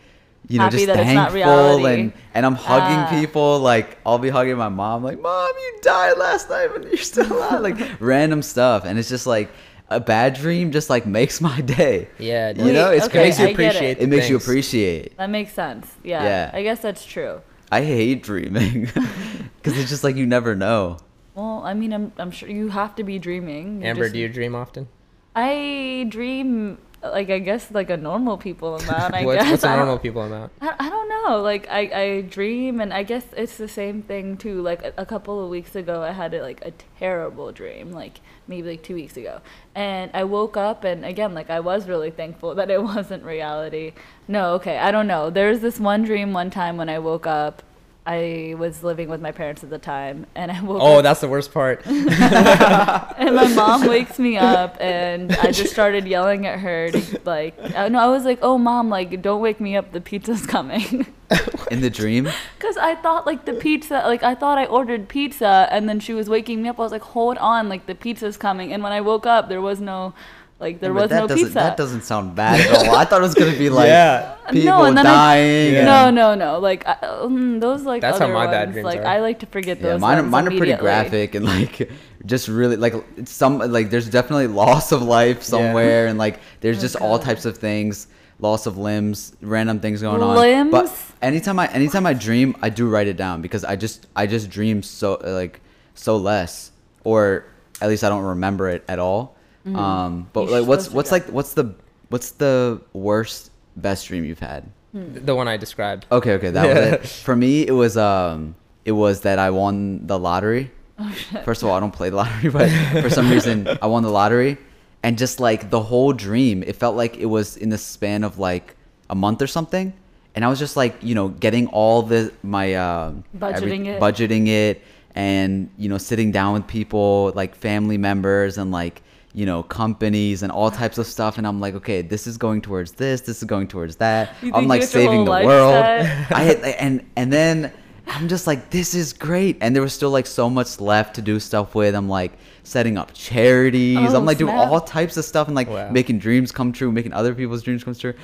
you 0.48 0.58
know 0.58 0.64
Happy 0.64 0.76
just 0.78 0.86
that 0.86 1.00
it's 1.00 1.12
not 1.12 1.32
thankful 1.32 1.86
and 1.86 2.12
and 2.34 2.42
i'm 2.46 2.54
hugging 2.54 2.98
Ah. 3.06 3.20
people 3.20 3.58
like 3.60 3.98
i'll 4.06 4.18
be 4.18 4.30
hugging 4.36 4.56
my 4.56 4.68
mom 4.68 5.02
like 5.08 5.20
mom 5.20 5.52
you 5.64 5.78
died 5.82 6.16
last 6.18 6.48
night 6.48 6.68
but 6.72 6.84
you're 6.84 6.96
still 7.12 7.30
alive 7.36 7.60
like 7.68 7.76
random 8.00 8.40
stuff 8.42 8.84
and 8.86 8.98
it's 8.98 9.08
just 9.08 9.26
like 9.26 9.50
a 9.90 10.00
bad 10.00 10.34
dream 10.34 10.70
just 10.70 10.88
like 10.88 11.04
makes 11.04 11.40
my 11.40 11.60
day 11.78 12.08
Yeah, 12.18 12.50
you 12.50 12.72
know 12.72 12.90
Wait, 12.90 12.96
it's 12.98 13.06
okay, 13.06 13.24
makes 13.24 13.38
you 13.40 13.46
I 13.46 13.52
get 13.52 13.60
it. 13.60 13.68
appreciate. 13.68 13.98
it 13.98 14.06
makes 14.08 14.28
you 14.30 14.36
appreciate. 14.36 15.16
That 15.16 15.30
makes 15.30 15.52
sense. 15.52 15.84
Yeah. 16.04 16.22
Yeah. 16.22 16.50
I 16.54 16.62
guess 16.62 16.78
that's 16.80 17.04
true. 17.04 17.42
I 17.72 17.82
hate 17.82 18.22
dreaming 18.22 18.84
because 19.56 19.76
it's 19.76 19.90
just 19.90 20.04
like 20.04 20.14
you 20.14 20.26
never 20.26 20.54
know. 20.54 20.98
Well, 21.34 21.62
I 21.64 21.74
mean, 21.74 21.92
I'm, 21.92 22.12
I'm 22.18 22.30
sure 22.30 22.48
you 22.48 22.68
have 22.68 22.94
to 22.96 23.04
be 23.04 23.18
dreaming. 23.18 23.82
You 23.82 23.88
Amber, 23.88 24.04
just- 24.04 24.14
do 24.14 24.20
you 24.20 24.28
dream 24.28 24.54
often? 24.54 24.88
I 25.34 26.06
dream 26.08 26.78
like 27.02 27.30
I 27.30 27.38
guess 27.38 27.70
like 27.70 27.88
a 27.90 27.96
normal 27.96 28.36
people 28.36 28.76
amount. 28.76 29.14
I 29.14 29.24
what's 29.24 29.42
guess 29.42 29.50
what's 29.50 29.64
a 29.64 29.76
normal 29.76 29.98
people 29.98 30.22
amount? 30.22 30.52
I, 30.60 30.74
I 30.78 30.90
don't 30.90 31.08
know. 31.08 31.40
Like 31.40 31.68
I, 31.70 31.80
I 31.80 32.20
dream, 32.22 32.80
and 32.80 32.92
I 32.92 33.02
guess 33.02 33.24
it's 33.36 33.56
the 33.56 33.68
same 33.68 34.02
thing 34.02 34.36
too. 34.36 34.60
Like 34.60 34.82
a, 34.82 34.92
a 34.98 35.06
couple 35.06 35.42
of 35.42 35.50
weeks 35.50 35.74
ago, 35.74 36.02
I 36.02 36.12
had 36.12 36.34
a, 36.34 36.42
like 36.42 36.64
a 36.64 36.72
terrible 36.98 37.52
dream. 37.52 37.92
Like 37.92 38.20
maybe 38.48 38.70
like 38.70 38.82
two 38.82 38.94
weeks 38.94 39.16
ago, 39.16 39.40
and 39.74 40.10
I 40.12 40.24
woke 40.24 40.56
up, 40.56 40.84
and 40.84 41.04
again, 41.04 41.34
like 41.34 41.48
I 41.48 41.60
was 41.60 41.88
really 41.88 42.10
thankful 42.10 42.54
that 42.56 42.70
it 42.70 42.82
wasn't 42.92 43.24
reality. 43.24 43.92
No, 44.28 44.54
okay, 44.54 44.78
I 44.78 44.90
don't 44.90 45.06
know. 45.06 45.30
There's 45.30 45.60
this 45.60 45.80
one 45.80 46.02
dream 46.02 46.32
one 46.32 46.50
time 46.50 46.76
when 46.76 46.88
I 46.88 46.98
woke 46.98 47.26
up. 47.26 47.62
I 48.06 48.54
was 48.58 48.82
living 48.82 49.08
with 49.08 49.20
my 49.20 49.30
parents 49.30 49.62
at 49.62 49.70
the 49.70 49.78
time, 49.78 50.26
and 50.34 50.50
I 50.50 50.60
woke 50.62 50.80
Oh, 50.82 50.98
up 50.98 51.02
that's 51.02 51.20
the 51.20 51.28
worst 51.28 51.52
part. 51.52 51.84
and 51.86 53.36
my 53.36 53.52
mom 53.54 53.86
wakes 53.86 54.18
me 54.18 54.36
up 54.38 54.76
and 54.80 55.32
i 55.32 55.52
just 55.52 55.72
started 55.72 56.06
yelling 56.06 56.46
at 56.46 56.58
her 56.60 56.90
to 56.90 57.20
like 57.24 57.54
uh, 57.74 57.88
no 57.88 57.98
i 57.98 58.06
was 58.08 58.24
like 58.24 58.38
oh 58.42 58.56
mom 58.58 58.88
like 58.88 59.20
don't 59.22 59.40
wake 59.40 59.60
me 59.60 59.76
up. 59.76 59.92
The 59.92 60.00
pizza's 60.00 60.46
coming. 60.46 61.06
In 61.70 61.80
the 61.80 61.90
dream, 61.90 62.28
because 62.58 62.76
i 62.78 62.94
thought 62.96 63.26
like 63.26 63.44
the 63.44 63.52
pizza 63.52 64.02
like 64.06 64.22
i 64.24 64.34
thought 64.34 64.58
i 64.58 64.64
ordered 64.66 65.08
pizza 65.08 65.68
and 65.70 65.88
then 65.88 66.00
she 66.00 66.12
was 66.14 66.28
waking 66.28 66.62
me 66.62 66.68
up. 66.68 66.78
I 66.80 66.82
was 66.82 66.92
like 66.92 67.02
hold 67.02 67.38
on 67.38 67.68
like 67.68 67.86
the 67.86 67.94
pizza's 67.94 68.36
coming. 68.36 68.72
And 68.72 68.82
when 68.82 68.92
i 68.92 69.00
woke 69.00 69.26
up 69.26 69.48
there 69.48 69.60
was 69.60 69.80
no 69.80 70.14
like 70.60 70.78
there 70.78 70.92
But 70.94 71.00
was 71.02 71.10
that 71.10 71.20
no 71.20 71.26
doesn't, 71.26 71.44
pizza 71.46 71.54
That 71.54 71.76
doesn't 71.76 72.02
sound 72.02 72.34
bad 72.36 72.60
at 72.60 72.86
all. 72.88 72.94
I 72.94 73.04
thought 73.06 73.20
it 73.20 73.24
was 73.24 73.34
gonna 73.34 73.56
be 73.56 73.70
like 73.80 73.88
Yeah. 73.88 74.34
people 74.50 74.66
no, 74.66 74.84
and 74.84 74.96
then 74.96 75.04
dying. 75.06 75.74
I, 75.74 75.78
and- 75.78 75.86
no, 75.86 76.10
no, 76.10 76.34
no. 76.34 76.58
Like 76.60 76.86
I, 76.86 76.92
um, 77.02 77.60
those, 77.60 77.82
like 77.82 78.02
That's 78.02 78.18
how 78.18 78.26
other 78.26 78.34
my 78.34 78.46
bad 78.46 78.72
dreams 78.72 78.84
like 78.84 79.00
are. 79.00 79.06
I 79.06 79.20
like 79.20 79.38
to 79.40 79.46
forget 79.46 79.78
Yeah, 79.80 79.88
those. 79.92 80.00
mine, 80.00 80.18
are- 80.18 80.22
ones 80.22 80.30
mine 80.32 80.46
are 80.48 80.56
pretty 80.56 80.74
graphic 80.74 81.34
and 81.34 81.44
like 81.46 81.90
just 82.26 82.48
really 82.48 82.76
like 82.76 82.94
some 83.24 83.58
like 83.58 83.88
there's 83.90 84.08
definitely 84.10 84.46
loss 84.62 84.92
of 84.92 85.00
life 85.02 85.42
somewhere 85.42 86.06
and 86.06 86.18
like 86.18 86.38
there's 86.60 86.78
Oh, 86.78 86.80
just 86.82 86.96
all 86.96 87.18
types 87.18 87.46
of 87.46 87.56
things, 87.56 88.06
loss 88.38 88.66
of 88.66 88.76
limbs, 88.76 89.34
random 89.40 89.80
things 89.80 90.02
going 90.02 90.22
on. 90.22 90.36
Limbs? 90.36 90.70
But 90.70 90.92
anytime 91.22 91.58
I 91.58 91.68
anytime 91.68 92.04
I 92.04 92.12
dream, 92.12 92.54
I 92.60 92.68
do 92.68 92.86
write 92.88 93.06
it 93.08 93.16
down 93.16 93.40
because 93.40 93.64
I 93.64 93.76
just 93.76 94.06
I 94.14 94.26
just 94.26 94.50
dream 94.50 94.82
so 94.82 95.18
like 95.24 95.60
so 95.94 96.16
less 96.18 96.70
or 97.04 97.46
at 97.80 97.88
least 97.88 98.04
I 98.04 98.10
don't 98.10 98.24
remember 98.24 98.68
it 98.68 98.84
at 98.88 98.98
all. 98.98 99.36
Um, 99.66 100.28
but 100.32 100.40
Mm-hmm. 100.42 100.50
You're 100.50 100.60
like 100.60 100.68
what's 100.68 100.90
what's 100.90 101.12
like 101.12 101.26
what's 101.28 101.54
the 101.54 101.74
what's 102.08 102.30
the 102.32 102.80
worst 102.92 103.50
best 103.76 104.06
dream 104.08 104.24
you've 104.24 104.38
had? 104.40 104.64
The 104.92 105.34
one 105.36 105.46
I 105.48 105.56
described. 105.56 106.06
Okay, 106.10 106.32
okay, 106.34 106.50
that 106.50 106.66
Yeah. 106.66 106.74
was 106.74 106.92
it. 106.94 107.06
For 107.24 107.36
me, 107.36 107.66
it 107.66 107.72
was 107.72 107.96
um, 107.96 108.54
it 108.84 108.92
was 108.92 109.20
that 109.20 109.38
I 109.38 109.50
won 109.50 110.06
the 110.06 110.18
lottery. 110.18 110.70
Oh, 110.98 111.10
shit. 111.12 111.44
First 111.44 111.62
of 111.62 111.68
all, 111.68 111.74
I 111.76 111.80
don't 111.80 111.92
play 111.92 112.10
the 112.10 112.16
lottery, 112.16 112.50
but 112.50 112.68
for 113.00 113.08
some 113.08 113.30
reason, 113.30 113.66
I 113.80 113.86
won 113.86 114.02
the 114.02 114.10
lottery, 114.10 114.58
and 115.02 115.16
just 115.16 115.40
like 115.40 115.70
the 115.70 115.80
whole 115.80 116.12
dream, 116.12 116.62
it 116.62 116.76
felt 116.76 116.94
like 116.96 117.16
it 117.16 117.24
was 117.26 117.56
in 117.56 117.70
the 117.70 117.78
span 117.78 118.22
of 118.24 118.38
like 118.38 118.76
a 119.08 119.14
month 119.14 119.40
or 119.40 119.46
something, 119.46 119.94
and 120.34 120.44
I 120.44 120.48
was 120.48 120.58
just 120.58 120.76
like, 120.76 120.96
you 121.02 121.14
know, 121.14 121.28
getting 121.28 121.68
all 121.68 122.02
the 122.02 122.32
my 122.42 122.74
um, 122.74 123.24
Budgeting 123.38 123.86
it. 123.86 124.00
budgeting 124.00 124.48
it, 124.48 124.82
and 125.14 125.70
you 125.78 125.88
know, 125.88 125.96
sitting 125.98 126.32
down 126.32 126.52
with 126.54 126.66
people 126.66 127.32
like 127.34 127.54
family 127.54 127.96
members 127.96 128.58
and 128.58 128.70
like 128.70 129.00
you 129.32 129.46
know 129.46 129.62
companies 129.62 130.42
and 130.42 130.50
all 130.50 130.70
types 130.70 130.98
of 130.98 131.06
stuff 131.06 131.38
and 131.38 131.46
i'm 131.46 131.60
like 131.60 131.74
okay 131.74 132.02
this 132.02 132.26
is 132.26 132.36
going 132.36 132.60
towards 132.60 132.92
this 132.92 133.20
this 133.20 133.38
is 133.38 133.44
going 133.44 133.68
towards 133.68 133.96
that 133.96 134.34
i'm 134.52 134.66
like 134.66 134.80
you 134.80 134.86
have 134.86 134.94
your 134.94 135.02
saving 135.02 135.24
the 135.24 135.30
world? 135.30 135.84
I 135.84 136.42
had, 136.42 136.58
and 136.64 137.08
and 137.16 137.32
then 137.32 137.72
I'm 138.12 138.26
just 138.26 138.46
like, 138.48 138.70
this 138.70 138.92
is 138.94 139.12
great. 139.12 139.56
And 139.60 139.74
there 139.74 139.82
was 139.82 139.92
still 139.94 140.10
like 140.10 140.26
so 140.26 140.50
much 140.50 140.80
left 140.80 141.14
to 141.14 141.22
do 141.22 141.38
stuff 141.38 141.76
with. 141.76 141.94
I'm 141.94 142.08
like 142.08 142.32
setting 142.64 142.98
up 142.98 143.14
charities. 143.14 143.98
Oh, 143.98 144.16
I'm 144.16 144.24
like 144.24 144.38
doing 144.38 144.52
all 144.52 144.80
types 144.80 145.16
of 145.16 145.24
stuff 145.24 145.46
and 145.46 145.54
like 145.54 145.68
Wow. 145.68 145.90
making 145.90 146.18
dreams 146.18 146.50
come 146.50 146.72
true, 146.72 146.90
making 146.90 147.12
other 147.12 147.34
people's 147.34 147.62
dreams 147.62 147.84
come 147.84 147.94
true. 147.94 148.14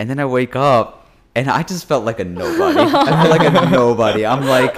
And 0.00 0.10
then 0.10 0.18
I 0.18 0.24
wake 0.24 0.56
up 0.56 1.06
and 1.36 1.48
I 1.48 1.62
just 1.62 1.86
felt 1.86 2.04
like 2.04 2.18
a 2.18 2.24
nobody. 2.24 2.80
I 2.80 2.90
felt 2.90 3.30
like 3.30 3.42
a 3.42 3.70
nobody. 3.70 4.26
I'm 4.26 4.46
like, 4.46 4.74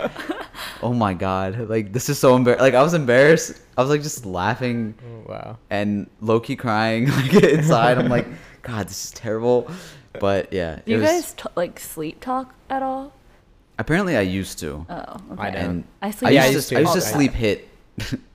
oh 0.83 0.93
my 0.93 1.15
God. 1.15 1.69
Like, 1.69 1.93
this 1.93 2.09
is 2.09 2.19
so 2.19 2.37
embarrassing. 2.37 2.63
Like, 2.63 2.75
I 2.75 2.83
was 2.83 2.95
embarrassed. 2.95 3.61
I 3.77 3.81
was 3.83 3.91
like 3.91 4.03
just 4.03 4.27
laughing 4.27 4.95
Oh, 5.05 5.31
wow. 5.31 5.59
and 5.71 6.09
low 6.21 6.41
key 6.41 6.57
crying 6.57 7.09
like 7.11 7.35
inside. 7.35 7.99
I'm 7.99 8.09
like, 8.09 8.27
God, 8.63 8.89
this 8.89 9.05
is 9.07 9.11
terrible. 9.13 9.71
But 10.21 10.53
yeah. 10.53 10.81
Do 10.85 10.93
you 10.93 10.99
was- 10.99 11.07
guys 11.11 11.33
t- 11.35 11.45
like 11.57 11.79
sleep 11.81 12.21
talk 12.21 12.55
at 12.69 12.83
all? 12.83 13.13
Apparently, 13.79 14.17
I 14.17 14.21
used 14.21 14.59
to. 14.61 14.85
Oh, 14.89 14.95
okay. 15.33 15.43
I 15.43 15.51
don't. 15.51 15.57
and 15.65 15.85
I 16.03 16.09
I 16.09 16.11
sleep. 16.11 16.33
Yeah, 16.33 16.43
I 16.43 16.47
used 16.47 16.55
used 16.55 16.69
to, 16.69 16.75
to 16.75 16.79
I 16.79 16.81
used 16.83 16.89
all 16.91 16.95
to 16.97 17.01
sleep 17.01 17.33
hit. 17.33 17.69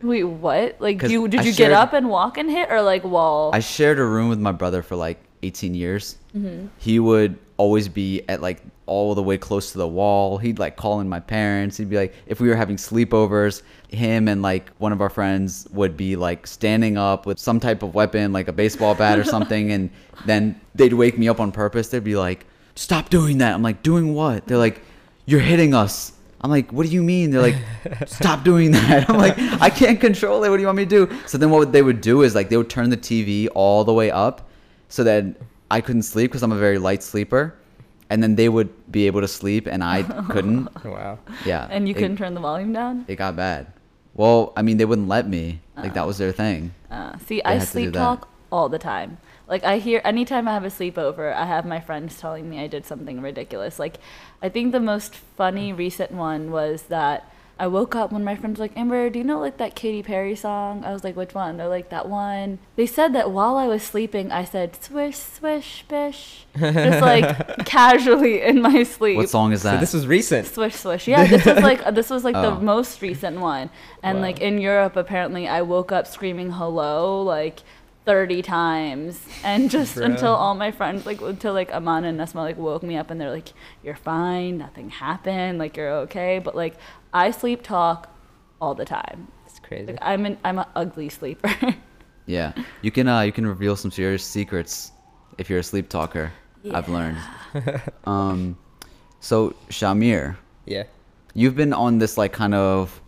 Wait, 0.01 0.23
what? 0.23 0.75
Like, 0.81 0.99
'Cause 1.01 1.11
you 1.11 1.27
did 1.27 1.41
I 1.41 1.43
you 1.43 1.53
shared- 1.53 1.69
get 1.69 1.71
up 1.73 1.93
and 1.93 2.09
walk 2.09 2.37
and 2.37 2.49
hit, 2.49 2.69
or 2.71 2.81
like 2.81 3.03
wall? 3.03 3.51
I 3.53 3.59
shared 3.59 3.99
a 3.99 4.03
room 4.05 4.29
with 4.29 4.39
my 4.39 4.51
brother 4.51 4.81
for 4.81 4.95
like 4.95 5.19
18 5.43 5.75
years. 5.75 6.17
Mm-hmm. 6.35 6.67
He 6.79 6.99
would 6.99 7.37
always 7.57 7.87
be 7.87 8.23
at 8.27 8.41
like 8.41 8.61
all 8.87 9.13
the 9.13 9.21
way 9.21 9.37
close 9.37 9.71
to 9.73 9.77
the 9.77 9.87
wall. 9.87 10.37
He'd 10.37 10.59
like 10.59 10.75
call 10.75 10.99
in 10.99 11.07
my 11.07 11.19
parents. 11.19 11.77
He'd 11.77 11.89
be 11.89 11.97
like, 11.97 12.15
if 12.25 12.39
we 12.39 12.47
were 12.47 12.55
having 12.55 12.77
sleepovers, 12.77 13.61
him 13.89 14.27
and 14.27 14.41
like 14.41 14.69
one 14.77 14.91
of 14.91 15.01
our 15.01 15.09
friends 15.09 15.67
would 15.71 15.95
be 15.95 16.15
like 16.15 16.47
standing 16.47 16.97
up 16.97 17.25
with 17.25 17.37
some 17.37 17.59
type 17.59 17.83
of 17.83 17.93
weapon, 17.93 18.33
like 18.33 18.47
a 18.47 18.53
baseball 18.53 18.95
bat 18.95 19.19
or 19.19 19.23
something. 19.35 19.71
And 19.71 19.89
then 20.25 20.59
they'd 20.73 20.93
wake 20.93 21.17
me 21.17 21.29
up 21.29 21.39
on 21.39 21.51
purpose. 21.51 21.89
They'd 21.89 22.03
be 22.03 22.15
like, 22.15 22.45
stop 22.75 23.09
doing 23.09 23.37
that. 23.39 23.53
I'm 23.53 23.63
like, 23.63 23.83
doing 23.83 24.13
what? 24.13 24.47
They're 24.47 24.57
like, 24.57 24.81
you're 25.25 25.41
hitting 25.41 25.73
us. 25.73 26.13
I'm 26.41 26.51
like, 26.51 26.71
what 26.71 26.85
do 26.85 26.91
you 26.91 27.03
mean? 27.03 27.31
They're 27.31 27.41
like, 27.41 27.57
stop 28.07 28.43
doing 28.43 28.71
that. 28.71 29.09
I'm 29.09 29.17
like, 29.17 29.37
I 29.61 29.69
can't 29.69 29.99
control 29.99 30.43
it. 30.43 30.49
What 30.49 30.57
do 30.57 30.61
you 30.61 30.67
want 30.67 30.77
me 30.77 30.85
to 30.85 31.07
do? 31.07 31.17
So 31.25 31.37
then 31.37 31.49
what 31.49 31.71
they 31.71 31.81
would 31.81 32.01
do 32.01 32.21
is 32.21 32.35
like 32.35 32.49
they 32.49 32.57
would 32.57 32.69
turn 32.69 32.89
the 32.89 32.97
TV 32.97 33.47
all 33.53 33.83
the 33.83 33.93
way 33.93 34.11
up 34.11 34.49
so 34.89 35.03
that 35.03 35.25
I 35.69 35.81
couldn't 35.81 36.03
sleep 36.03 36.31
because 36.31 36.43
I'm 36.43 36.51
a 36.51 36.57
very 36.57 36.77
light 36.77 37.03
sleeper. 37.03 37.55
And 38.09 38.23
then 38.23 38.35
they 38.35 38.47
would 38.49 38.69
be 38.91 39.07
able 39.07 39.21
to 39.21 39.27
sleep 39.27 39.67
and 39.67 39.83
I 39.83 40.03
couldn't. 40.29 40.69
Wow. 40.85 41.19
Yeah. 41.45 41.67
and 41.69 41.87
you 41.87 41.93
it, 41.93 41.97
couldn't 41.97 42.17
turn 42.17 42.33
the 42.33 42.39
volume 42.39 42.73
down. 42.73 43.05
It 43.07 43.15
got 43.15 43.35
bad. 43.35 43.67
Well, 44.13 44.53
I 44.55 44.61
mean, 44.63 44.77
they 44.77 44.85
wouldn't 44.85 45.07
let 45.07 45.27
me. 45.27 45.61
Like 45.75 45.93
that 45.93 46.07
was 46.07 46.17
their 46.17 46.31
thing. 46.31 46.73
Uh, 46.89 47.17
see, 47.19 47.35
They 47.37 47.43
I 47.43 47.53
had 47.53 47.59
to 47.61 47.65
do 47.67 47.71
sleep 47.71 47.93
talk 47.93 48.27
all 48.51 48.67
the 48.67 48.79
time. 48.79 49.17
Like 49.47 49.63
I 49.63 49.77
hear 49.77 50.01
anytime 50.03 50.47
I 50.47 50.53
have 50.53 50.65
a 50.65 50.69
sleepover, 50.69 51.33
I 51.33 51.45
have 51.45 51.65
my 51.65 51.79
friends 51.79 52.19
telling 52.19 52.49
me 52.49 52.59
I 52.59 52.67
did 52.67 52.85
something 52.85 53.21
ridiculous. 53.21 53.79
Like 53.79 53.97
I 54.41 54.49
think 54.49 54.71
the 54.71 54.79
most 54.79 55.15
funny 55.15 55.71
recent 55.71 56.11
one 56.11 56.51
was 56.51 56.83
that 56.83 57.31
I 57.59 57.67
woke 57.67 57.95
up 57.95 58.11
when 58.11 58.23
my 58.23 58.35
friends 58.35 58.59
were 58.59 58.65
like, 58.65 58.77
Amber, 58.77 59.09
do 59.09 59.17
you 59.19 59.25
know 59.25 59.39
like 59.39 59.57
that 59.57 59.75
Katy 59.75 60.03
Perry 60.03 60.35
song? 60.35 60.85
I 60.85 60.93
was 60.93 61.03
like, 61.03 61.15
which 61.15 61.33
one? 61.33 61.57
They're 61.57 61.67
like, 61.67 61.89
that 61.89 62.07
one. 62.07 62.59
They 62.75 62.85
said 62.85 63.13
that 63.13 63.31
while 63.31 63.55
I 63.57 63.67
was 63.67 63.81
sleeping, 63.81 64.31
I 64.31 64.43
said 64.43 64.75
swish, 64.83 65.17
swish, 65.17 65.83
bish, 65.87 66.45
just 66.57 67.01
like 67.01 67.65
casually 67.65 68.41
in 68.43 68.61
my 68.61 68.83
sleep. 68.83 69.17
What 69.17 69.29
song 69.29 69.53
is 69.53 69.63
So 69.63 69.71
that? 69.71 69.79
this 69.79 69.93
was 69.93 70.05
recent. 70.05 70.47
Swish 70.47 70.75
swish. 70.75 71.07
Yeah, 71.07 71.25
this 71.25 71.45
was 71.45 71.63
like 71.63 71.85
uh, 71.85 71.91
this 71.91 72.09
was 72.09 72.23
like 72.23 72.35
Oh. 72.35 72.41
the 72.55 72.61
most 72.61 73.01
recent 73.01 73.39
one. 73.39 73.69
And 74.03 74.17
Wow. 74.19 74.23
like 74.25 74.39
in 74.39 74.59
Europe 74.59 74.95
apparently 74.95 75.47
I 75.47 75.61
woke 75.63 75.91
up 75.91 76.05
screaming 76.05 76.51
hello 76.51 77.21
like 77.23 77.61
30 78.07 78.41
times 78.41 79.19
and 79.43 79.69
just 79.77 79.95
Bruh. 79.97 80.05
until 80.05 80.33
all 80.33 80.55
my 80.55 80.71
friends 80.71 81.05
like 81.05 81.21
until 81.21 81.53
like 81.53 81.71
Amana 81.71 82.07
and 82.07 82.19
Nesma 82.19 82.35
like 82.35 82.57
woke 82.57 82.81
me 82.81 82.97
up 82.97 83.11
and 83.11 83.19
they're 83.21 83.29
like 83.29 83.49
you're 83.83 83.95
fine, 83.97 84.57
nothing 84.57 84.89
happened, 84.89 85.59
like 85.59 85.77
you're 85.77 85.91
okay, 86.05 86.39
but 86.39 86.55
like 86.55 86.75
I 87.13 87.31
sleep 87.31 87.61
talk 87.63 88.09
all 88.61 88.73
the 88.73 88.85
time. 88.85 89.27
It's 89.45 89.59
crazy. 89.59 89.87
Like 89.91 89.99
I'm 90.01 90.25
an 90.25 90.37
I'm 90.43 90.57
an 90.57 90.65
ugly 90.75 91.09
sleeper. 91.09 91.53
yeah. 92.25 92.53
You 92.81 92.91
can 92.91 93.07
uh 93.07 93.21
you 93.21 93.31
can 93.33 93.45
reveal 93.45 93.75
some 93.75 93.91
serious 93.91 94.23
secrets 94.23 94.91
if 95.37 95.49
you're 95.49 95.59
a 95.59 95.63
sleep 95.63 95.89
talker. 95.89 96.31
I've 96.73 96.89
learned. 96.89 97.17
um 98.05 98.57
so 99.19 99.53
Shamir, 99.69 100.37
Yeah. 100.65 100.83
you've 101.33 101.55
been 101.55 101.73
on 101.73 101.97
this 101.99 102.17
like 102.17 102.31
kind 102.33 102.53
of 102.55 103.01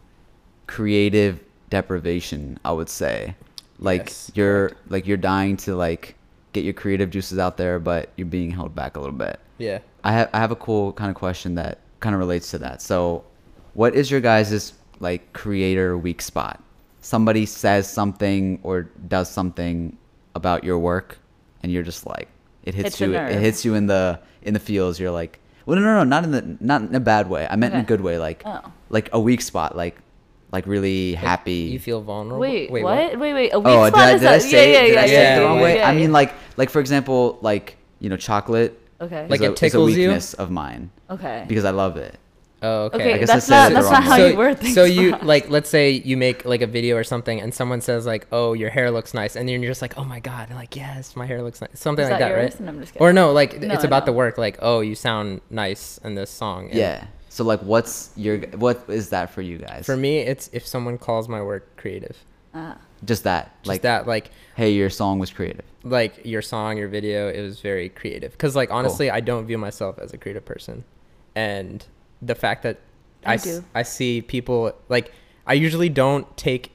creative 0.68 1.40
deprivation 1.70 2.60
i 2.66 2.72
would 2.72 2.90
say 2.90 3.36
like 3.80 4.06
Yes, 4.08 4.32
you're 4.36 4.72
like 4.90 5.08
you're 5.08 5.18
dying 5.18 5.58
to 5.58 5.76
like 5.76 6.16
get 6.54 6.64
your 6.64 6.74
creative 6.74 7.10
juices 7.10 7.38
out 7.40 7.58
there 7.58 7.80
but 7.80 8.10
you're 8.18 8.28
being 8.28 8.52
held 8.52 8.76
back 8.76 8.98
a 8.98 9.00
little 9.00 9.16
bit. 9.16 9.40
Yeah. 9.58 9.80
i 10.04 10.12
have 10.14 10.30
i 10.34 10.40
have 10.40 10.52
a 10.52 10.56
cool 10.56 10.94
kind 10.94 11.10
of 11.10 11.16
question 11.16 11.56
that 11.56 11.80
kind 12.00 12.14
of 12.16 12.20
relates 12.20 12.50
to 12.52 12.58
that. 12.60 12.82
So 12.82 13.24
what 13.74 13.94
is 13.96 14.10
your 14.10 14.22
guys' 14.22 14.74
like 15.00 15.32
creator 15.34 15.98
weak 15.98 16.22
spot? 16.22 16.62
Somebody 17.02 17.46
says 17.46 17.90
something 17.90 18.60
or 18.64 18.84
does 19.08 19.30
something 19.30 19.98
about 20.36 20.64
your 20.64 20.80
work 20.80 21.18
and 21.64 21.72
you're 21.72 21.84
just 21.84 22.06
like 22.06 22.28
it 22.64 22.74
hits 22.74 22.98
Hits 22.98 23.02
a 23.02 23.06
you 23.06 23.14
it 23.16 23.40
hits 23.40 23.66
you 23.66 23.76
in 23.76 23.88
the 23.88 24.20
in 24.42 24.54
the 24.54 24.60
feels. 24.60 25.00
You're 25.00 25.12
like 25.12 25.40
well 25.66 25.78
no 25.78 25.84
no 25.84 25.96
no 25.98 26.04
not 26.04 26.24
in 26.24 26.32
the 26.32 26.58
not 26.60 26.82
in 26.82 26.96
a 26.96 27.00
bad 27.00 27.30
way. 27.30 27.48
I 27.50 27.56
meant 27.56 27.74
in 27.74 27.80
a 27.82 27.84
good 27.84 28.02
way 28.02 28.18
like 28.18 28.44
Oh. 28.46 28.62
like 28.90 29.10
a 29.14 29.20
weak 29.20 29.42
spot 29.42 29.76
like 29.76 29.98
like 30.52 30.66
really 30.66 31.14
happy 31.14 31.54
You 31.54 31.80
feel 31.80 32.02
vulnerable. 32.02 32.40
Wait, 32.42 32.72
what? 32.72 33.20
Wait, 33.20 33.34
wait. 33.34 33.52
A 33.52 33.56
oh, 33.56 33.60
weak 33.60 33.68
oh 33.68 33.88
spot 33.88 33.94
did, 33.94 34.02
I, 34.02 34.14
is 34.14 34.22
did 34.22 34.30
I 34.30 34.38
say 34.40 34.74
yeah, 34.74 34.80
yeah, 34.80 34.86
did 34.86 34.94
yeah, 34.94 35.02
I 35.02 35.06
say 35.08 35.14
yeah, 35.14 35.36
it 35.36 35.40
the 35.40 35.46
wrong 35.46 35.58
yeah, 35.58 35.64
way 35.64 35.76
yeah, 35.78 35.90
i 35.90 35.96
mean 35.96 36.12
like 36.12 36.34
like 36.58 36.70
for 36.70 36.80
example 36.80 37.38
like 37.42 37.78
you 38.00 38.10
know 38.10 38.18
chocolate 38.18 38.80
Okay. 39.02 39.28
Like 39.30 39.40
is 39.40 39.48
it 39.48 39.52
a, 39.52 39.56
tickles 39.56 39.92
is 39.92 39.96
a 39.96 40.00
you? 40.02 40.08
weakness 40.10 40.34
of 40.34 40.52
mine 40.52 40.92
okay. 41.10 41.46
because 41.48 41.64
i 41.64 41.70
love 41.72 41.96
it 41.96 42.20
Oh, 42.62 42.84
okay. 42.86 42.98
Okay, 42.98 43.14
I 43.14 43.18
guess 43.20 43.30
I 43.30 43.34
that's 43.36 43.46
said 43.46 43.56
not 43.56 43.66
it 43.66 43.70
the 43.70 43.74
that's 43.76 43.86
wrong 43.86 43.94
not 43.94 44.04
how 44.04 44.18
way. 44.18 44.32
you 44.32 44.38
word 44.38 44.60
things. 44.60 44.76
so 44.76 44.84
you 44.84 45.16
like 45.22 45.50
let's 45.50 45.70
say 45.70 45.92
you 45.92 46.18
make 46.18 46.44
like 46.44 46.62
a 46.62 46.68
video 46.68 46.98
or 46.98 47.06
something 47.06 47.40
and 47.40 47.54
someone 47.54 47.80
says 47.80 48.06
like 48.06 48.28
oh 48.34 48.52
your 48.52 48.70
hair 48.70 48.92
looks 48.92 49.14
nice 49.14 49.38
and 49.38 49.48
then 49.48 49.62
you're 49.62 49.72
just 49.72 49.82
like 49.82 49.98
oh 49.98 50.04
my 50.04 50.20
god 50.20 50.50
like 50.52 50.76
yes 50.76 51.16
my 51.16 51.26
hair 51.26 51.42
looks 51.42 51.62
nice 51.62 51.80
something 51.80 52.04
Is 52.04 52.12
like 52.12 52.20
that 52.20 52.30
that, 52.30 52.36
right 52.36 52.68
I'm 52.68 52.82
just 52.82 52.94
or 53.00 53.14
no 53.14 53.32
like 53.32 53.62
No, 53.62 53.74
it's 53.74 53.86
about 53.86 54.02
no. 54.02 54.08
the 54.08 54.12
work 54.12 54.38
like 54.38 54.58
oh 54.62 54.82
you 54.82 54.94
sound 54.96 55.40
nice 55.50 56.00
in 56.04 56.16
this 56.16 56.30
song 56.30 56.66
And 56.66 56.78
yeah 56.78 57.08
so 57.40 57.46
like 57.46 57.62
what's 57.62 58.12
your 58.18 58.40
what 58.58 58.84
is 58.90 59.12
that 59.12 59.30
for 59.30 59.42
you 59.42 59.60
guys? 59.60 59.86
For 59.86 59.96
me 59.96 60.18
it's 60.18 60.50
if 60.52 60.68
someone 60.68 60.98
calls 60.98 61.30
my 61.30 61.42
work 61.42 61.78
creative. 61.78 62.18
Ah. 62.54 62.78
just 63.06 63.24
that 63.24 63.56
just 63.62 63.68
like 63.68 63.84
that 63.84 64.08
like 64.08 64.32
hey 64.56 64.72
your 64.72 64.90
song 64.90 65.20
was 65.20 65.30
creative. 65.32 65.64
like 65.84 66.26
your 66.26 66.42
song 66.42 66.78
your 66.78 66.90
video 66.90 67.30
it 67.30 67.42
was 67.42 67.62
very 67.62 67.88
creative. 67.88 68.34
Because 68.34 68.58
like 68.58 68.72
honestly 68.72 69.10
i 69.10 69.22
don't 69.22 69.46
view 69.46 69.58
myself 69.58 69.98
as 70.00 70.12
a 70.12 70.18
creative 70.18 70.44
person. 70.44 70.84
And 71.34 71.86
the 72.22 72.36
fact 72.36 72.64
that 72.64 72.82
I 73.26 73.32
I, 73.32 73.34
s- 73.36 73.44
do. 73.46 73.64
I 73.74 73.84
see 73.84 74.22
people 74.22 74.74
like 74.90 75.14
i 75.48 75.54
usually 75.54 75.88
don't 75.88 76.26
take 76.36 76.74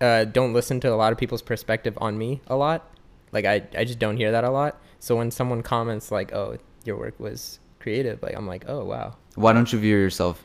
uh 0.00 0.24
don't 0.24 0.52
listen 0.52 0.80
to 0.80 0.92
a 0.92 0.98
lot 1.02 1.12
of 1.12 1.18
people's 1.18 1.42
perspective 1.42 1.96
on 2.00 2.18
me 2.18 2.40
a 2.48 2.56
lot. 2.56 2.90
Like 3.30 3.44
i 3.44 3.62
i 3.78 3.84
just 3.84 4.00
don't 4.00 4.16
hear 4.16 4.32
that 4.32 4.42
a 4.42 4.50
lot. 4.50 4.80
So 4.98 5.14
when 5.14 5.30
someone 5.30 5.62
comments 5.62 6.10
like 6.10 6.32
oh 6.32 6.58
your 6.84 6.96
work 6.96 7.14
was 7.20 7.60
creative 7.80 8.22
like 8.22 8.36
i'm 8.36 8.46
like 8.46 8.64
oh 8.68 8.84
wow. 8.84 9.16
Why 9.34 9.52
don't 9.52 9.72
you 9.72 9.78
view 9.78 9.96
yourself 9.96 10.42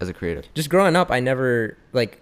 as 0.00 0.08
a 0.08 0.14
creative? 0.14 0.46
Just 0.54 0.70
growing 0.70 0.96
up 0.96 1.10
i 1.10 1.20
never 1.20 1.76
like 1.92 2.20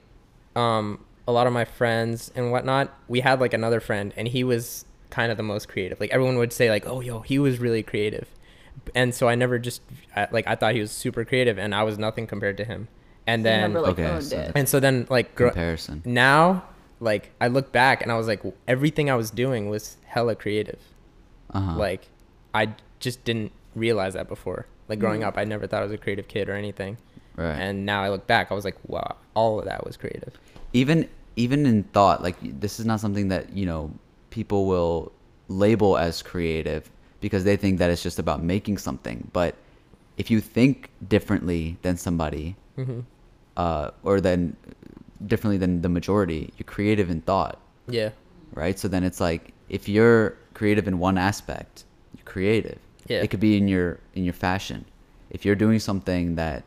um 0.56 1.04
a 1.28 1.32
lot 1.32 1.46
of 1.46 1.52
my 1.52 1.64
friends 1.64 2.30
and 2.34 2.50
whatnot 2.50 2.92
we 3.08 3.20
had 3.20 3.40
like 3.40 3.54
another 3.54 3.80
friend 3.80 4.12
and 4.16 4.28
he 4.28 4.44
was 4.44 4.84
kind 5.10 5.30
of 5.30 5.36
the 5.36 5.42
most 5.44 5.68
creative. 5.68 6.00
Like 6.00 6.10
everyone 6.10 6.36
would 6.38 6.52
say 6.52 6.70
like 6.70 6.86
oh 6.86 7.00
yo 7.00 7.20
he 7.20 7.38
was 7.38 7.58
really 7.58 7.82
creative. 7.82 8.26
And 8.94 9.14
so 9.14 9.28
i 9.28 9.34
never 9.34 9.58
just 9.58 9.80
I, 10.16 10.28
like 10.32 10.46
i 10.46 10.54
thought 10.56 10.74
he 10.74 10.80
was 10.80 10.90
super 10.90 11.24
creative 11.24 11.58
and 11.58 11.74
i 11.74 11.82
was 11.84 11.98
nothing 11.98 12.26
compared 12.26 12.56
to 12.58 12.64
him. 12.64 12.88
And 13.26 13.40
So 13.42 13.44
then 13.48 13.72
never, 13.72 13.80
like, 13.86 13.98
Okay, 13.98 14.20
so 14.20 14.36
it. 14.38 14.52
and 14.54 14.68
so 14.68 14.80
then 14.80 15.06
like 15.08 15.34
gro- 15.34 15.48
comparison. 15.50 16.02
now 16.04 16.64
like 17.00 17.30
i 17.40 17.48
look 17.48 17.72
back 17.72 18.02
and 18.02 18.10
i 18.12 18.16
was 18.16 18.26
like 18.26 18.42
everything 18.68 19.08
i 19.10 19.14
was 19.14 19.30
doing 19.30 19.68
was 19.70 19.96
hella 20.04 20.34
creative. 20.34 20.80
Uh-huh. 21.50 21.76
Like 21.76 22.08
i 22.52 22.74
just 23.00 23.24
didn't 23.24 23.52
realize 23.74 24.14
that 24.14 24.28
before. 24.28 24.66
Like 24.88 24.98
growing 24.98 25.22
Mm. 25.22 25.26
up 25.28 25.38
i 25.38 25.44
never 25.44 25.66
thought 25.66 25.80
i 25.80 25.84
was 25.84 25.92
a 25.92 25.98
creative 25.98 26.28
kid 26.28 26.48
or 26.48 26.54
anything. 26.54 26.96
Right. 27.36 27.56
And 27.58 27.84
now 27.84 28.02
I 28.02 28.10
look 28.10 28.26
back, 28.28 28.52
I 28.52 28.54
was 28.54 28.64
like, 28.64 28.76
wow, 28.86 29.16
all 29.34 29.58
of 29.58 29.64
that 29.64 29.84
was 29.86 29.96
creative. 29.96 30.38
even 30.72 31.08
even 31.36 31.66
in 31.66 31.82
thought 31.96 32.22
like 32.22 32.36
this 32.60 32.78
is 32.78 32.86
not 32.86 33.00
something 33.00 33.26
that 33.28 33.44
you 33.52 33.66
know 33.66 33.90
people 34.30 34.66
will 34.66 35.10
label 35.48 35.96
as 35.98 36.22
creative 36.22 36.90
because 37.20 37.42
they 37.44 37.56
think 37.56 37.78
that 37.78 37.90
it's 37.90 38.02
just 38.02 38.18
about 38.18 38.42
making 38.42 38.76
something. 38.78 39.28
But 39.32 39.54
if 40.16 40.30
you 40.30 40.40
think 40.40 40.90
differently 41.08 41.76
than 41.82 41.96
somebody 41.96 42.56
hmm 42.76 43.00
uh, 43.56 43.90
or 44.02 44.20
then 44.20 44.56
differently 45.26 45.58
than 45.58 45.80
the 45.82 45.88
majority 45.88 46.52
you're 46.56 46.66
creative 46.66 47.08
in 47.10 47.20
thought. 47.22 47.58
Yeah, 47.88 48.10
right? 48.54 48.78
So 48.78 48.86
then 48.88 49.02
it's 49.04 49.20
like 49.20 49.52
if 49.68 49.88
you're 49.88 50.36
creative 50.54 50.86
in 50.86 50.98
one 50.98 51.16
aspect 51.18 51.84
you're 52.16 52.24
creative 52.24 52.78
Yeah. 53.06 53.22
it 53.22 53.28
could 53.30 53.40
be 53.40 53.56
in 53.56 53.68
your 53.68 53.98
in 54.14 54.24
your 54.24 54.32
fashion 54.32 54.84
if 55.30 55.44
you're 55.44 55.54
doing 55.56 55.78
something 55.78 56.36
that 56.36 56.62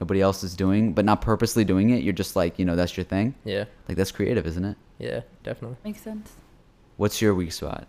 nobody 0.00 0.20
else 0.20 0.44
is 0.44 0.54
doing 0.54 0.92
but 0.92 1.04
not 1.04 1.20
purposely 1.20 1.64
doing 1.64 1.90
it. 1.90 2.02
You're 2.02 2.12
just 2.12 2.36
like, 2.36 2.58
you 2.58 2.64
know, 2.64 2.76
that's 2.76 2.96
your 2.96 3.04
thing. 3.04 3.34
Yeah. 3.44 3.64
Like 3.88 3.96
that's 3.96 4.12
creative, 4.12 4.46
isn't 4.46 4.64
it? 4.64 4.76
Yeah. 4.98 5.20
Definitely. 5.42 5.76
Makes 5.84 6.02
sense. 6.02 6.32
What's 6.96 7.20
your 7.20 7.34
weak 7.34 7.52
spot? 7.52 7.86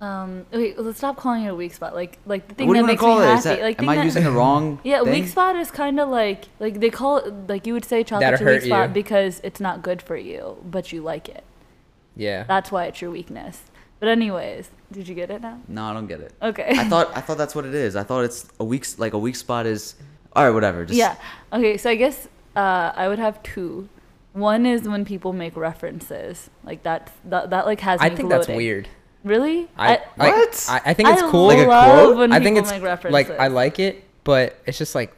Um, 0.00 0.46
wait, 0.50 0.78
let's 0.78 0.96
stop 0.96 1.16
calling 1.18 1.44
it 1.44 1.48
a 1.48 1.54
weak 1.54 1.74
spot. 1.74 1.94
Like, 1.94 2.18
like 2.24 2.48
the 2.48 2.54
thing 2.54 2.66
what 2.68 2.74
do 2.74 2.80
you 2.80 2.86
that 2.86 2.92
want 2.98 3.00
makes 3.00 3.02
me 3.02 3.06
call 3.06 3.20
it? 3.20 3.24
happy. 3.26 3.38
Is 3.38 3.44
that, 3.44 3.60
like, 3.60 3.74
am 3.78 3.80
thing 3.80 3.88
I 3.90 3.96
that- 3.96 4.04
using 4.06 4.24
the 4.24 4.30
wrong? 4.32 4.80
Yeah, 4.84 5.02
thing? 5.04 5.12
weak 5.12 5.28
spot 5.28 5.56
is 5.56 5.70
kind 5.70 6.00
of 6.00 6.08
like 6.08 6.46
like 6.58 6.80
they 6.80 6.88
call 6.90 7.18
it 7.18 7.48
like 7.48 7.66
you 7.66 7.74
would 7.74 7.84
say 7.84 8.02
chocolate's 8.02 8.40
a 8.40 8.44
weak 8.44 8.54
hurt 8.54 8.62
spot 8.64 8.88
you. 8.88 8.94
because 8.94 9.40
it's 9.44 9.60
not 9.60 9.82
good 9.82 10.00
for 10.00 10.16
you, 10.16 10.56
but 10.64 10.90
you 10.90 11.02
like 11.02 11.28
it. 11.28 11.44
Yeah. 12.16 12.44
That's 12.44 12.72
why 12.72 12.86
it's 12.86 13.02
your 13.02 13.10
weakness. 13.10 13.62
But 14.00 14.08
anyways, 14.08 14.68
did 14.90 15.06
you 15.06 15.14
get 15.14 15.30
it 15.30 15.42
now? 15.42 15.60
No, 15.68 15.84
I 15.84 15.92
don't 15.92 16.06
get 16.06 16.20
it. 16.20 16.32
Okay. 16.42 16.68
I 16.70 16.84
thought 16.88 17.14
I 17.16 17.20
thought 17.20 17.38
that's 17.38 17.54
what 17.54 17.64
it 17.66 17.74
is. 17.74 17.94
I 17.96 18.02
thought 18.02 18.24
it's 18.24 18.48
a 18.58 18.64
weak 18.64 18.86
like 18.98 19.12
a 19.12 19.18
weak 19.18 19.36
spot 19.36 19.66
is. 19.66 19.94
All 20.34 20.44
right, 20.44 20.54
whatever. 20.54 20.84
Just, 20.86 20.96
yeah. 20.98 21.16
Okay, 21.52 21.76
so 21.76 21.90
I 21.90 21.96
guess 21.96 22.26
uh, 22.56 22.92
I 22.96 23.08
would 23.08 23.18
have 23.18 23.42
two. 23.42 23.88
One 24.32 24.64
is 24.64 24.82
when 24.88 25.04
people 25.04 25.32
make 25.32 25.56
references 25.56 26.48
like 26.64 26.82
that. 26.84 27.12
That, 27.26 27.50
that 27.50 27.66
like 27.66 27.80
has. 27.80 28.00
I 28.00 28.08
me 28.10 28.16
think 28.16 28.28
that's 28.30 28.46
gloating. 28.46 28.56
weird. 28.56 28.88
Really? 29.22 29.68
I, 29.76 29.96
I, 29.96 30.00
like, 30.16 30.34
What? 30.34 30.66
I, 30.70 30.80
I 30.86 30.94
think 30.94 31.08
it's 31.10 31.22
I 31.22 31.30
cool. 31.30 31.46
Like 31.48 31.58
a 31.58 31.68
love 31.68 32.06
quote? 32.06 32.16
when 32.16 32.32
I 32.32 32.38
think 32.38 32.56
people 32.56 32.62
it's 32.62 32.70
make 32.70 32.82
references. 32.82 33.12
like 33.12 33.30
I 33.38 33.48
like 33.48 33.78
it, 33.78 34.02
but 34.24 34.56
it's 34.66 34.78
just 34.78 34.94
like 34.94 35.14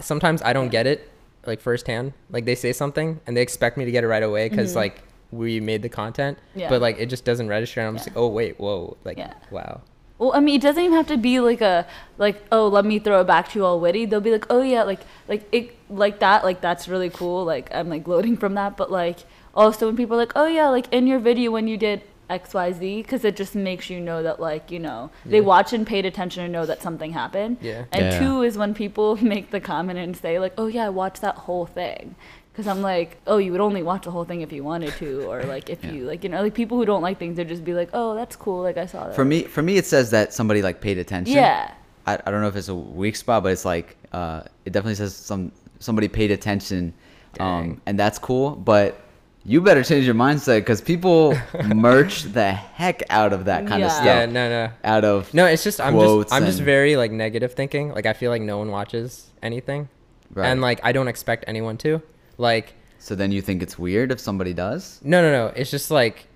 sometimes 0.00 0.42
I 0.42 0.52
don't 0.52 0.68
get 0.68 0.86
it 0.86 1.08
like 1.46 1.60
firsthand. 1.60 2.12
Like 2.30 2.44
they 2.44 2.54
say 2.56 2.74
something 2.74 3.20
and 3.26 3.34
they 3.36 3.40
expect 3.40 3.78
me 3.78 3.86
to 3.86 3.90
get 3.90 4.04
it 4.04 4.08
right 4.08 4.22
away 4.22 4.50
because 4.50 4.72
Mhm. 4.72 4.76
like 4.76 5.02
we 5.30 5.60
made 5.60 5.82
the 5.82 5.88
content, 5.88 6.38
Yeah. 6.54 6.68
but 6.68 6.80
like 6.80 6.98
it 6.98 7.06
just 7.06 7.24
doesn't 7.24 7.48
register. 7.48 7.80
And 7.80 7.88
I'm 7.88 7.96
just 7.96 8.08
like, 8.08 8.16
oh 8.16 8.28
wait, 8.28 8.58
whoa, 8.58 8.96
like 9.04 9.18
Yeah. 9.18 9.34
wow. 9.50 9.82
Well, 10.18 10.32
I 10.34 10.40
mean, 10.40 10.56
it 10.56 10.62
doesn't 10.62 10.82
even 10.82 10.96
have 10.96 11.06
to 11.08 11.16
be 11.16 11.38
like 11.38 11.60
a 11.60 11.86
like 12.18 12.42
oh, 12.50 12.66
let 12.68 12.84
me 12.84 12.98
throw 12.98 13.20
it 13.20 13.26
back 13.26 13.50
to 13.50 13.58
you 13.58 13.64
all 13.64 13.78
witty. 13.78 14.04
They'll 14.04 14.20
be 14.20 14.32
like, 14.32 14.46
oh 14.50 14.62
yeah, 14.62 14.82
like 14.82 15.00
like 15.28 15.46
it 15.52 15.76
like 15.90 16.18
that, 16.20 16.42
like 16.44 16.60
that's 16.60 16.88
really 16.88 17.10
cool. 17.10 17.44
Like 17.44 17.68
I'm 17.74 17.88
like 17.88 18.04
gloating 18.04 18.36
from 18.36 18.54
that, 18.54 18.76
but 18.76 18.90
like 18.90 19.18
also 19.54 19.86
when 19.86 19.96
people 19.96 20.16
are 20.16 20.20
like, 20.20 20.32
oh 20.34 20.46
yeah, 20.46 20.68
like 20.70 20.92
in 20.92 21.06
your 21.06 21.18
video 21.20 21.50
when 21.52 21.68
you 21.68 21.76
did 21.76 22.02
X 22.28 22.52
Y 22.52 22.72
Z, 22.72 23.02
because 23.02 23.24
it 23.24 23.36
just 23.36 23.54
makes 23.54 23.88
you 23.88 24.00
know 24.00 24.22
that 24.22 24.38
like 24.40 24.70
you 24.72 24.78
know 24.80 25.10
they 25.24 25.40
watch 25.40 25.72
and 25.72 25.86
paid 25.86 26.04
attention 26.04 26.42
and 26.42 26.52
know 26.52 26.66
that 26.66 26.82
something 26.82 27.12
happened. 27.12 27.56
Yeah. 27.60 27.84
And 27.92 28.06
Yeah. 28.12 28.18
two 28.18 28.42
is 28.42 28.58
when 28.58 28.74
people 28.74 29.16
make 29.24 29.50
the 29.52 29.60
comment 29.60 29.98
and 30.00 30.16
say 30.16 30.38
like, 30.40 30.52
oh 30.58 30.66
yeah, 30.66 30.86
I 30.86 30.88
watched 30.90 31.20
that 31.22 31.36
whole 31.36 31.64
thing. 31.66 32.16
Because 32.58 32.76
I'm 32.76 32.82
like, 32.82 33.18
oh, 33.28 33.36
you 33.38 33.52
would 33.52 33.60
only 33.60 33.84
watch 33.84 34.02
the 34.02 34.10
whole 34.10 34.24
thing 34.24 34.40
if 34.40 34.50
you 34.50 34.64
wanted 34.64 34.92
to, 34.96 35.30
or 35.30 35.44
like 35.44 35.70
if 35.70 35.84
Yeah. 35.84 35.92
you 35.92 36.04
like, 36.06 36.24
you 36.24 36.28
know, 36.28 36.42
like 36.42 36.54
people 36.54 36.76
who 36.76 36.84
don't 36.84 37.02
like 37.02 37.16
things, 37.16 37.36
they'd 37.36 37.46
just 37.46 37.64
be 37.64 37.72
like, 37.72 37.88
oh, 37.92 38.16
that's 38.16 38.34
cool, 38.34 38.62
like 38.62 38.76
I 38.76 38.84
saw 38.86 39.06
that. 39.06 39.14
For 39.14 39.24
me, 39.24 39.44
for 39.44 39.62
me, 39.62 39.76
it 39.76 39.86
says 39.86 40.10
that 40.10 40.32
somebody 40.34 40.60
like 40.60 40.80
paid 40.80 40.98
attention. 40.98 41.36
yeah, 41.36 41.70
I, 42.04 42.14
I 42.26 42.30
don't 42.32 42.40
know 42.40 42.48
if 42.48 42.56
it's 42.56 42.66
a 42.66 42.74
weak 42.74 43.14
spot, 43.14 43.44
but 43.44 43.52
it's 43.52 43.64
like 43.64 43.96
uh, 44.12 44.42
it 44.64 44.72
definitely 44.72 44.96
says 44.96 45.14
some 45.14 45.52
somebody 45.78 46.08
paid 46.08 46.32
attention, 46.32 46.94
um, 47.38 47.80
and 47.86 47.96
that's 47.96 48.18
cool. 48.18 48.56
But 48.56 49.00
you 49.44 49.60
better 49.60 49.84
change 49.84 50.04
your 50.04 50.16
mindset 50.16 50.58
because 50.62 50.80
people 50.80 51.38
merch 51.64 52.24
the 52.24 52.50
heck 52.50 53.04
out 53.08 53.32
of 53.32 53.44
that 53.44 53.68
kind 53.68 53.84
of 53.84 53.92
stuff. 53.92 54.04
Yeah, 54.04 54.26
no, 54.26 54.48
no. 54.48 54.70
Out 54.82 55.04
of 55.04 55.32
No, 55.32 55.46
it's 55.46 55.62
just 55.62 55.80
I'm 55.80 55.94
just 55.96 56.32
I'm 56.32 56.44
just 56.44 56.60
very 56.60 56.96
like 56.96 57.12
negative 57.12 57.54
thinking. 57.54 57.92
Like 57.94 58.06
I 58.06 58.14
feel 58.14 58.32
like 58.32 58.42
no 58.42 58.58
one 58.58 58.72
watches 58.72 59.30
anything, 59.44 59.88
Right. 60.34 60.48
and 60.48 60.60
like 60.60 60.80
I 60.82 60.90
don't 60.90 61.06
expect 61.06 61.44
anyone 61.46 61.76
to. 61.86 62.02
Like 62.38 62.74
so 62.98 63.14
then 63.14 63.30
you 63.32 63.40
think 63.42 63.62
it's 63.62 63.78
weird 63.78 64.10
if 64.12 64.18
somebody 64.20 64.52
does 64.54 65.00
no, 65.04 65.20
no, 65.22 65.30
no. 65.30 65.52
It's 65.54 65.70
just 65.70 65.90
like 65.90 66.26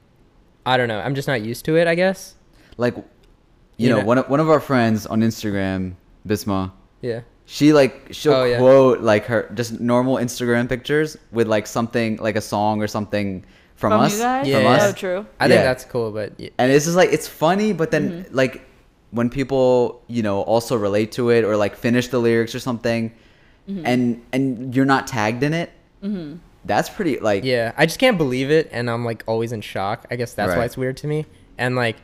I 0.67 0.77
don't 0.77 0.89
know. 0.89 1.01
I'm 1.01 1.15
just 1.15 1.27
not 1.29 1.41
used 1.43 1.65
to 1.65 1.77
it. 1.77 1.87
I 1.89 1.95
guess. 1.95 2.35
like 2.77 2.97
you, 2.97 3.05
You 3.79 3.89
know, 3.91 4.01
know- 4.01 4.07
one 4.07 4.19
of, 4.19 4.29
one 4.29 4.41
of 4.41 4.49
our 4.51 4.61
friends 4.61 5.07
on 5.07 5.21
Instagram, 5.23 5.95
Bisma. 6.29 6.71
Yeah. 7.01 7.21
She 7.47 7.73
like 7.73 8.09
she'll 8.13 8.33
Oh, 8.35 8.45
yeah. 8.45 8.59
quote 8.59 9.01
like 9.01 9.25
her 9.27 9.51
just 9.55 9.81
normal 9.81 10.17
Instagram 10.17 10.69
pictures 10.69 11.17
with 11.33 11.49
like 11.49 11.67
something 11.67 12.17
like 12.19 12.37
a 12.37 12.41
song 12.41 12.81
or 12.83 12.87
something 12.87 13.45
from, 13.75 13.91
from 13.91 14.01
us 14.03 14.13
you 14.17 14.23
guys. 14.23 14.47
Yeah, 14.47 14.57
from 14.57 14.65
yeah. 14.65 14.71
us. 14.71 14.83
Oh, 14.91 14.93
true. 14.93 15.27
I 15.41 15.49
think 15.49 15.63
that's 15.63 15.85
cool, 15.85 16.13
but 16.13 16.33
y- 16.39 16.51
and 16.59 16.71
it's 16.71 16.85
just 16.85 16.97
like 16.97 17.13
it's 17.13 17.27
funny 17.27 17.73
but 17.73 17.91
then 17.91 18.05
Mm-hmm. 18.25 18.35
like 18.37 18.63
when 19.11 19.29
people 19.29 20.03
you 20.07 20.23
know 20.23 20.43
also 20.43 20.77
relate 20.77 21.11
to 21.13 21.31
it 21.31 21.45
or 21.45 21.57
like 21.57 21.75
finish 21.77 22.07
the 22.09 22.19
lyrics 22.21 22.55
or 22.55 22.61
something 22.61 23.13
Mm-hmm. 23.69 23.87
and 23.87 24.23
and 24.33 24.75
you're 24.75 24.85
not 24.95 25.07
tagged 25.07 25.43
in 25.43 25.53
it 25.53 25.71
Mm-hmm. 26.03 26.37
that's 26.65 26.89
pretty 26.91 27.19
like 27.21 27.45
yeah, 27.45 27.73
I 27.77 27.87
just 27.87 27.99
can't 27.99 28.19
believe 28.19 28.51
it, 28.51 28.69
and 28.73 28.91
I'm 28.91 29.05
like 29.05 29.23
always 29.27 29.53
in 29.53 29.61
shock. 29.61 30.07
I 30.11 30.17
guess 30.17 30.35
that's 30.35 30.51
Right. 30.51 30.59
why 30.59 30.65
it's 30.65 30.77
weird 30.77 30.97
to 30.99 31.07
me. 31.07 31.27
And 31.59 31.77
like, 31.77 31.97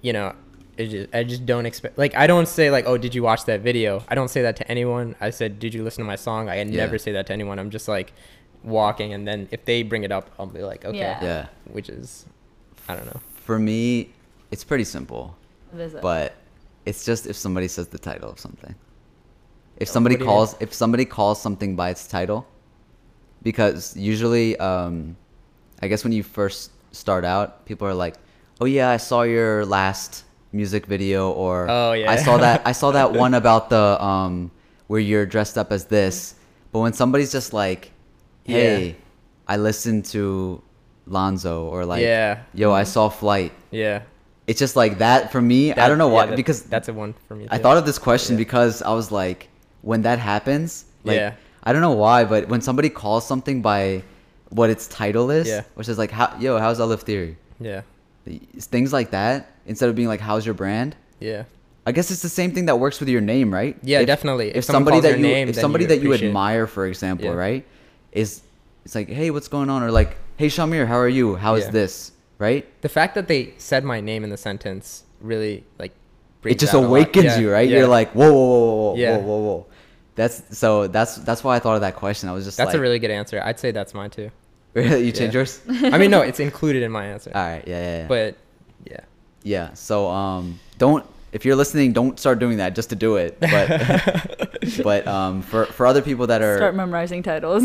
you 0.00 0.12
know, 0.12 0.34
it 0.76 0.86
just, 0.86 1.14
I 1.14 1.22
just 1.24 1.44
don't 1.44 1.66
expect. 1.66 1.98
Like, 1.98 2.14
I 2.16 2.26
don't 2.26 2.48
say 2.48 2.70
like, 2.70 2.86
oh, 2.86 2.96
did 2.96 3.14
you 3.14 3.22
watch 3.22 3.44
that 3.46 3.60
video? 3.60 4.02
I 4.08 4.14
don't 4.14 4.28
say 4.28 4.42
that 4.42 4.56
to 4.56 4.68
anyone. 4.70 5.16
I 5.20 5.30
said, 5.30 5.58
did 5.58 5.74
you 5.74 5.82
listen 5.84 6.02
to 6.04 6.06
my 6.08 6.16
song? 6.16 6.48
I 6.48 6.56
Yeah. 6.56 6.64
never 6.64 6.96
say 6.98 7.12
that 7.12 7.26
to 7.26 7.32
anyone. 7.32 7.58
I'm 7.58 7.68
just 7.70 7.88
like 7.88 8.12
walking, 8.64 9.12
and 9.12 9.26
then 9.28 9.48
if 9.50 9.64
they 9.64 9.82
bring 9.82 10.04
it 10.04 10.12
up, 10.12 10.30
I'll 10.38 10.46
be 10.46 10.62
like, 10.62 10.84
okay, 10.84 10.98
Yeah. 10.98 11.22
yeah 11.24 11.46
which 11.70 11.88
is, 11.88 12.24
I 12.88 12.94
don't 12.96 13.06
know. 13.06 13.20
for 13.34 13.58
me 13.58 14.10
it's 14.50 14.64
pretty 14.64 14.84
simple 14.84 15.36
What 15.72 15.80
is 15.82 15.94
it? 15.94 16.02
but 16.02 16.34
it's 16.86 17.04
just 17.04 17.26
if 17.26 17.36
somebody 17.36 17.66
says 17.68 17.88
the 17.88 17.98
title 17.98 18.28
of 18.30 18.38
something 18.38 18.74
if 19.78 19.88
oh, 19.88 19.92
somebody 19.92 20.14
what 20.14 20.18
do 20.20 20.24
you 20.24 20.28
mean? 20.28 20.36
calls 20.36 20.56
if 20.60 20.72
somebody 20.74 21.04
calls 21.04 21.40
something 21.40 21.74
by 21.74 21.90
its 21.90 22.06
title 22.06 22.46
because 23.42 23.96
usually 23.96 24.56
um 24.58 25.16
i 25.82 25.88
guess 25.88 26.04
when 26.04 26.12
you 26.12 26.22
first 26.22 26.70
start 26.92 27.24
out 27.24 27.64
people 27.66 27.86
are 27.86 27.94
like 27.94 28.14
oh 28.60 28.64
yeah 28.66 28.90
i 28.90 28.96
saw 28.96 29.22
your 29.22 29.64
last 29.66 30.24
music 30.52 30.86
video 30.86 31.30
or 31.32 31.66
Oh, 31.70 31.92
yeah. 31.92 32.10
i 32.10 32.16
saw 32.16 32.36
that 32.38 32.62
i 32.64 32.72
saw 32.72 32.90
that 32.92 33.12
one 33.24 33.34
about 33.34 33.70
the 33.70 34.02
um 34.02 34.50
where 34.86 35.00
you're 35.00 35.26
dressed 35.26 35.56
up 35.56 35.72
as 35.72 35.86
this 35.86 36.34
but 36.72 36.80
when 36.80 36.92
somebody's 36.92 37.32
just 37.32 37.52
like 37.52 37.90
hey 38.44 38.86
Yeah. 38.88 38.92
i 39.48 39.56
listened 39.56 40.04
to 40.06 40.62
lonzo 41.06 41.64
or 41.66 41.84
like 41.84 42.02
Yeah. 42.02 42.42
yo 42.54 42.72
i 42.72 42.84
saw 42.84 43.08
flight 43.08 43.52
Yeah. 43.70 44.02
it's 44.46 44.58
just 44.58 44.76
like 44.76 44.98
that 44.98 45.32
for 45.32 45.40
me. 45.40 45.72
I 45.72 45.88
don't 45.88 45.98
know 45.98 46.08
yeah, 46.08 46.14
why 46.14 46.26
that- 46.26 46.36
because 46.36 46.62
that's 46.64 46.88
a 46.88 46.92
one 46.92 47.14
for 47.26 47.34
me. 47.34 47.46
I 47.50 47.58
thought 47.58 47.76
of 47.78 47.86
this 47.86 47.98
question 47.98 48.34
Yeah. 48.36 48.44
because 48.44 48.82
I 48.82 48.92
was 48.92 49.10
like, 49.10 49.48
when 49.82 50.02
that 50.02 50.18
happens, 50.18 50.84
like 51.04 51.16
Yeah. 51.16 51.34
I 51.62 51.72
don't 51.72 51.82
know 51.82 51.92
why, 51.92 52.24
but 52.24 52.48
when 52.48 52.60
somebody 52.60 52.88
calls 52.90 53.26
something 53.26 53.62
by 53.62 54.02
what 54.50 54.68
its 54.70 54.86
title 54.88 55.30
is, 55.30 55.48
Yeah. 55.48 55.62
which 55.74 55.88
is 55.88 55.96
like, 55.98 56.10
how, 56.10 56.36
yo, 56.38 56.58
how's 56.58 56.80
Olive 56.80 57.02
Theory? 57.02 57.36
Yeah. 57.60 57.82
Things 58.58 58.92
like 58.92 59.10
that 59.10 59.50
instead 59.66 59.88
of 59.88 59.94
being 59.94 60.08
like, 60.08 60.20
how's 60.20 60.44
your 60.44 60.54
brand? 60.54 60.96
Yeah. 61.20 61.44
I 61.86 61.92
guess 61.92 62.10
it's 62.10 62.22
the 62.22 62.28
same 62.28 62.52
thing 62.52 62.66
that 62.66 62.76
works 62.78 63.00
with 63.00 63.08
your 63.08 63.20
name, 63.20 63.52
right? 63.52 63.76
Yeah, 63.82 64.00
If- 64.00 64.06
definitely. 64.06 64.50
If, 64.50 64.56
If 64.58 64.64
somebody 64.64 65.00
that 65.00 65.18
you, 65.18 65.22
name, 65.22 65.48
if 65.48 65.56
somebody 65.56 65.84
you 65.84 65.88
that 65.88 66.00
you 66.02 66.12
admire, 66.14 66.66
for 66.66 66.86
example, 66.86 67.26
Yeah. 67.26 67.32
right, 67.32 67.64
is 68.12 68.42
it's 68.84 68.94
like, 68.94 69.08
hey, 69.08 69.30
what's 69.30 69.48
going 69.48 69.70
on? 69.70 69.82
Or 69.82 69.90
like, 69.90 70.16
hey, 70.36 70.46
Shamir, 70.48 70.86
how 70.86 70.96
are 70.98 71.08
you? 71.08 71.36
How 71.36 71.54
is 71.54 71.64
Yeah. 71.66 71.70
this? 71.70 72.12
Right? 72.38 72.66
The 72.82 72.88
fact 72.88 73.14
that 73.14 73.28
they 73.28 73.54
said 73.58 73.84
my 73.84 74.00
name 74.00 74.24
in 74.24 74.30
the 74.30 74.36
sentence 74.36 75.04
really 75.20 75.62
like 75.78 75.92
it 76.44 76.58
just 76.58 76.74
out 76.74 76.78
a 76.78 76.80
lot. 76.80 76.88
awakens 76.88 77.24
Yeah, 77.24 77.38
you, 77.38 77.52
right? 77.52 77.68
You're 77.68 77.86
like, 77.86 78.10
whoa, 78.12 78.32
whoa, 78.32 78.48
whoa, 78.48 78.94
whoa, 78.94 78.94
whoa, 78.94 79.18
whoa, 79.20 79.38
whoa. 79.38 79.66
That's 80.14 80.42
so. 80.58 80.86
That's 80.88 81.16
that's 81.16 81.42
why 81.42 81.56
I 81.56 81.58
thought 81.58 81.74
of 81.76 81.80
that 81.80 81.96
question. 81.96 82.28
I 82.28 82.32
was 82.32 82.44
just 82.44 82.58
That's 82.58 82.68
like, 82.68 82.76
a 82.76 82.80
really 82.80 82.98
good 82.98 83.10
answer. 83.10 83.40
I'd 83.42 83.58
say 83.58 83.70
that's 83.70 83.94
mine 83.94 84.10
too. 84.10 84.30
really 84.74 85.06
you 85.06 85.12
change 85.12 85.32
Yeah. 85.34 85.38
yours. 85.40 85.60
I 85.68 85.96
mean, 85.98 86.10
no, 86.10 86.20
it's 86.20 86.40
included 86.40 86.82
in 86.82 86.92
my 86.92 87.06
answer. 87.06 87.30
All 87.34 87.42
right, 87.42 87.64
yeah, 87.66 87.80
yeah, 87.80 87.98
yeah. 88.02 88.06
But 88.08 88.36
yeah, 88.84 89.00
yeah. 89.42 89.72
So 89.74 90.08
um, 90.08 90.58
don't 90.78 91.06
if 91.32 91.46
you're 91.46 91.56
listening, 91.56 91.94
don't 91.94 92.20
start 92.20 92.38
doing 92.40 92.58
that 92.58 92.74
just 92.74 92.90
to 92.90 92.96
do 92.96 93.16
it. 93.16 93.40
But 93.40 94.58
but 94.84 95.06
um, 95.06 95.40
for 95.42 95.64
for 95.66 95.86
other 95.86 96.02
people 96.02 96.26
that 96.26 96.42
are 96.42 96.58
Start 96.58 96.74
memorizing 96.74 97.22
titles. 97.22 97.64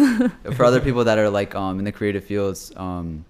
for 0.55 0.63
other 0.63 0.79
people 0.79 1.03
that 1.03 1.17
are 1.17 1.29
like 1.29 1.53
um 1.53 1.79
in 1.79 1.85
the 1.85 1.91
creative 1.91 2.23
fields, 2.23 2.71
um, 2.77 3.25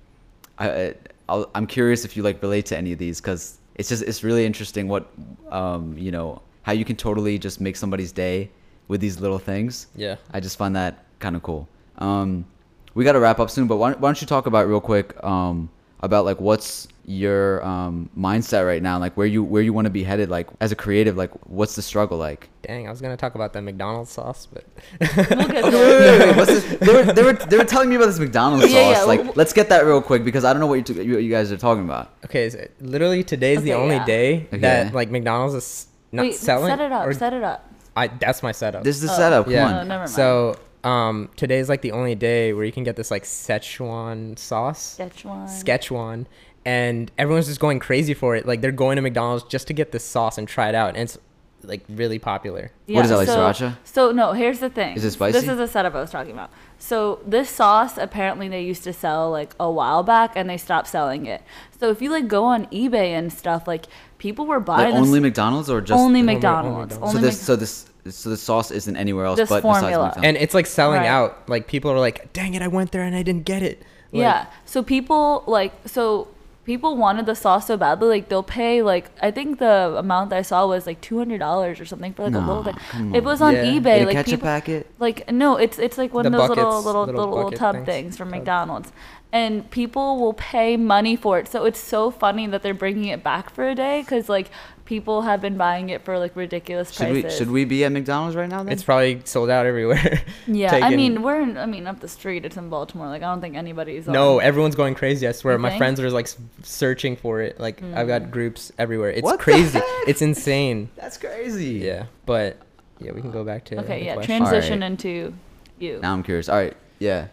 I 0.59 0.69
I- 0.69 0.95
I'll, 1.29 1.49
I'm 1.55 1.67
curious 1.67 2.05
if 2.05 2.15
you 2.15 2.23
like 2.23 2.41
relate 2.41 2.67
to 2.67 2.77
any 2.77 2.93
of 2.93 2.99
these 2.99 3.19
because 3.19 3.57
it's 3.75 3.89
just 3.89 4.01
it's 4.03 4.23
really 4.23 4.45
interesting 4.45 4.87
what 4.87 5.07
um 5.49 5.97
you 5.97 6.09
know 6.09 6.41
how 6.61 6.71
you 6.71 6.85
can 6.85 6.95
totally 6.95 7.37
just 7.37 7.59
make 7.59 7.75
somebody's 7.75 8.13
day 8.13 8.49
with 8.87 9.01
these 9.01 9.19
little 9.19 9.39
things. 9.39 9.87
yeah. 9.95 10.15
I 10.31 10.39
just 10.39 10.57
find 10.57 10.75
that 10.75 11.03
kind 11.19 11.35
of 11.35 11.43
cool. 11.43 11.67
Um, 11.97 12.45
we 12.93 13.03
got 13.03 13.13
to 13.13 13.19
wrap 13.19 13.39
up 13.39 13.49
soon, 13.49 13.67
but 13.67 13.77
why, 13.77 13.91
why 13.93 14.07
don't 14.09 14.21
you 14.21 14.27
talk 14.27 14.45
about 14.47 14.67
real 14.67 14.81
quick 14.81 15.13
um, 15.23 15.69
about 15.99 16.25
like 16.25 16.39
what's 16.39 16.87
your 17.09 17.63
um, 17.65 18.09
mindset 18.17 18.65
right 18.65 18.81
now, 18.83 18.99
like 18.99 19.15
where 19.15 19.25
you 19.27 19.41
where 19.43 19.61
you 19.61 19.71
want 19.71 19.85
to 19.85 19.89
be 19.89 20.03
headed, 20.03 20.29
like 20.29 20.47
as 20.59 20.71
a 20.71 20.75
creative, 20.75 21.15
like 21.15 21.31
what's 21.47 21.75
the 21.75 21.81
struggle 21.81 22.17
like? 22.17 22.49
Dang, 22.63 22.85
I 22.87 22.89
was 22.89 22.99
gonna 23.01 23.15
talk 23.17 23.35
about 23.35 23.53
the 23.53 23.61
McDonald's 23.61 24.11
sauce, 24.11 24.45
but 24.51 24.65
We'll 24.99 25.47
get 25.47 25.63
Wait, 25.63 25.73
wait, 25.73 26.19
wait, 26.19 26.35
what's 26.37 26.51
this? 26.51 26.79
They 26.79 26.93
were, 26.93 27.03
they 27.13 27.23
were 27.23 27.33
they 27.33 27.57
were 27.57 27.63
telling 27.63 27.89
me 27.89 27.95
about 27.95 28.07
this 28.07 28.19
McDonald's 28.19 28.65
Yeah, 28.71 28.93
sauce. 28.93 28.97
yeah, 28.97 29.03
like, 29.03 29.19
w- 29.19 29.33
let's 29.37 29.53
get 29.53 29.69
that 29.69 29.85
real 29.85 30.01
quick 30.01 30.25
because 30.25 30.43
I 30.43 30.51
don't 30.53 30.59
know 30.59 30.67
what 30.67 30.75
you, 30.75 30.81
t- 30.95 31.01
you, 31.01 31.17
you 31.19 31.29
guys 31.31 31.51
are 31.51 31.57
talking 31.57 31.83
about. 31.85 32.11
okay, 32.25 32.49
so 32.49 32.67
literally 32.81 33.23
today's 33.23 33.61
the 33.63 33.73
only 33.73 33.95
yeah. 33.95 34.05
day 34.05 34.35
Okay. 34.47 34.57
that 34.59 34.93
like 34.93 35.09
McDonald's 35.09 35.55
is 35.55 35.87
not 36.11 36.23
Wait, 36.23 36.35
selling. 36.35 36.67
set 36.75 36.81
it 36.81 36.91
up. 36.91 37.07
or- 37.07 37.13
Set 37.13 37.33
it 37.33 37.43
up. 37.43 37.66
I 37.97 38.07
that's 38.07 38.43
my 38.43 38.51
setup. 38.51 38.83
This 38.83 38.95
is 38.97 39.01
the 39.03 39.11
Oh. 39.13 39.17
setup. 39.17 39.45
Come 39.45 39.53
yeah. 39.53 39.79
Oh, 39.81 39.83
never 39.83 39.99
mind. 40.01 40.09
So 40.09 40.55
um, 40.83 41.29
today's 41.35 41.67
like 41.69 41.81
the 41.81 41.91
only 41.91 42.15
day 42.15 42.53
where 42.53 42.63
you 42.63 42.71
can 42.71 42.83
get 42.83 42.95
this 42.95 43.11
like 43.11 43.23
Szechuan 43.23 44.37
sauce, 44.39 44.97
Szechuan. 44.99 45.45
Szechuan, 45.47 46.25
and 46.65 47.11
everyone's 47.17 47.47
just 47.47 47.59
going 47.59 47.79
crazy 47.79 48.13
for 48.13 48.35
it. 48.35 48.45
Like 48.45 48.61
they're 48.61 48.71
going 48.71 48.95
to 48.97 49.01
McDonald's 49.01 49.43
just 49.43 49.67
to 49.67 49.73
get 49.73 49.91
this 49.91 50.03
sauce 50.03 50.37
and 50.37 50.47
try 50.47 50.69
it 50.69 50.75
out. 50.75 50.89
And 50.89 50.99
it's 50.99 51.17
like 51.63 51.83
really 51.89 52.19
popular. 52.19 52.71
What 52.85 53.03
is 53.03 53.09
that, 53.09 53.17
like 53.17 53.27
so, 53.27 53.37
sriracha? 53.37 53.77
So 53.83 54.11
no, 54.11 54.33
here's 54.33 54.59
the 54.59 54.69
thing. 54.69 54.95
Is 54.95 55.03
it 55.03 55.11
spicy? 55.11 55.39
This 55.39 55.49
is 55.49 55.57
the 55.57 55.67
setup 55.67 55.95
I 55.95 55.99
was 56.01 56.11
talking 56.11 56.31
about. 56.31 56.51
So 56.77 57.19
this 57.25 57.49
sauce 57.49 57.97
apparently 57.97 58.47
they 58.47 58.61
used 58.63 58.83
to 58.83 58.93
sell 58.93 59.31
like 59.31 59.55
a 59.59 59.69
while 59.69 60.03
back, 60.03 60.33
and 60.35 60.49
they 60.49 60.57
stopped 60.57 60.87
selling 60.87 61.25
it. 61.25 61.41
So 61.79 61.89
if 61.89 62.01
you 62.01 62.11
like 62.11 62.27
go 62.27 62.45
on 62.45 62.67
eBay 62.67 63.09
and 63.09 63.33
stuff, 63.33 63.67
like 63.67 63.87
people 64.19 64.45
were 64.45 64.59
buying 64.59 64.91
Like 64.91 65.01
this 65.01 65.07
only 65.07 65.19
McDonald's 65.19 65.69
or 65.69 65.81
just 65.81 65.99
only 65.99 66.21
only 66.21 66.33
McDonald's. 66.35 66.93
McDonald's. 66.93 67.19
so 67.19 67.25
this 67.25 67.41
so 67.41 67.55
this 67.55 67.86
so 68.11 68.29
the 68.29 68.37
sauce 68.37 68.71
isn't 68.71 68.95
anywhere 68.97 69.25
else 69.25 69.37
This 69.37 69.49
but 69.49 69.61
formula. 69.61 69.81
besides 69.81 69.97
McDonald's. 69.97 70.27
And 70.27 70.37
it's 70.37 70.53
like 70.53 70.65
selling 70.65 70.99
Right. 71.01 71.07
out. 71.07 71.47
Like 71.49 71.67
people 71.67 71.91
are 71.91 71.99
like, 71.99 72.31
"Dang 72.33 72.53
it, 72.53 72.61
I 72.61 72.67
went 72.67 72.91
there 72.91 73.03
and 73.03 73.15
I 73.15 73.23
didn't 73.23 73.43
get 73.45 73.61
it." 73.63 73.79
Like, 74.11 74.21
yeah. 74.21 74.45
So 74.65 74.83
people 74.83 75.43
like 75.47 75.73
so 75.85 76.27
people 76.65 76.97
wanted 76.97 77.25
the 77.25 77.33
sauce 77.35 77.67
so 77.67 77.77
badly, 77.77 78.07
like 78.09 78.27
they'll 78.29 78.43
pay 78.43 78.81
like 78.81 79.09
I 79.21 79.31
think 79.31 79.59
the 79.59 79.95
amount 79.97 80.29
that 80.31 80.37
I 80.39 80.41
saw 80.41 80.67
was 80.67 80.85
like 80.85 80.99
two 81.01 81.17
hundred 81.17 81.39
dollars 81.39 81.79
or 81.79 81.85
something 81.85 82.13
for 82.13 82.23
like 82.23 82.33
a 82.33 82.39
little 82.39 82.63
Nah, 82.63 82.73
thing. 82.73 83.15
It 83.15 83.23
was 83.23 83.41
on 83.41 83.53
Yeah. 83.53 83.63
eBay. 83.65 83.97
In 83.97 84.03
a 84.03 84.05
like 84.07 84.15
ketchup 84.15 84.31
people, 84.31 84.47
packet. 84.47 84.87
Like 84.99 85.31
no, 85.31 85.55
it's 85.57 85.79
it's 85.79 85.97
like 85.97 86.13
one 86.13 86.23
The 86.23 86.29
of 86.29 86.33
those 86.33 86.49
little 86.49 86.65
buckets, 86.65 86.85
little 86.85 87.05
little 87.05 87.29
little, 87.29 87.43
bucket 87.45 87.59
tub 87.59 87.75
things. 87.75 87.85
things, 87.85 88.17
from 88.17 88.29
Tub. 88.29 88.39
McDonald's, 88.39 88.91
and 89.31 89.69
people 89.71 90.19
will 90.19 90.33
pay 90.33 90.75
money 90.77 91.15
for 91.15 91.39
it. 91.39 91.47
So 91.47 91.65
it's 91.65 91.79
so 91.79 92.11
funny 92.11 92.47
that 92.47 92.63
they're 92.63 92.73
bringing 92.73 93.05
it 93.09 93.23
back 93.23 93.49
for 93.49 93.67
a 93.67 93.75
day 93.75 94.01
because 94.01 94.27
like 94.29 94.49
people 94.87 95.21
have 95.21 95.41
been 95.41 95.57
buying 95.57 95.89
it 95.89 96.01
for 96.03 96.17
like 96.17 96.35
ridiculous 96.35 96.89
Should 96.91 97.09
prices. 97.09 97.23
we 97.25 97.29
should 97.29 97.51
we 97.51 97.65
be 97.65 97.83
at 97.85 97.91
McDonald's 97.91 98.35
right 98.35 98.49
now 98.49 98.63
then? 98.63 98.71
It's 98.73 98.83
probably 98.83 99.21
sold 99.25 99.49
out 99.51 99.65
everywhere. 99.67 100.23
Yeah, 100.47 100.73
I 100.81 100.95
mean 100.95 101.21
we're 101.23 101.41
in, 101.41 101.57
I 101.57 101.65
mean 101.65 101.85
up 101.87 101.99
the 101.99 102.07
street. 102.07 102.45
It's 102.45 102.55
in 102.55 102.69
Baltimore. 102.69 103.07
Like 103.07 103.21
I 103.21 103.25
don't 103.29 103.41
think 103.41 103.55
anybody's. 103.57 104.07
No, 104.07 104.39
on. 104.39 104.43
everyone's 104.45 104.75
going 104.75 104.95
crazy. 104.95 105.27
I 105.27 105.33
swear, 105.33 105.55
You 105.55 105.59
my 105.59 105.69
think? 105.71 105.79
friends 105.79 105.99
are 105.99 106.09
like 106.09 106.29
searching 106.63 107.17
for 107.17 107.41
it. 107.41 107.59
Like 107.59 107.83
I've 107.83 108.07
got 108.07 108.31
groups 108.31 108.71
everywhere. 108.79 109.11
It's 109.11 109.23
What 109.23 109.39
crazy. 109.39 109.79
It's 110.07 110.21
insane. 110.21 110.89
That's 110.95 111.17
crazy. 111.17 111.73
Yeah, 111.89 112.05
but 112.25 112.57
yeah, 112.99 113.11
we 113.11 113.19
can 113.21 113.31
go 113.31 113.43
back 113.43 113.65
to 113.65 113.79
Okay, 113.81 113.99
the 113.99 114.05
yeah. 114.05 114.13
question. 114.15 114.37
Transition 114.37 114.73
Alright. 114.83 114.91
into 114.91 115.33
you. 115.79 115.99
Now 116.01 116.13
I'm 116.13 116.23
curious. 116.23 116.47
All 116.47 116.55
right. 116.55 116.75
Yeah. 116.99 117.27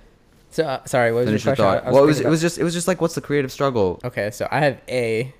So 0.50 0.64
uh, 0.64 0.84
sorry, 0.84 1.12
what 1.12 1.20
was 1.20 1.26
Finish 1.28 1.44
your 1.44 1.50
your 1.52 1.56
question? 1.56 1.80
thought. 1.82 1.88
I 1.88 1.92
Well, 1.92 2.02
it 2.02 2.06
was 2.06 2.18
it 2.18 2.22
about- 2.22 2.30
was 2.30 2.40
just 2.40 2.58
it 2.58 2.64
was 2.64 2.74
just 2.74 2.88
like 2.88 3.00
what's 3.00 3.14
the 3.14 3.20
creative 3.20 3.52
struggle? 3.52 4.00
Okay, 4.04 4.30
so 4.32 4.48
I 4.50 4.58
have 4.60 4.80
A, 4.88 5.32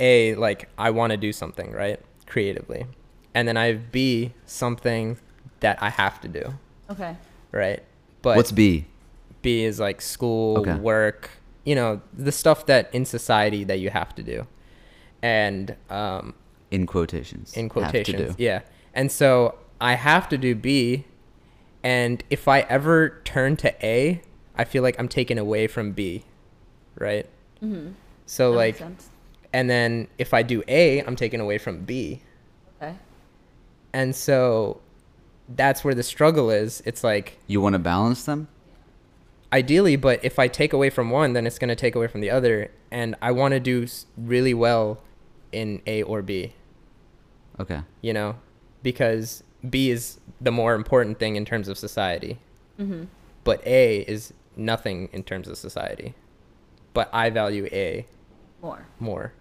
A 0.00 0.34
like 0.36 0.68
I 0.78 0.90
want 0.90 1.10
to 1.12 1.16
do 1.16 1.32
something 1.32 1.72
right 1.72 2.00
creatively, 2.26 2.86
and 3.34 3.46
then 3.48 3.56
I 3.56 3.66
have 3.66 3.90
B 3.92 4.32
something 4.46 5.18
that 5.60 5.82
I 5.82 5.90
have 5.90 6.20
to 6.20 6.28
do 6.28 6.54
Okay. 6.90 7.16
right. 7.52 7.82
But 8.22 8.36
What's 8.36 8.52
B? 8.52 8.86
B 9.42 9.64
is 9.64 9.78
like 9.80 10.00
school, 10.00 10.58
Okay. 10.58 10.74
work, 10.76 11.30
you 11.64 11.74
know, 11.74 12.00
the 12.12 12.32
stuff 12.32 12.66
that 12.66 12.90
in 12.94 13.04
society 13.04 13.64
that 13.64 13.78
you 13.78 13.90
have 13.90 14.14
to 14.16 14.22
do, 14.22 14.46
and 15.22 15.76
um, 15.90 16.34
In 16.70 16.86
quotations. 16.86 17.56
in 17.56 17.64
Have 17.70 17.72
to 17.72 17.80
quotations, 18.04 18.36
do. 18.36 18.42
yeah. 18.42 18.60
And 18.94 19.10
so 19.12 19.54
I 19.80 19.94
have 19.94 20.28
to 20.30 20.38
do 20.38 20.54
B, 20.54 21.04
and 21.82 22.22
if 22.30 22.48
I 22.48 22.60
ever 22.60 23.20
turn 23.24 23.56
to 23.58 23.86
A, 23.86 24.20
I 24.56 24.64
feel 24.64 24.82
like 24.82 24.96
I'm 24.98 25.08
taken 25.08 25.38
away 25.38 25.66
from 25.68 25.92
B, 25.92 26.24
right? 26.98 27.26
Mm-hmm. 27.62 27.92
So 28.26 28.50
That 28.50 28.56
like 28.56 28.74
makes 28.74 28.78
sense. 28.78 29.08
And 29.52 29.68
then 29.70 30.08
if 30.18 30.34
I 30.34 30.42
do 30.42 30.62
A, 30.68 31.02
I'm 31.02 31.16
taken 31.16 31.40
away 31.40 31.58
from 31.58 31.80
B. 31.84 32.22
Okay. 32.80 32.94
And 33.92 34.14
so 34.14 34.80
that's 35.48 35.82
where 35.84 35.94
the 35.94 36.02
struggle 36.02 36.50
is. 36.50 36.82
It's 36.84 37.02
like 37.02 37.38
You 37.46 37.60
want 37.60 37.72
to 37.74 37.78
balance 37.78 38.24
them? 38.24 38.48
ideally, 39.50 39.96
but 39.96 40.22
if 40.22 40.38
I 40.38 40.46
take 40.46 40.74
away 40.74 40.90
from 40.90 41.08
one, 41.10 41.32
then 41.32 41.46
it's 41.46 41.58
going 41.58 41.70
to 41.70 41.74
take 41.76 41.94
away 41.94 42.06
from 42.06 42.20
the 42.20 42.28
other. 42.30 42.70
And 42.90 43.14
I 43.22 43.32
want 43.32 43.52
to 43.52 43.60
do 43.60 43.86
really 44.18 44.52
well 44.52 45.02
in 45.52 45.80
A 45.86 46.02
or 46.02 46.20
B, 46.20 46.52
Okay. 47.58 47.80
you 48.02 48.12
know, 48.12 48.36
because 48.82 49.42
B 49.68 49.88
is 49.90 50.20
the 50.38 50.52
more 50.52 50.74
important 50.74 51.18
thing 51.18 51.36
in 51.36 51.46
terms 51.46 51.66
of 51.68 51.78
society. 51.78 52.38
Mm-hmm. 52.78 53.04
But 53.44 53.66
A 53.66 54.00
is 54.00 54.34
nothing 54.54 55.08
in 55.14 55.22
terms 55.22 55.48
of 55.48 55.56
society. 55.56 56.12
But 56.92 57.08
I 57.12 57.30
value 57.30 57.66
A 57.72 58.04
More. 58.62 58.86
more 58.98 59.32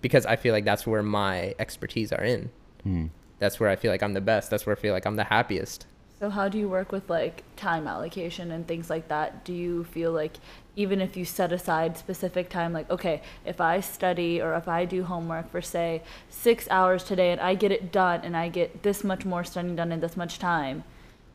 because 0.00 0.26
I 0.26 0.36
feel 0.36 0.52
like 0.52 0.64
that's 0.64 0.86
where 0.86 1.02
my 1.02 1.54
expertise 1.58 2.12
are 2.12 2.22
in. 2.22 2.50
Hmm. 2.82 3.06
That's 3.38 3.58
where 3.60 3.68
I 3.70 3.76
feel 3.76 3.90
like 3.90 4.02
I'm 4.02 4.14
the 4.14 4.20
best. 4.20 4.50
That's 4.50 4.66
where 4.66 4.76
I 4.76 4.78
feel 4.78 4.92
like 4.92 5.06
I'm 5.06 5.16
the 5.16 5.24
happiest. 5.24 5.86
So 6.20 6.30
how 6.30 6.48
do 6.48 6.58
you 6.58 6.68
work 6.68 6.90
with 6.90 7.08
like 7.08 7.44
time 7.56 7.86
allocation 7.86 8.50
and 8.50 8.66
things 8.66 8.90
like 8.90 9.06
that? 9.08 9.44
Do 9.44 9.52
you 9.52 9.84
feel 9.84 10.10
like 10.12 10.38
even 10.74 11.00
if 11.00 11.16
you 11.16 11.24
set 11.24 11.52
aside 11.52 11.96
specific 11.96 12.48
time, 12.50 12.72
like 12.72 12.90
okay, 12.90 13.22
if 13.44 13.60
I 13.60 13.78
study 13.80 14.40
or 14.42 14.54
if 14.54 14.66
I 14.68 14.84
do 14.84 15.04
homework 15.04 15.50
for 15.50 15.62
say 15.62 16.02
six 16.28 16.66
hours 16.70 17.04
today 17.04 17.30
and 17.30 17.40
I 17.40 17.54
get 17.54 17.70
it 17.70 17.92
done 17.92 18.20
and 18.24 18.36
I 18.36 18.48
get 18.48 18.82
this 18.82 19.04
much 19.04 19.24
more 19.24 19.44
studying 19.44 19.76
done 19.76 19.92
in 19.92 20.00
this 20.00 20.16
much 20.16 20.38
time, 20.40 20.82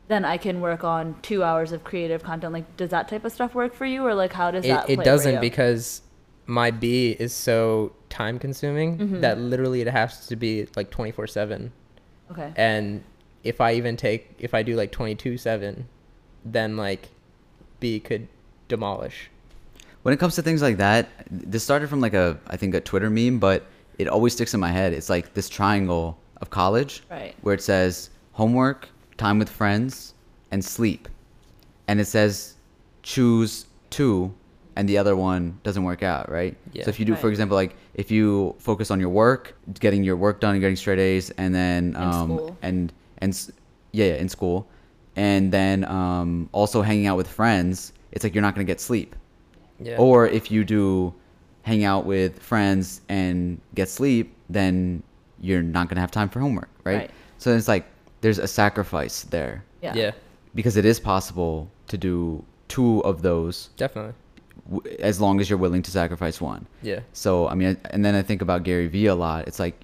then 0.08 0.22
I 0.24 0.36
can 0.36 0.60
work 0.60 0.84
on 0.84 1.16
two 1.22 1.42
hours 1.42 1.72
of 1.72 1.82
creative 1.82 2.22
content. 2.22 2.52
Like, 2.52 2.76
does 2.76 2.90
that 2.90 3.08
type 3.08 3.24
of 3.24 3.32
stuff 3.32 3.54
work 3.54 3.72
for 3.74 3.86
you, 3.86 4.06
or 4.06 4.14
like 4.14 4.34
how 4.34 4.50
does 4.50 4.66
It, 4.66 4.68
that? 4.68 4.82
it 4.84 4.86
play 4.86 4.96
for 4.96 5.02
doesn't 5.04 5.34
you? 5.36 5.40
because 5.40 6.02
my 6.46 6.70
B 6.70 7.16
is 7.18 7.32
so 7.34 7.92
time 8.10 8.38
consuming 8.38 8.98
Mhm. 8.98 9.20
that 9.20 9.38
literally 9.38 9.80
it 9.80 9.88
has 9.88 10.26
to 10.28 10.36
be 10.36 10.66
like 10.76 10.90
24 10.90 11.26
7. 11.26 11.72
Okay. 12.30 12.52
And 12.56 13.02
if 13.42 13.60
I 13.60 13.74
even 13.74 13.96
take, 13.96 14.34
if 14.38 14.54
I 14.54 14.62
do 14.62 14.76
like 14.76 14.90
22 14.92 15.36
7, 15.38 15.86
then 16.44 16.76
like 16.76 17.08
B 17.80 17.98
could 18.00 18.28
demolish. 18.68 19.30
When 20.02 20.12
it 20.12 20.18
comes 20.20 20.34
to 20.36 20.42
things 20.42 20.60
like 20.62 20.76
that, 20.76 21.08
this 21.30 21.62
started 21.62 21.88
from 21.88 22.00
like 22.00 22.14
a 22.14 22.38
I 22.46 22.56
think 22.56 22.74
a 22.74 22.80
Twitter 22.80 23.10
meme, 23.10 23.38
but 23.38 23.64
it 23.98 24.08
always 24.08 24.32
sticks 24.34 24.52
in 24.54 24.60
my 24.60 24.70
head. 24.70 24.92
It's 24.92 25.08
like 25.08 25.34
this 25.34 25.48
triangle 25.48 26.18
of 26.40 26.50
college 26.50 27.02
Right. 27.10 27.34
where 27.42 27.54
it 27.54 27.62
says 27.62 28.10
homework, 28.32 28.88
time 29.16 29.38
with 29.38 29.48
friends, 29.48 30.14
and 30.50 30.64
sleep. 30.64 31.08
And 31.88 32.00
it 32.00 32.06
says 32.06 32.54
choose 33.02 33.66
two 33.90 34.34
and 34.76 34.88
the 34.88 34.98
other 34.98 35.14
one 35.16 35.58
doesn't 35.62 35.84
work 35.84 36.02
out, 36.02 36.30
right? 36.30 36.56
Yeah. 36.72 36.84
So 36.84 36.90
if 36.90 36.98
you 36.98 37.04
do 37.04 37.14
for 37.16 37.28
example 37.30 37.54
like 37.56 37.76
if 37.94 38.10
you 38.10 38.54
focus 38.58 38.90
on 38.90 39.00
your 39.00 39.10
work, 39.10 39.54
getting 39.80 40.02
your 40.04 40.16
work 40.16 40.40
done 40.40 40.54
and 40.54 40.60
getting 40.60 40.76
straight 40.76 40.98
A's 40.98 41.30
and 41.30 41.54
then 41.54 41.94
um 41.96 42.56
and 42.62 42.92
and 43.18 43.50
yeah, 43.92 44.06
yeah, 44.06 44.14
in 44.14 44.28
school. 44.28 44.66
And 45.16 45.52
then 45.52 45.84
um 45.84 46.48
also 46.52 46.82
hanging 46.82 47.06
out 47.06 47.16
with 47.16 47.28
friends, 47.28 47.92
it's 48.12 48.24
like 48.24 48.34
you're 48.34 48.42
not 48.42 48.54
going 48.54 48.66
to 48.66 48.70
get 48.70 48.80
sleep. 48.80 49.14
Yeah. 49.80 49.96
Or 49.98 50.26
if 50.26 50.50
you 50.50 50.64
do 50.64 51.14
hang 51.62 51.84
out 51.84 52.04
with 52.04 52.38
friends 52.40 53.00
and 53.08 53.60
get 53.74 53.88
sleep, 53.88 54.34
then 54.50 55.02
you're 55.40 55.62
not 55.62 55.88
going 55.88 55.96
to 55.96 56.00
have 56.00 56.10
time 56.10 56.28
for 56.28 56.40
homework, 56.40 56.68
right? 56.84 56.96
Right. 56.96 57.10
So 57.38 57.54
it's 57.54 57.68
like 57.68 57.86
there's 58.20 58.38
a 58.38 58.46
sacrifice 58.48 59.22
there 59.24 59.62
Yeah. 59.82 59.94
yeah, 59.94 60.10
because 60.54 60.76
it 60.76 60.84
is 60.84 60.98
possible 60.98 61.68
to 61.88 61.96
do 61.98 62.44
two 62.68 63.00
of 63.04 63.22
those 63.22 63.68
definitely. 63.76 64.14
W- 64.70 64.96
as 64.98 65.20
long 65.20 65.40
as 65.40 65.48
you're 65.50 65.58
willing 65.58 65.82
to 65.82 65.90
sacrifice 65.90 66.40
one. 66.40 66.66
Yeah. 66.82 67.00
So, 67.12 67.48
I 67.48 67.54
mean, 67.54 67.76
and 67.90 68.04
then 68.04 68.14
I 68.14 68.22
think 68.22 68.42
about 68.42 68.62
Gary 68.62 68.86
Vee 68.88 69.06
a 69.06 69.14
lot. 69.14 69.46
It's 69.48 69.58
like 69.58 69.80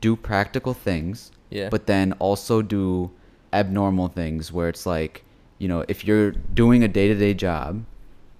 do 0.00 0.16
practical 0.16 0.74
things, 0.74 1.30
Yeah. 1.50 1.68
but 1.68 1.86
then 1.86 2.12
also 2.14 2.62
do 2.62 3.10
abnormal 3.52 4.08
things 4.08 4.50
where 4.52 4.68
it's 4.68 4.86
like, 4.86 5.24
you 5.58 5.68
know, 5.68 5.84
if 5.88 6.04
you're 6.04 6.30
doing 6.54 6.82
a 6.82 6.88
day 6.88 7.08
to 7.08 7.14
day 7.14 7.34
job 7.34 7.84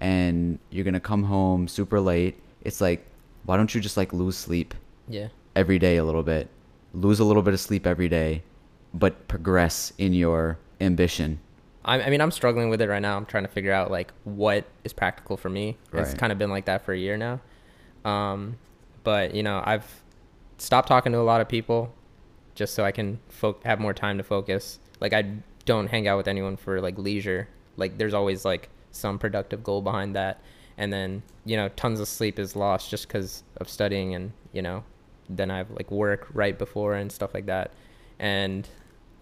and 0.01 0.59
you're 0.71 0.83
going 0.83 0.93
to 0.93 0.99
come 0.99 1.23
home 1.23 1.67
super 1.67 1.99
late, 1.99 2.35
it's 2.61 2.81
like, 2.81 3.05
why 3.45 3.57
don't 3.57 3.73
you 3.75 3.81
just 3.81 3.97
like 3.97 4.13
lose 4.13 4.37
sleep 4.37 4.73
Yeah. 5.07 5.27
every 5.55 5.79
day 5.79 5.97
a 5.97 6.03
little 6.03 6.23
bit? 6.23 6.47
Lose 6.93 7.19
a 7.19 7.23
little 7.23 7.43
bit 7.43 7.53
of 7.53 7.59
sleep 7.59 7.85
every 7.87 8.09
day, 8.09 8.43
but 8.93 9.27
progress 9.27 9.93
in 9.97 10.13
your 10.13 10.57
ambition. 10.81 11.39
I, 11.85 12.01
I 12.01 12.09
mean, 12.09 12.21
I'm 12.21 12.31
struggling 12.31 12.69
with 12.69 12.81
it 12.81 12.87
right 12.89 13.01
now. 13.01 13.17
I'm 13.17 13.25
trying 13.25 13.43
to 13.43 13.49
figure 13.49 13.71
out 13.73 13.91
like 13.91 14.13
what 14.23 14.65
is 14.83 14.93
practical 14.93 15.37
for 15.37 15.49
me. 15.49 15.77
It's 16.01 16.13
kind 16.13 16.31
of 16.31 16.37
been 16.37 16.49
like 16.49 16.65
that 16.65 16.83
for 16.85 16.93
a 16.93 16.97
year 16.97 17.17
now. 17.17 17.41
Um, 18.09 18.57
but 19.03 19.33
you 19.35 19.43
know, 19.43 19.61
I've 19.65 20.03
stopped 20.57 20.87
talking 20.87 21.11
to 21.11 21.19
a 21.19 21.21
lot 21.21 21.41
of 21.41 21.49
people 21.49 21.93
just 22.55 22.73
so 22.75 22.83
I 22.85 22.91
can 22.91 23.19
fo- 23.29 23.57
have 23.65 23.79
more 23.79 23.93
time 23.93 24.17
to 24.17 24.23
focus. 24.23 24.79
Like 25.01 25.13
I 25.13 25.23
don't 25.65 25.87
hang 25.87 26.07
out 26.07 26.17
with 26.17 26.27
anyone 26.27 26.57
for 26.57 26.79
like 26.81 26.97
leisure. 26.97 27.47
Like 27.77 27.97
there's 27.97 28.13
always 28.13 28.45
like 28.45 28.69
some 28.91 29.17
productive 29.19 29.63
goal 29.63 29.81
behind 29.81 30.15
that. 30.15 30.41
And 30.77 30.91
then, 30.91 31.23
you 31.45 31.55
know, 31.55 31.69
tons 31.69 31.99
of 31.99 32.07
sleep 32.07 32.39
is 32.39 32.55
lost 32.55 32.89
just 32.89 33.07
because 33.07 33.43
of 33.57 33.69
studying 33.69 34.15
and, 34.15 34.31
you 34.53 34.61
know, 34.61 34.83
then 35.29 35.51
I 35.51 35.57
have 35.57 35.69
like 35.71 35.91
work 35.91 36.27
right 36.33 36.57
before 36.57 36.95
and 36.95 37.11
stuff 37.11 37.33
like 37.33 37.45
that. 37.47 37.73
And 38.19 38.67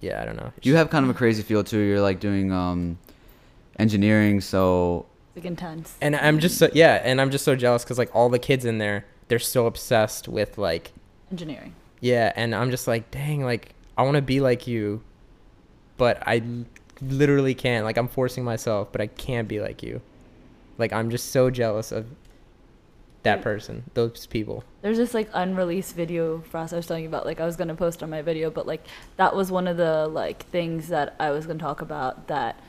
yeah, 0.01 0.21
I 0.21 0.25
don't 0.25 0.35
know. 0.35 0.51
You 0.63 0.75
have 0.75 0.89
kind 0.89 1.05
of 1.05 1.09
a 1.11 1.13
crazy 1.13 1.43
field 1.43 1.67
too. 1.67 1.79
You're 1.79 2.01
like 2.01 2.19
doing 2.19 2.51
um, 2.51 2.97
engineering, 3.79 4.41
so 4.41 5.05
Like 5.35 5.45
intense. 5.45 5.95
and 6.01 6.15
I'm 6.15 6.39
just 6.39 6.57
so 6.57 6.69
yeah, 6.73 7.01
and 7.03 7.21
I'm 7.21 7.31
just 7.31 7.45
so 7.45 7.55
jealous 7.55 7.83
because 7.83 7.97
like 7.97 8.13
all 8.15 8.29
the 8.29 8.39
kids 8.39 8.65
in 8.65 8.77
there, 8.79 9.05
they're 9.27 9.39
so 9.39 9.65
obsessed 9.67 10.27
with 10.27 10.57
like 10.57 10.91
Engineering. 11.31 11.73
yeah, 12.01 12.33
and 12.35 12.53
I'm 12.53 12.71
just 12.71 12.87
like 12.87 13.09
dang, 13.11 13.43
like 13.43 13.73
I 13.97 14.03
want 14.03 14.15
to 14.15 14.21
be 14.21 14.39
like 14.41 14.67
you, 14.67 15.01
but 15.97 16.21
I 16.27 16.41
literally 17.01 17.53
can't. 17.55 17.85
Like 17.85 17.97
I'm 17.97 18.07
forcing 18.07 18.43
myself, 18.43 18.91
but 18.91 19.01
I 19.01 19.07
can't 19.07 19.47
be 19.47 19.59
like 19.61 19.81
you. 19.83 20.01
Like 20.77 20.93
I'm 20.93 21.09
just 21.09 21.31
so 21.31 21.49
jealous 21.49 21.91
of 21.91 22.05
that 23.23 23.41
person, 23.41 23.83
those 23.93 24.25
people. 24.25 24.63
there's 24.81 24.97
this 24.97 25.13
like 25.13 25.29
unreleased 25.33 25.95
video 25.95 26.43
us 26.53 26.73
I 26.73 26.75
was 26.75 26.87
telling 26.87 27.03
you 27.03 27.09
about 27.09 27.25
like 27.25 27.39
I 27.39 27.45
was 27.45 27.55
gonna 27.55 27.75
post 27.75 28.01
on 28.01 28.09
my 28.09 28.21
video 28.21 28.49
but 28.49 28.65
like 28.65 28.85
that 29.17 29.35
was 29.35 29.51
one 29.51 29.67
of 29.67 29.77
the 29.77 30.07
like 30.07 30.45
things 30.47 30.87
that 30.87 31.15
I 31.19 31.31
was 31.31 31.45
gonna 31.45 31.59
talk 31.59 31.81
about 31.81 32.27
that 32.27 32.59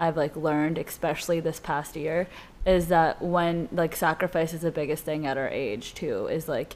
I've 0.00 0.16
like 0.16 0.36
learned 0.36 0.78
especially 0.78 1.40
this 1.40 1.60
past 1.60 1.96
year 1.96 2.28
is 2.64 2.88
that 2.88 3.20
when 3.22 3.68
like 3.72 3.94
sacrifice 3.96 4.52
is 4.52 4.62
the 4.62 4.70
biggest 4.70 5.04
thing 5.04 5.26
at 5.26 5.36
our 5.36 5.48
age 5.48 5.94
too 5.94 6.26
is 6.28 6.48
like 6.48 6.74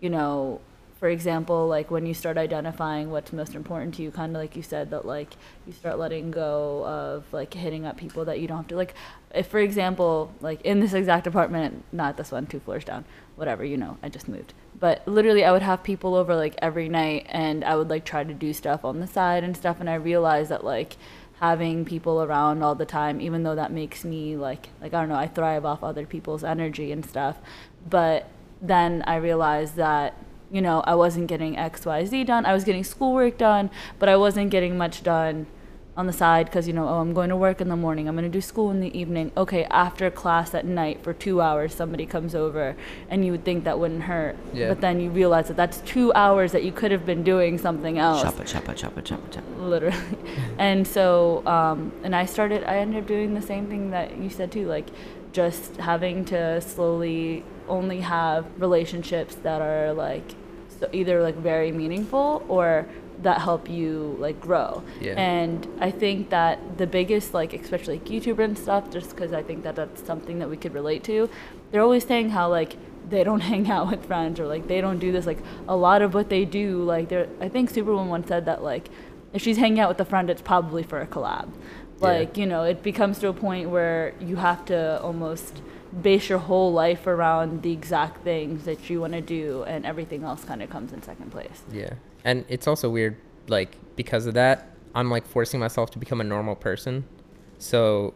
you 0.00 0.10
know 0.10 0.60
for 1.02 1.08
example 1.08 1.66
like 1.66 1.90
when 1.90 2.06
you 2.06 2.14
start 2.14 2.38
identifying 2.38 3.10
what's 3.10 3.32
most 3.32 3.56
important 3.56 3.92
to 3.92 4.02
you 4.02 4.12
kind 4.12 4.36
of 4.36 4.40
like 4.40 4.54
you 4.54 4.62
said 4.62 4.88
that 4.90 5.04
like 5.04 5.34
you 5.66 5.72
start 5.72 5.98
letting 5.98 6.30
go 6.30 6.86
of 6.86 7.24
like 7.32 7.52
hitting 7.54 7.84
up 7.84 7.96
people 7.96 8.24
that 8.24 8.38
you 8.38 8.46
don't 8.46 8.58
have 8.58 8.68
to 8.68 8.76
like 8.76 8.94
if 9.34 9.48
for 9.48 9.58
example 9.58 10.30
like 10.40 10.62
in 10.62 10.78
this 10.78 10.92
exact 10.92 11.26
apartment 11.26 11.82
not 11.90 12.16
this 12.16 12.30
one 12.30 12.46
two 12.46 12.60
floors 12.60 12.84
down 12.84 13.04
whatever 13.34 13.64
you 13.64 13.76
know 13.76 13.98
i 14.00 14.08
just 14.08 14.28
moved. 14.28 14.54
But 14.78 15.02
literally 15.08 15.44
i 15.44 15.50
would 15.50 15.62
have 15.62 15.82
people 15.82 16.14
over 16.14 16.36
like 16.36 16.54
every 16.62 16.88
night 16.88 17.26
and 17.30 17.64
i 17.64 17.74
would 17.74 17.90
like 17.90 18.04
try 18.04 18.22
to 18.22 18.32
do 18.32 18.52
stuff 18.52 18.84
on 18.84 19.00
the 19.00 19.08
side 19.08 19.42
and 19.42 19.56
stuff 19.56 19.80
and 19.80 19.90
i 19.90 19.94
realized 19.94 20.50
that 20.50 20.62
like 20.62 20.96
having 21.40 21.84
people 21.84 22.22
around 22.22 22.62
all 22.62 22.76
the 22.76 22.86
time 22.86 23.20
even 23.20 23.42
though 23.42 23.56
that 23.56 23.72
makes 23.72 24.04
me 24.04 24.36
like 24.36 24.68
like 24.80 24.94
i 24.94 25.00
don't 25.00 25.08
know 25.08 25.16
i 25.16 25.26
thrive 25.26 25.64
off 25.64 25.82
other 25.82 26.06
people's 26.06 26.44
energy 26.44 26.92
and 26.92 27.04
stuff 27.04 27.38
but 27.90 28.28
then 28.60 29.02
i 29.08 29.16
realized 29.16 29.74
that 29.74 30.14
you 30.52 30.60
know 30.60 30.80
i 30.86 30.94
wasn't 30.94 31.26
getting 31.26 31.54
xyz 31.56 32.26
done. 32.26 32.44
I 32.46 32.52
was 32.52 32.64
getting 32.64 32.84
schoolwork 32.84 33.38
done 33.38 33.70
but 33.98 34.08
i 34.08 34.16
wasn't 34.16 34.50
getting 34.50 34.76
much 34.76 35.02
done 35.02 35.46
on 35.94 36.06
the 36.06 36.12
side 36.12 36.46
because 36.46 36.66
you 36.66 36.72
know 36.72 36.88
oh 36.88 37.00
i'm 37.00 37.12
going 37.12 37.28
to 37.28 37.36
work 37.36 37.60
in 37.60 37.68
the 37.68 37.76
morning. 37.76 38.08
I'm 38.08 38.14
going 38.16 38.24
to 38.24 38.30
do 38.30 38.40
school 38.40 38.70
in 38.70 38.80
the 38.80 38.98
evening. 38.98 39.30
Okay 39.36 39.64
after 39.64 40.10
class 40.10 40.54
at 40.54 40.64
night 40.64 41.02
for 41.02 41.12
two 41.12 41.40
hours 41.42 41.74
somebody 41.74 42.06
comes 42.06 42.34
over 42.34 42.76
and 43.10 43.24
you 43.24 43.32
would 43.32 43.44
think 43.44 43.64
that 43.64 43.78
wouldn't 43.78 44.04
hurt. 44.04 44.36
Yeah. 44.54 44.68
but 44.68 44.80
then 44.80 45.00
you 45.00 45.10
realize 45.10 45.48
that 45.48 45.56
that's 45.56 45.78
two 45.80 46.12
hours 46.14 46.52
that 46.52 46.64
you 46.64 46.72
could 46.72 46.92
have 46.92 47.04
been 47.04 47.22
doing 47.22 47.58
something 47.58 47.98
else. 47.98 48.22
Choppa, 48.22 48.44
choppa, 48.44 48.74
choppa, 48.74 49.02
choppa, 49.02 49.28
choppa. 49.30 49.68
literally. 49.68 49.96
And 50.58 50.86
so 50.86 51.46
um, 51.46 51.92
and 52.04 52.16
i 52.16 52.24
started 52.24 52.64
i 52.64 52.76
ended 52.76 53.02
up 53.02 53.06
doing 53.06 53.34
the 53.34 53.42
same 53.42 53.66
thing 53.66 53.90
that 53.90 54.16
you 54.16 54.30
said 54.30 54.50
too 54.50 54.66
like 54.66 54.88
just 55.32 55.76
having 55.76 56.24
to 56.26 56.60
slowly 56.60 57.44
only 57.68 58.00
have 58.00 58.46
relationships 58.58 59.34
that 59.36 59.60
are 59.60 59.92
like 59.92 60.34
so 60.82 60.88
either 60.92 61.22
like 61.22 61.36
very 61.36 61.70
meaningful 61.70 62.44
or 62.48 62.86
that 63.22 63.40
help 63.40 63.70
you 63.70 64.16
like 64.18 64.40
grow 64.40 64.82
Yeah. 65.00 65.12
and 65.16 65.66
i 65.80 65.90
think 65.92 66.30
that 66.30 66.54
the 66.76 66.88
biggest 66.88 67.32
like 67.32 67.52
especially 67.54 67.98
like 68.00 68.06
youtuber 68.06 68.42
and 68.42 68.58
stuff 68.58 68.90
just 68.90 69.10
because 69.10 69.32
i 69.32 69.42
think 69.48 69.62
that 69.62 69.76
that's 69.76 70.02
something 70.04 70.40
that 70.40 70.50
we 70.50 70.56
could 70.56 70.74
relate 70.74 71.04
to 71.04 71.30
they're 71.70 71.82
always 71.82 72.04
saying 72.04 72.30
how 72.30 72.48
like 72.48 72.72
they 73.08 73.22
don't 73.22 73.40
hang 73.52 73.70
out 73.70 73.88
with 73.92 74.04
friends 74.06 74.40
or 74.40 74.46
like 74.54 74.66
they 74.66 74.80
don't 74.80 74.98
do 74.98 75.12
this 75.12 75.24
like 75.32 75.38
a 75.68 75.76
lot 75.76 76.02
of 76.02 76.14
what 76.14 76.28
they 76.30 76.44
do 76.44 76.82
like 76.82 77.08
they're 77.10 77.28
i 77.40 77.48
think 77.48 77.70
superwoman 77.70 78.08
once 78.08 78.26
said 78.26 78.44
that 78.44 78.60
like 78.72 78.88
if 79.32 79.40
she's 79.40 79.56
hanging 79.56 79.78
out 79.78 79.88
with 79.88 80.00
a 80.00 80.04
friend 80.12 80.28
it's 80.28 80.42
probably 80.42 80.82
for 80.82 81.00
a 81.00 81.06
collab 81.06 81.48
Yeah. 82.00 82.08
like 82.08 82.36
you 82.36 82.46
know 82.52 82.64
it 82.64 82.82
becomes 82.82 83.20
to 83.20 83.28
a 83.28 83.32
point 83.46 83.70
where 83.70 84.14
you 84.20 84.34
have 84.48 84.64
to 84.72 85.00
almost 85.00 85.62
base 86.00 86.28
your 86.28 86.38
whole 86.38 86.72
life 86.72 87.06
around 87.06 87.62
the 87.62 87.72
exact 87.72 88.22
things 88.24 88.64
that 88.64 88.88
you 88.88 89.00
want 89.00 89.12
to 89.12 89.20
do 89.20 89.62
and 89.64 89.84
everything 89.84 90.24
else 90.24 90.42
kind 90.44 90.62
of 90.62 90.70
comes 90.70 90.92
in 90.92 91.02
second 91.02 91.30
place 91.30 91.62
Yeah. 91.70 91.94
And 92.24 92.44
it's 92.48 92.66
also 92.66 92.88
weird, 92.88 93.16
like, 93.48 93.76
because 93.96 94.26
of 94.26 94.34
that, 94.34 94.70
I'm 94.94 95.10
like 95.10 95.26
forcing 95.26 95.60
myself 95.60 95.90
to 95.90 95.98
become 95.98 96.20
a 96.20 96.24
normal 96.24 96.54
person. 96.54 97.04
So 97.58 98.14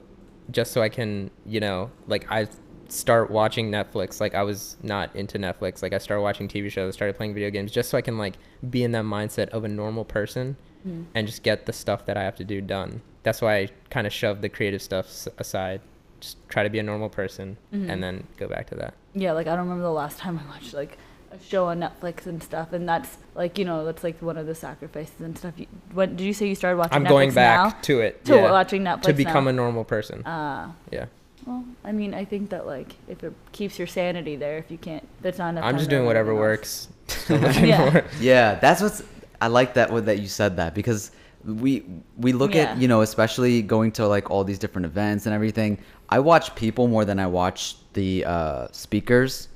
just 0.51 0.73
so 0.73 0.83
I 0.83 0.89
can, 0.89 1.31
you 1.45 1.61
know, 1.61 1.91
like, 2.07 2.31
I 2.31 2.49
start 2.89 3.31
watching 3.31 3.71
Netflix. 3.71 4.21
Like, 4.21 4.35
I 4.35 4.43
was 4.43 4.77
not 4.83 5.15
into 5.17 5.39
Netflix. 5.39 5.83
Like, 5.83 5.93
I 5.93 5.99
started 5.99 6.23
watching 6.23 6.49
TV 6.49 6.71
shows, 6.71 6.95
started 6.95 7.17
playing 7.17 7.35
video 7.35 7.51
games, 7.51 7.73
just 7.73 7.91
so 7.91 7.99
I 7.99 8.03
can, 8.03 8.19
like, 8.19 8.35
be 8.71 8.83
in 8.85 8.93
that 8.93 9.05
mindset 9.05 9.49
of 9.49 9.65
a 9.65 9.69
normal 9.69 10.05
person 10.05 10.57
hmm. 10.83 11.03
and 11.15 11.27
just 11.27 11.43
get 11.43 11.67
the 11.67 11.73
stuff 11.73 12.07
that 12.07 12.17
I 12.17 12.23
have 12.23 12.37
to 12.37 12.45
do 12.45 12.61
done. 12.61 13.03
That's 13.23 13.43
why 13.43 13.57
I 13.57 13.69
kind 13.91 14.07
of 14.07 14.13
shoved 14.13 14.43
the 14.43 14.49
creative 14.49 14.83
stuff 14.83 15.27
aside. 15.39 15.81
Just 16.27 16.49
try 16.49 16.63
to 16.65 16.71
be 16.71 16.81
a 16.81 16.83
normal 16.83 17.09
person 17.09 17.57
Mhm. 17.73 17.89
and 17.89 18.03
then 18.03 18.25
go 18.37 18.49
back 18.49 18.67
to 18.71 18.75
that. 18.77 18.95
yeah 19.15 19.31
like 19.33 19.47
i 19.47 19.51
don't 19.51 19.61
remember 19.69 19.85
the 19.85 19.91
last 20.05 20.19
time 20.19 20.41
i 20.43 20.49
watched 20.51 20.75
like 20.75 20.99
a 21.31 21.39
show 21.51 21.67
on 21.67 21.79
netflix 21.81 22.27
and 22.27 22.43
stuff 22.43 22.73
and 22.73 22.89
that's 22.89 23.17
like 23.37 23.59
you 23.59 23.65
know 23.65 23.85
that's 23.85 24.03
like 24.03 24.21
one 24.21 24.37
of 24.37 24.47
the 24.47 24.55
sacrifices 24.55 25.21
and 25.21 25.39
stuff 25.39 25.55
you, 25.57 25.67
what 25.93 26.17
did 26.17 26.25
you 26.25 26.33
say 26.33 26.49
you 26.49 26.55
started 26.57 26.77
watching 26.79 26.95
I'm 26.97 27.05
netflix 27.05 27.09
going 27.17 27.33
back 27.35 27.57
now? 27.75 27.81
to 27.83 28.01
it. 28.01 28.25
to 28.25 28.35
yeah, 28.35 28.51
watching 28.51 28.83
netflix 28.83 29.03
to 29.03 29.13
become 29.13 29.45
now? 29.45 29.51
a 29.51 29.53
normal 29.53 29.85
person. 29.85 30.25
uh 30.27 30.73
yeah. 30.91 31.07
well 31.47 31.65
i 31.85 31.93
mean 31.93 32.13
i 32.15 32.25
think 32.25 32.51
that 32.51 32.67
like 32.67 32.91
if 33.09 33.23
it 33.23 33.33
keeps 33.53 33.79
your 33.79 33.87
sanity 33.89 34.35
there 34.37 34.59
if 34.59 34.69
you 34.71 34.79
can't 34.79 35.07
there's 35.23 35.39
not 35.39 35.51
enough 35.51 35.65
I'm 35.65 35.79
just 35.79 35.91
doing 35.91 36.05
whatever 36.07 36.33
everything 36.33 36.41
works. 36.51 36.89
else. 37.09 37.23
Still 37.23 37.39
looking 37.39 37.67
Yeah. 37.67 37.91
for- 37.91 38.05
Yeah, 38.21 38.55
that's 38.65 38.81
what's. 38.83 39.03
I 39.41 39.47
like 39.49 39.75
that 39.75 39.93
what 39.93 40.07
that 40.07 40.19
you 40.19 40.29
said 40.29 40.57
that 40.57 40.75
because 40.75 41.13
we 41.45 41.85
we 42.19 42.33
look 42.33 42.55
Yeah. 42.55 42.73
at 42.73 42.79
you 42.83 42.89
know 42.89 43.01
especially 43.03 43.63
going 43.63 43.93
to 43.99 44.09
like 44.09 44.31
all 44.33 44.43
these 44.51 44.59
different 44.59 44.87
events 44.87 45.27
and 45.27 45.35
everything. 45.35 45.79
I 46.09 46.19
watch 46.21 46.55
people 46.55 46.87
more 46.89 47.05
than 47.05 47.19
I 47.19 47.27
watch 47.27 47.77
the 47.95 48.25
uh, 48.25 48.69
speakers, 48.73 49.49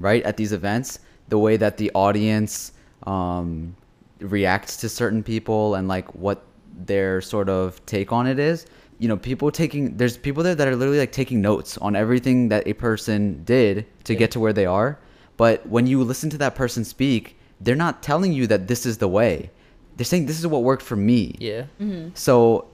right? 0.00 0.22
At 0.24 0.36
these 0.36 0.52
events, 0.52 0.98
the 1.28 1.38
way 1.38 1.56
that 1.56 1.76
the 1.76 1.90
audience 1.94 2.72
um, 3.04 3.74
reacts 4.20 4.76
to 4.78 4.88
certain 4.88 5.22
people 5.22 5.74
and 5.76 5.88
like 5.88 6.12
what 6.14 6.44
their 6.86 7.20
sort 7.20 7.48
of 7.48 7.84
take 7.86 8.12
on 8.12 8.26
it 8.26 8.38
is. 8.38 8.66
You 8.98 9.08
know, 9.08 9.16
people 9.16 9.50
taking 9.50 9.96
there's 9.96 10.16
people 10.16 10.42
there 10.42 10.54
that 10.54 10.66
are 10.68 10.76
literally 10.76 10.98
like 11.00 11.12
taking 11.12 11.40
notes 11.40 11.76
on 11.78 11.96
everything 11.96 12.48
that 12.50 12.66
a 12.66 12.72
person 12.72 13.42
did 13.44 13.86
to 14.04 14.12
Yeah. 14.12 14.18
get 14.20 14.30
to 14.32 14.40
where 14.40 14.52
they 14.52 14.66
are. 14.66 14.98
But 15.36 15.66
when 15.68 15.86
you 15.86 16.02
listen 16.04 16.30
to 16.30 16.38
that 16.38 16.54
person 16.54 16.84
speak, 16.84 17.36
they're 17.60 17.74
not 17.74 18.02
telling 18.02 18.32
you 18.32 18.46
that 18.48 18.68
this 18.68 18.86
is 18.86 18.98
the 18.98 19.08
way. 19.08 19.50
They're 19.96 20.04
saying 20.04 20.26
this 20.26 20.38
is 20.38 20.46
what 20.46 20.62
worked 20.62 20.82
for 20.82 20.96
me. 20.96 21.36
yeah. 21.40 21.64
So 22.14 22.66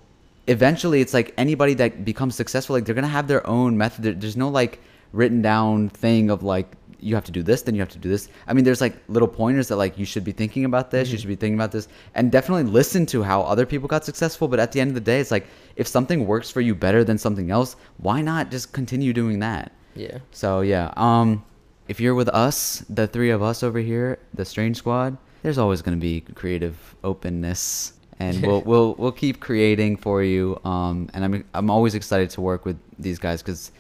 eventually 0.49 1.01
it's 1.01 1.15
like 1.15 1.33
anybody 1.39 1.75
that 1.75 2.05
becomes 2.05 2.35
successful 2.35 2.75
like 2.75 2.85
they're 2.85 2.95
going 2.95 3.05
to 3.05 3.09
have 3.21 3.29
their 3.29 3.47
own 3.47 3.77
method. 3.77 4.03
There- 4.05 4.15
there's 4.15 4.37
no 4.37 4.49
like 4.49 4.81
written 5.13 5.41
down 5.43 5.89
thing 5.91 6.31
of 6.31 6.43
like 6.43 6.73
you 7.01 7.15
have 7.15 7.25
to 7.25 7.31
do 7.33 7.45
this 7.45 7.63
then 7.63 7.75
you 7.77 7.81
have 7.81 7.89
to 7.91 7.99
do 7.99 8.09
this. 8.09 8.29
I 8.49 8.53
mean 8.55 8.65
there's 8.65 8.81
like 8.81 8.97
little 9.09 9.29
pointers 9.29 9.69
that 9.69 9.77
like 9.77 9.97
you 9.99 10.05
should 10.05 10.25
be 10.25 10.33
thinking 10.33 10.65
about 10.65 10.91
this 10.91 11.11
you 11.11 11.17
should 11.19 11.29
be 11.29 11.37
thinking 11.37 11.55
about 11.55 11.71
this 11.71 11.87
and 12.17 12.33
definitely 12.33 12.65
listen 12.65 13.07
to 13.07 13.23
how 13.23 13.43
other 13.43 13.65
people 13.67 13.87
got 13.89 14.05
successful 14.05 14.49
but 14.49 14.59
at 14.59 14.73
the 14.73 14.81
end 14.81 14.91
of 14.91 14.95
the 14.97 15.01
day 15.13 15.21
it's 15.21 15.31
like 15.31 15.47
if 15.77 15.87
something 15.87 16.27
works 16.27 16.51
for 16.51 16.61
you 16.61 16.75
better 16.75 17.05
than 17.05 17.17
something 17.17 17.51
else 17.53 17.77
why 17.99 18.21
not 18.21 18.51
just 18.51 18.73
continue 18.73 19.13
doing 19.13 19.39
that? 19.39 19.71
Yeah. 19.95 20.19
so 20.33 20.61
yeah, 20.61 20.93
um, 20.97 21.45
if 21.89 22.01
you're 22.01 22.15
with 22.15 22.29
us, 22.29 22.85
the 22.91 23.07
three 23.07 23.31
of 23.31 23.43
us 23.43 23.63
over 23.63 23.79
here, 23.79 24.19
the 24.35 24.45
Strange 24.45 24.77
Squad, 24.77 25.17
there's 25.43 25.57
always 25.59 25.81
gonna 25.83 25.97
be 25.97 26.21
creative 26.35 26.77
openness, 27.03 27.95
and 28.19 28.45
we'll 28.47 28.63
we'll 28.63 28.95
we'll 28.95 29.13
keep 29.13 29.41
creating 29.41 29.97
for 29.97 30.23
you. 30.23 30.61
Um, 30.65 31.09
and 31.15 31.25
I'm 31.25 31.45
I'm 31.55 31.71
always 31.71 31.95
excited 31.95 32.31
to 32.31 32.41
work 32.41 32.65
with 32.65 32.79
these 32.99 33.19
guys 33.19 33.43
because, 33.43 33.71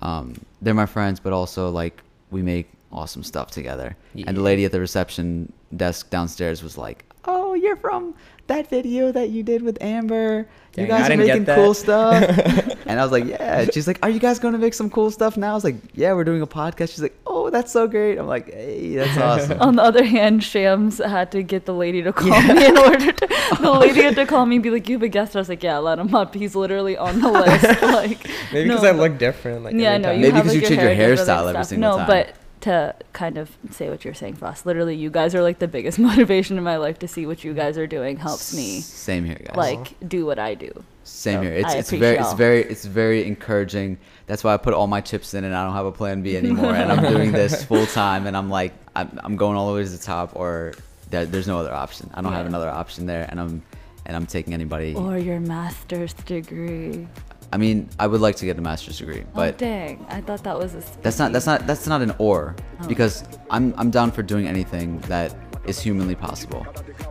um, 0.00 0.34
they're 0.60 0.74
my 0.74 0.86
friends, 0.86 1.20
but 1.20 1.32
also 1.32 1.70
like 1.70 2.02
we 2.30 2.42
make 2.42 2.70
awesome 2.90 3.22
stuff 3.22 3.50
together. 3.50 3.96
And 4.26 4.36
the 4.36 4.42
lady 4.42 4.64
at 4.64 4.72
the 4.72 4.80
reception 4.80 5.52
desk 5.76 6.10
downstairs 6.10 6.62
was 6.62 6.76
like, 6.78 7.04
"Oh, 7.24 7.54
you're 7.54 7.76
from 7.76 8.14
that 8.48 8.68
video 8.68 9.12
that 9.12 9.30
you 9.30 9.42
did 9.42 9.62
with 9.62 9.78
Amber. 9.80 10.46
Dang, 10.72 10.84
you 10.86 10.90
guys 10.90 11.08
I 11.10 11.14
are 11.14 11.16
making 11.16 11.44
cool 11.46 11.74
stuff." 11.74 12.22
and 12.86 12.98
I 13.00 13.02
was 13.02 13.12
like, 13.12 13.24
"Yeah." 13.26 13.66
She's 13.72 13.86
like, 13.86 13.98
"Are 14.02 14.10
you 14.10 14.18
guys 14.18 14.38
going 14.38 14.52
to 14.52 14.58
make 14.58 14.74
some 14.74 14.90
cool 14.90 15.10
stuff 15.10 15.36
now?" 15.36 15.52
I 15.52 15.54
was 15.54 15.64
like, 15.64 15.76
"Yeah, 15.94 16.12
we're 16.14 16.24
doing 16.24 16.42
a 16.42 16.46
podcast." 16.46 16.90
She's 16.90 17.02
like, 17.02 17.16
"Oh, 17.26 17.50
that's 17.50 17.70
so 17.72 17.86
great." 17.86 18.18
I'm 18.18 18.26
like, 18.26 18.52
"Hey, 18.52 18.96
that's 18.96 19.16
awesome." 19.18 19.60
On 19.60 19.76
the 19.76 19.82
other 19.82 20.04
hand, 20.04 20.42
Shams 20.42 20.98
had 20.98 21.30
to 21.32 21.42
get 21.42 21.66
the 21.66 21.74
lady 21.74 22.02
to 22.02 22.12
call 22.22 22.40
me 22.42 22.66
in 22.66 22.76
order 22.78 23.12
to. 23.12 23.26
The 23.60 23.70
lady 23.70 24.02
had 24.02 24.16
to 24.16 24.26
call 24.26 24.44
me 24.46 24.56
and 24.56 24.62
be 24.62 24.70
like, 24.70 24.88
"You 24.88 24.96
have 24.96 25.02
a 25.02 25.08
guest." 25.08 25.36
I 25.36 25.38
was 25.38 25.48
like, 25.48 25.62
"Yeah, 25.62 25.78
let 25.78 25.98
him 25.98 26.14
up. 26.14 26.34
He's 26.34 26.54
literally 26.56 26.96
on 26.96 27.20
the 27.20 27.30
list." 27.30 27.82
like, 27.82 28.26
Maybe 28.52 28.68
no, 28.68 28.76
because 28.76 28.84
I 28.84 28.92
look 28.92 29.18
different. 29.18 29.62
Like 29.64 29.74
yeah, 29.74 29.90
every 29.92 30.02
no, 30.02 30.08
time. 30.08 30.16
you 30.16 30.22
Maybe 30.22 30.34
have, 30.36 30.44
'cause 30.44 30.54
like, 30.54 30.62
you 30.62 30.68
change 30.68 30.82
your 30.82 30.94
hair 30.94 31.10
different 31.14 31.28
hairstyle 31.30 31.48
and 31.48 31.48
every 31.50 31.64
stuff. 31.64 31.66
single 31.68 31.90
no, 31.92 31.96
time. 31.98 32.06
but 32.06 32.34
to 32.62 32.94
kind 33.12 33.38
of 33.38 33.56
say 33.70 33.90
what 33.90 34.04
you're 34.04 34.14
saying 34.14 34.34
for 34.34 34.46
us, 34.46 34.64
literally, 34.66 34.96
you 34.96 35.10
guys 35.10 35.34
are 35.34 35.42
like 35.42 35.58
the 35.58 35.68
biggest 35.68 35.98
motivation 36.10 36.58
in 36.58 36.64
my 36.64 36.76
life 36.76 36.98
to 37.00 37.08
see 37.08 37.26
what 37.26 37.44
you 37.44 37.54
guys 37.54 37.76
are 37.78 37.86
doing 37.86 38.16
helps 38.16 38.54
me 38.54 38.80
Same 38.80 39.24
here, 39.24 39.40
guys. 39.44 39.56
like 39.56 40.08
do 40.08 40.24
what 40.26 40.38
I 40.38 40.54
do. 40.54 40.70
Same 41.04 41.38
So, 41.38 41.42
here. 41.42 41.52
It's 41.54 41.74
it's 41.74 41.90
very 41.90 42.16
it's 42.16 42.32
very 42.32 42.62
it's 42.62 42.84
very 42.84 43.26
encouraging. 43.26 43.98
That's 44.26 44.42
why 44.44 44.54
I 44.54 44.56
put 44.56 44.72
all 44.74 44.86
my 44.86 45.00
chips 45.00 45.34
in, 45.34 45.44
and 45.44 45.54
I 45.54 45.64
don't 45.64 45.74
have 45.74 45.86
a 45.86 45.92
plan 45.92 46.22
B 46.22 46.36
anymore. 46.36 46.74
and 46.74 46.90
I'm 46.92 47.12
doing 47.12 47.32
this 47.32 47.64
full 47.70 47.86
time, 47.86 48.26
and 48.26 48.36
I'm 48.36 48.48
like 48.50 48.72
I'm, 48.96 49.18
I'm 49.24 49.36
going 49.36 49.56
all 49.56 49.68
the 49.68 49.74
way 49.74 49.84
to 49.84 49.90
the 49.90 49.98
top, 49.98 50.30
or 50.34 50.74
there, 51.10 51.26
there's 51.26 51.48
no 51.48 51.58
other 51.58 51.72
option. 51.74 52.10
I 52.14 52.22
don't 52.22 52.32
have 52.32 52.46
another 52.46 52.70
option 52.70 53.06
there, 53.06 53.26
and 53.28 53.40
I'm 53.40 53.62
and 54.06 54.16
I'm 54.16 54.26
taking 54.26 54.54
anybody. 54.54 54.94
Or 54.94 55.18
your 55.18 55.40
master's 55.40 56.12
degree. 56.12 57.08
I 57.52 57.58
mean, 57.58 57.88
I 57.98 58.06
would 58.06 58.20
like 58.22 58.36
to 58.36 58.46
get 58.46 58.58
a 58.58 58.62
master's 58.62 58.98
degree, 58.98 59.24
but 59.34 59.40
oh 59.40 59.46
but 59.52 59.58
dang, 59.58 60.06
I 60.08 60.20
thought 60.22 60.42
that 60.44 60.58
was 60.58 60.74
a. 60.74 60.82
that's 61.02 61.18
not 61.18 61.32
that's 61.32 61.46
not 61.46 61.66
that's 61.66 61.86
not 61.86 62.00
an 62.02 62.14
or 62.18 62.56
Oh. 62.80 62.88
because 62.88 63.24
I'm 63.50 63.74
I'm 63.76 63.90
down 63.90 64.10
for 64.10 64.22
doing 64.22 64.46
anything 64.48 64.98
that 65.00 65.34
is 65.66 65.78
humanly 65.78 66.14
possible, 66.14 66.66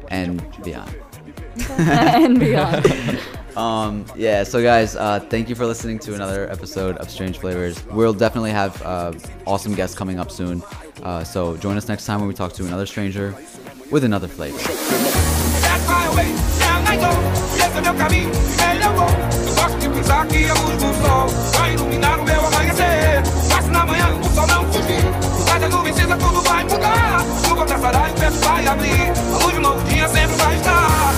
and 0.09 0.43
beyond. 0.63 0.95
and 1.69 2.39
beyond. 2.39 2.85
Um, 3.57 4.05
yeah, 4.15 4.43
so 4.45 4.63
guys, 4.63 4.95
uh, 4.95 5.19
thank 5.19 5.49
you 5.49 5.55
for 5.55 5.65
listening 5.65 5.99
to 5.99 6.13
another 6.15 6.49
episode 6.49 6.95
of 6.99 7.09
Strange 7.09 7.37
Flavors. 7.37 7.83
We'll 7.87 8.13
definitely 8.13 8.51
have 8.51 8.81
uh, 8.81 9.11
awesome 9.45 9.75
guests 9.75 9.93
coming 9.93 10.21
up 10.21 10.31
soon. 10.31 10.63
Uh, 11.03 11.25
so 11.25 11.57
join 11.57 11.75
us 11.75 11.89
next 11.89 12.05
time 12.05 12.19
when 12.21 12.29
we 12.29 12.33
talk 12.33 12.53
to 12.53 12.65
another 12.65 12.85
stranger 12.85 13.35
with 13.91 14.05
another 14.05 14.29
flavor. 14.29 14.57
pensar 20.01 20.21
a 20.21 20.53
luz 20.61 20.77
do 20.77 21.05
sol 21.05 21.27
vai 21.53 21.73
iluminar 21.73 22.19
o 22.19 22.23
meu 22.23 22.45
amanhecer. 22.47 23.21
Mas 23.49 23.65
se 23.65 23.71
na 23.71 23.85
manhã 23.85 24.07
o 24.15 24.35
sol 24.35 24.47
não 24.47 24.65
fugir. 24.71 25.05
O 25.39 25.59
da 25.59 25.69
nuvem 25.69 25.93
cinza, 25.93 26.17
tudo 26.17 26.41
vai 26.41 26.63
mudar. 26.63 27.23
Chuva 27.45 27.65
passará 27.65 28.09
e 28.09 28.11
o 28.11 28.15
peço 28.15 28.39
vai 28.39 28.67
abrir. 28.67 29.11
A 29.33 29.37
luz 29.37 29.51
de 29.51 29.59
um 29.59 29.61
novo 29.61 29.83
dia 29.89 30.07
sempre 30.07 30.35
vai 30.37 30.55
estar. 30.55 31.13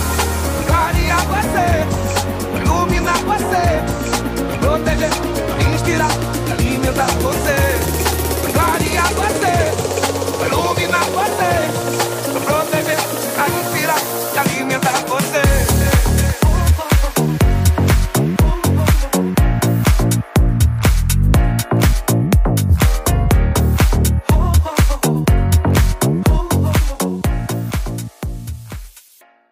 Clarear 0.67 1.25
você, 1.27 2.61
iluminar 2.61 3.17
você, 3.19 4.57
proteger, 4.59 5.09
inspirar, 5.73 6.11
alimentar 6.51 7.11
você. 7.21 7.57
Clarear 8.51 9.13
você, 9.13 10.45
iluminar 10.45 11.05
você. 11.05 11.82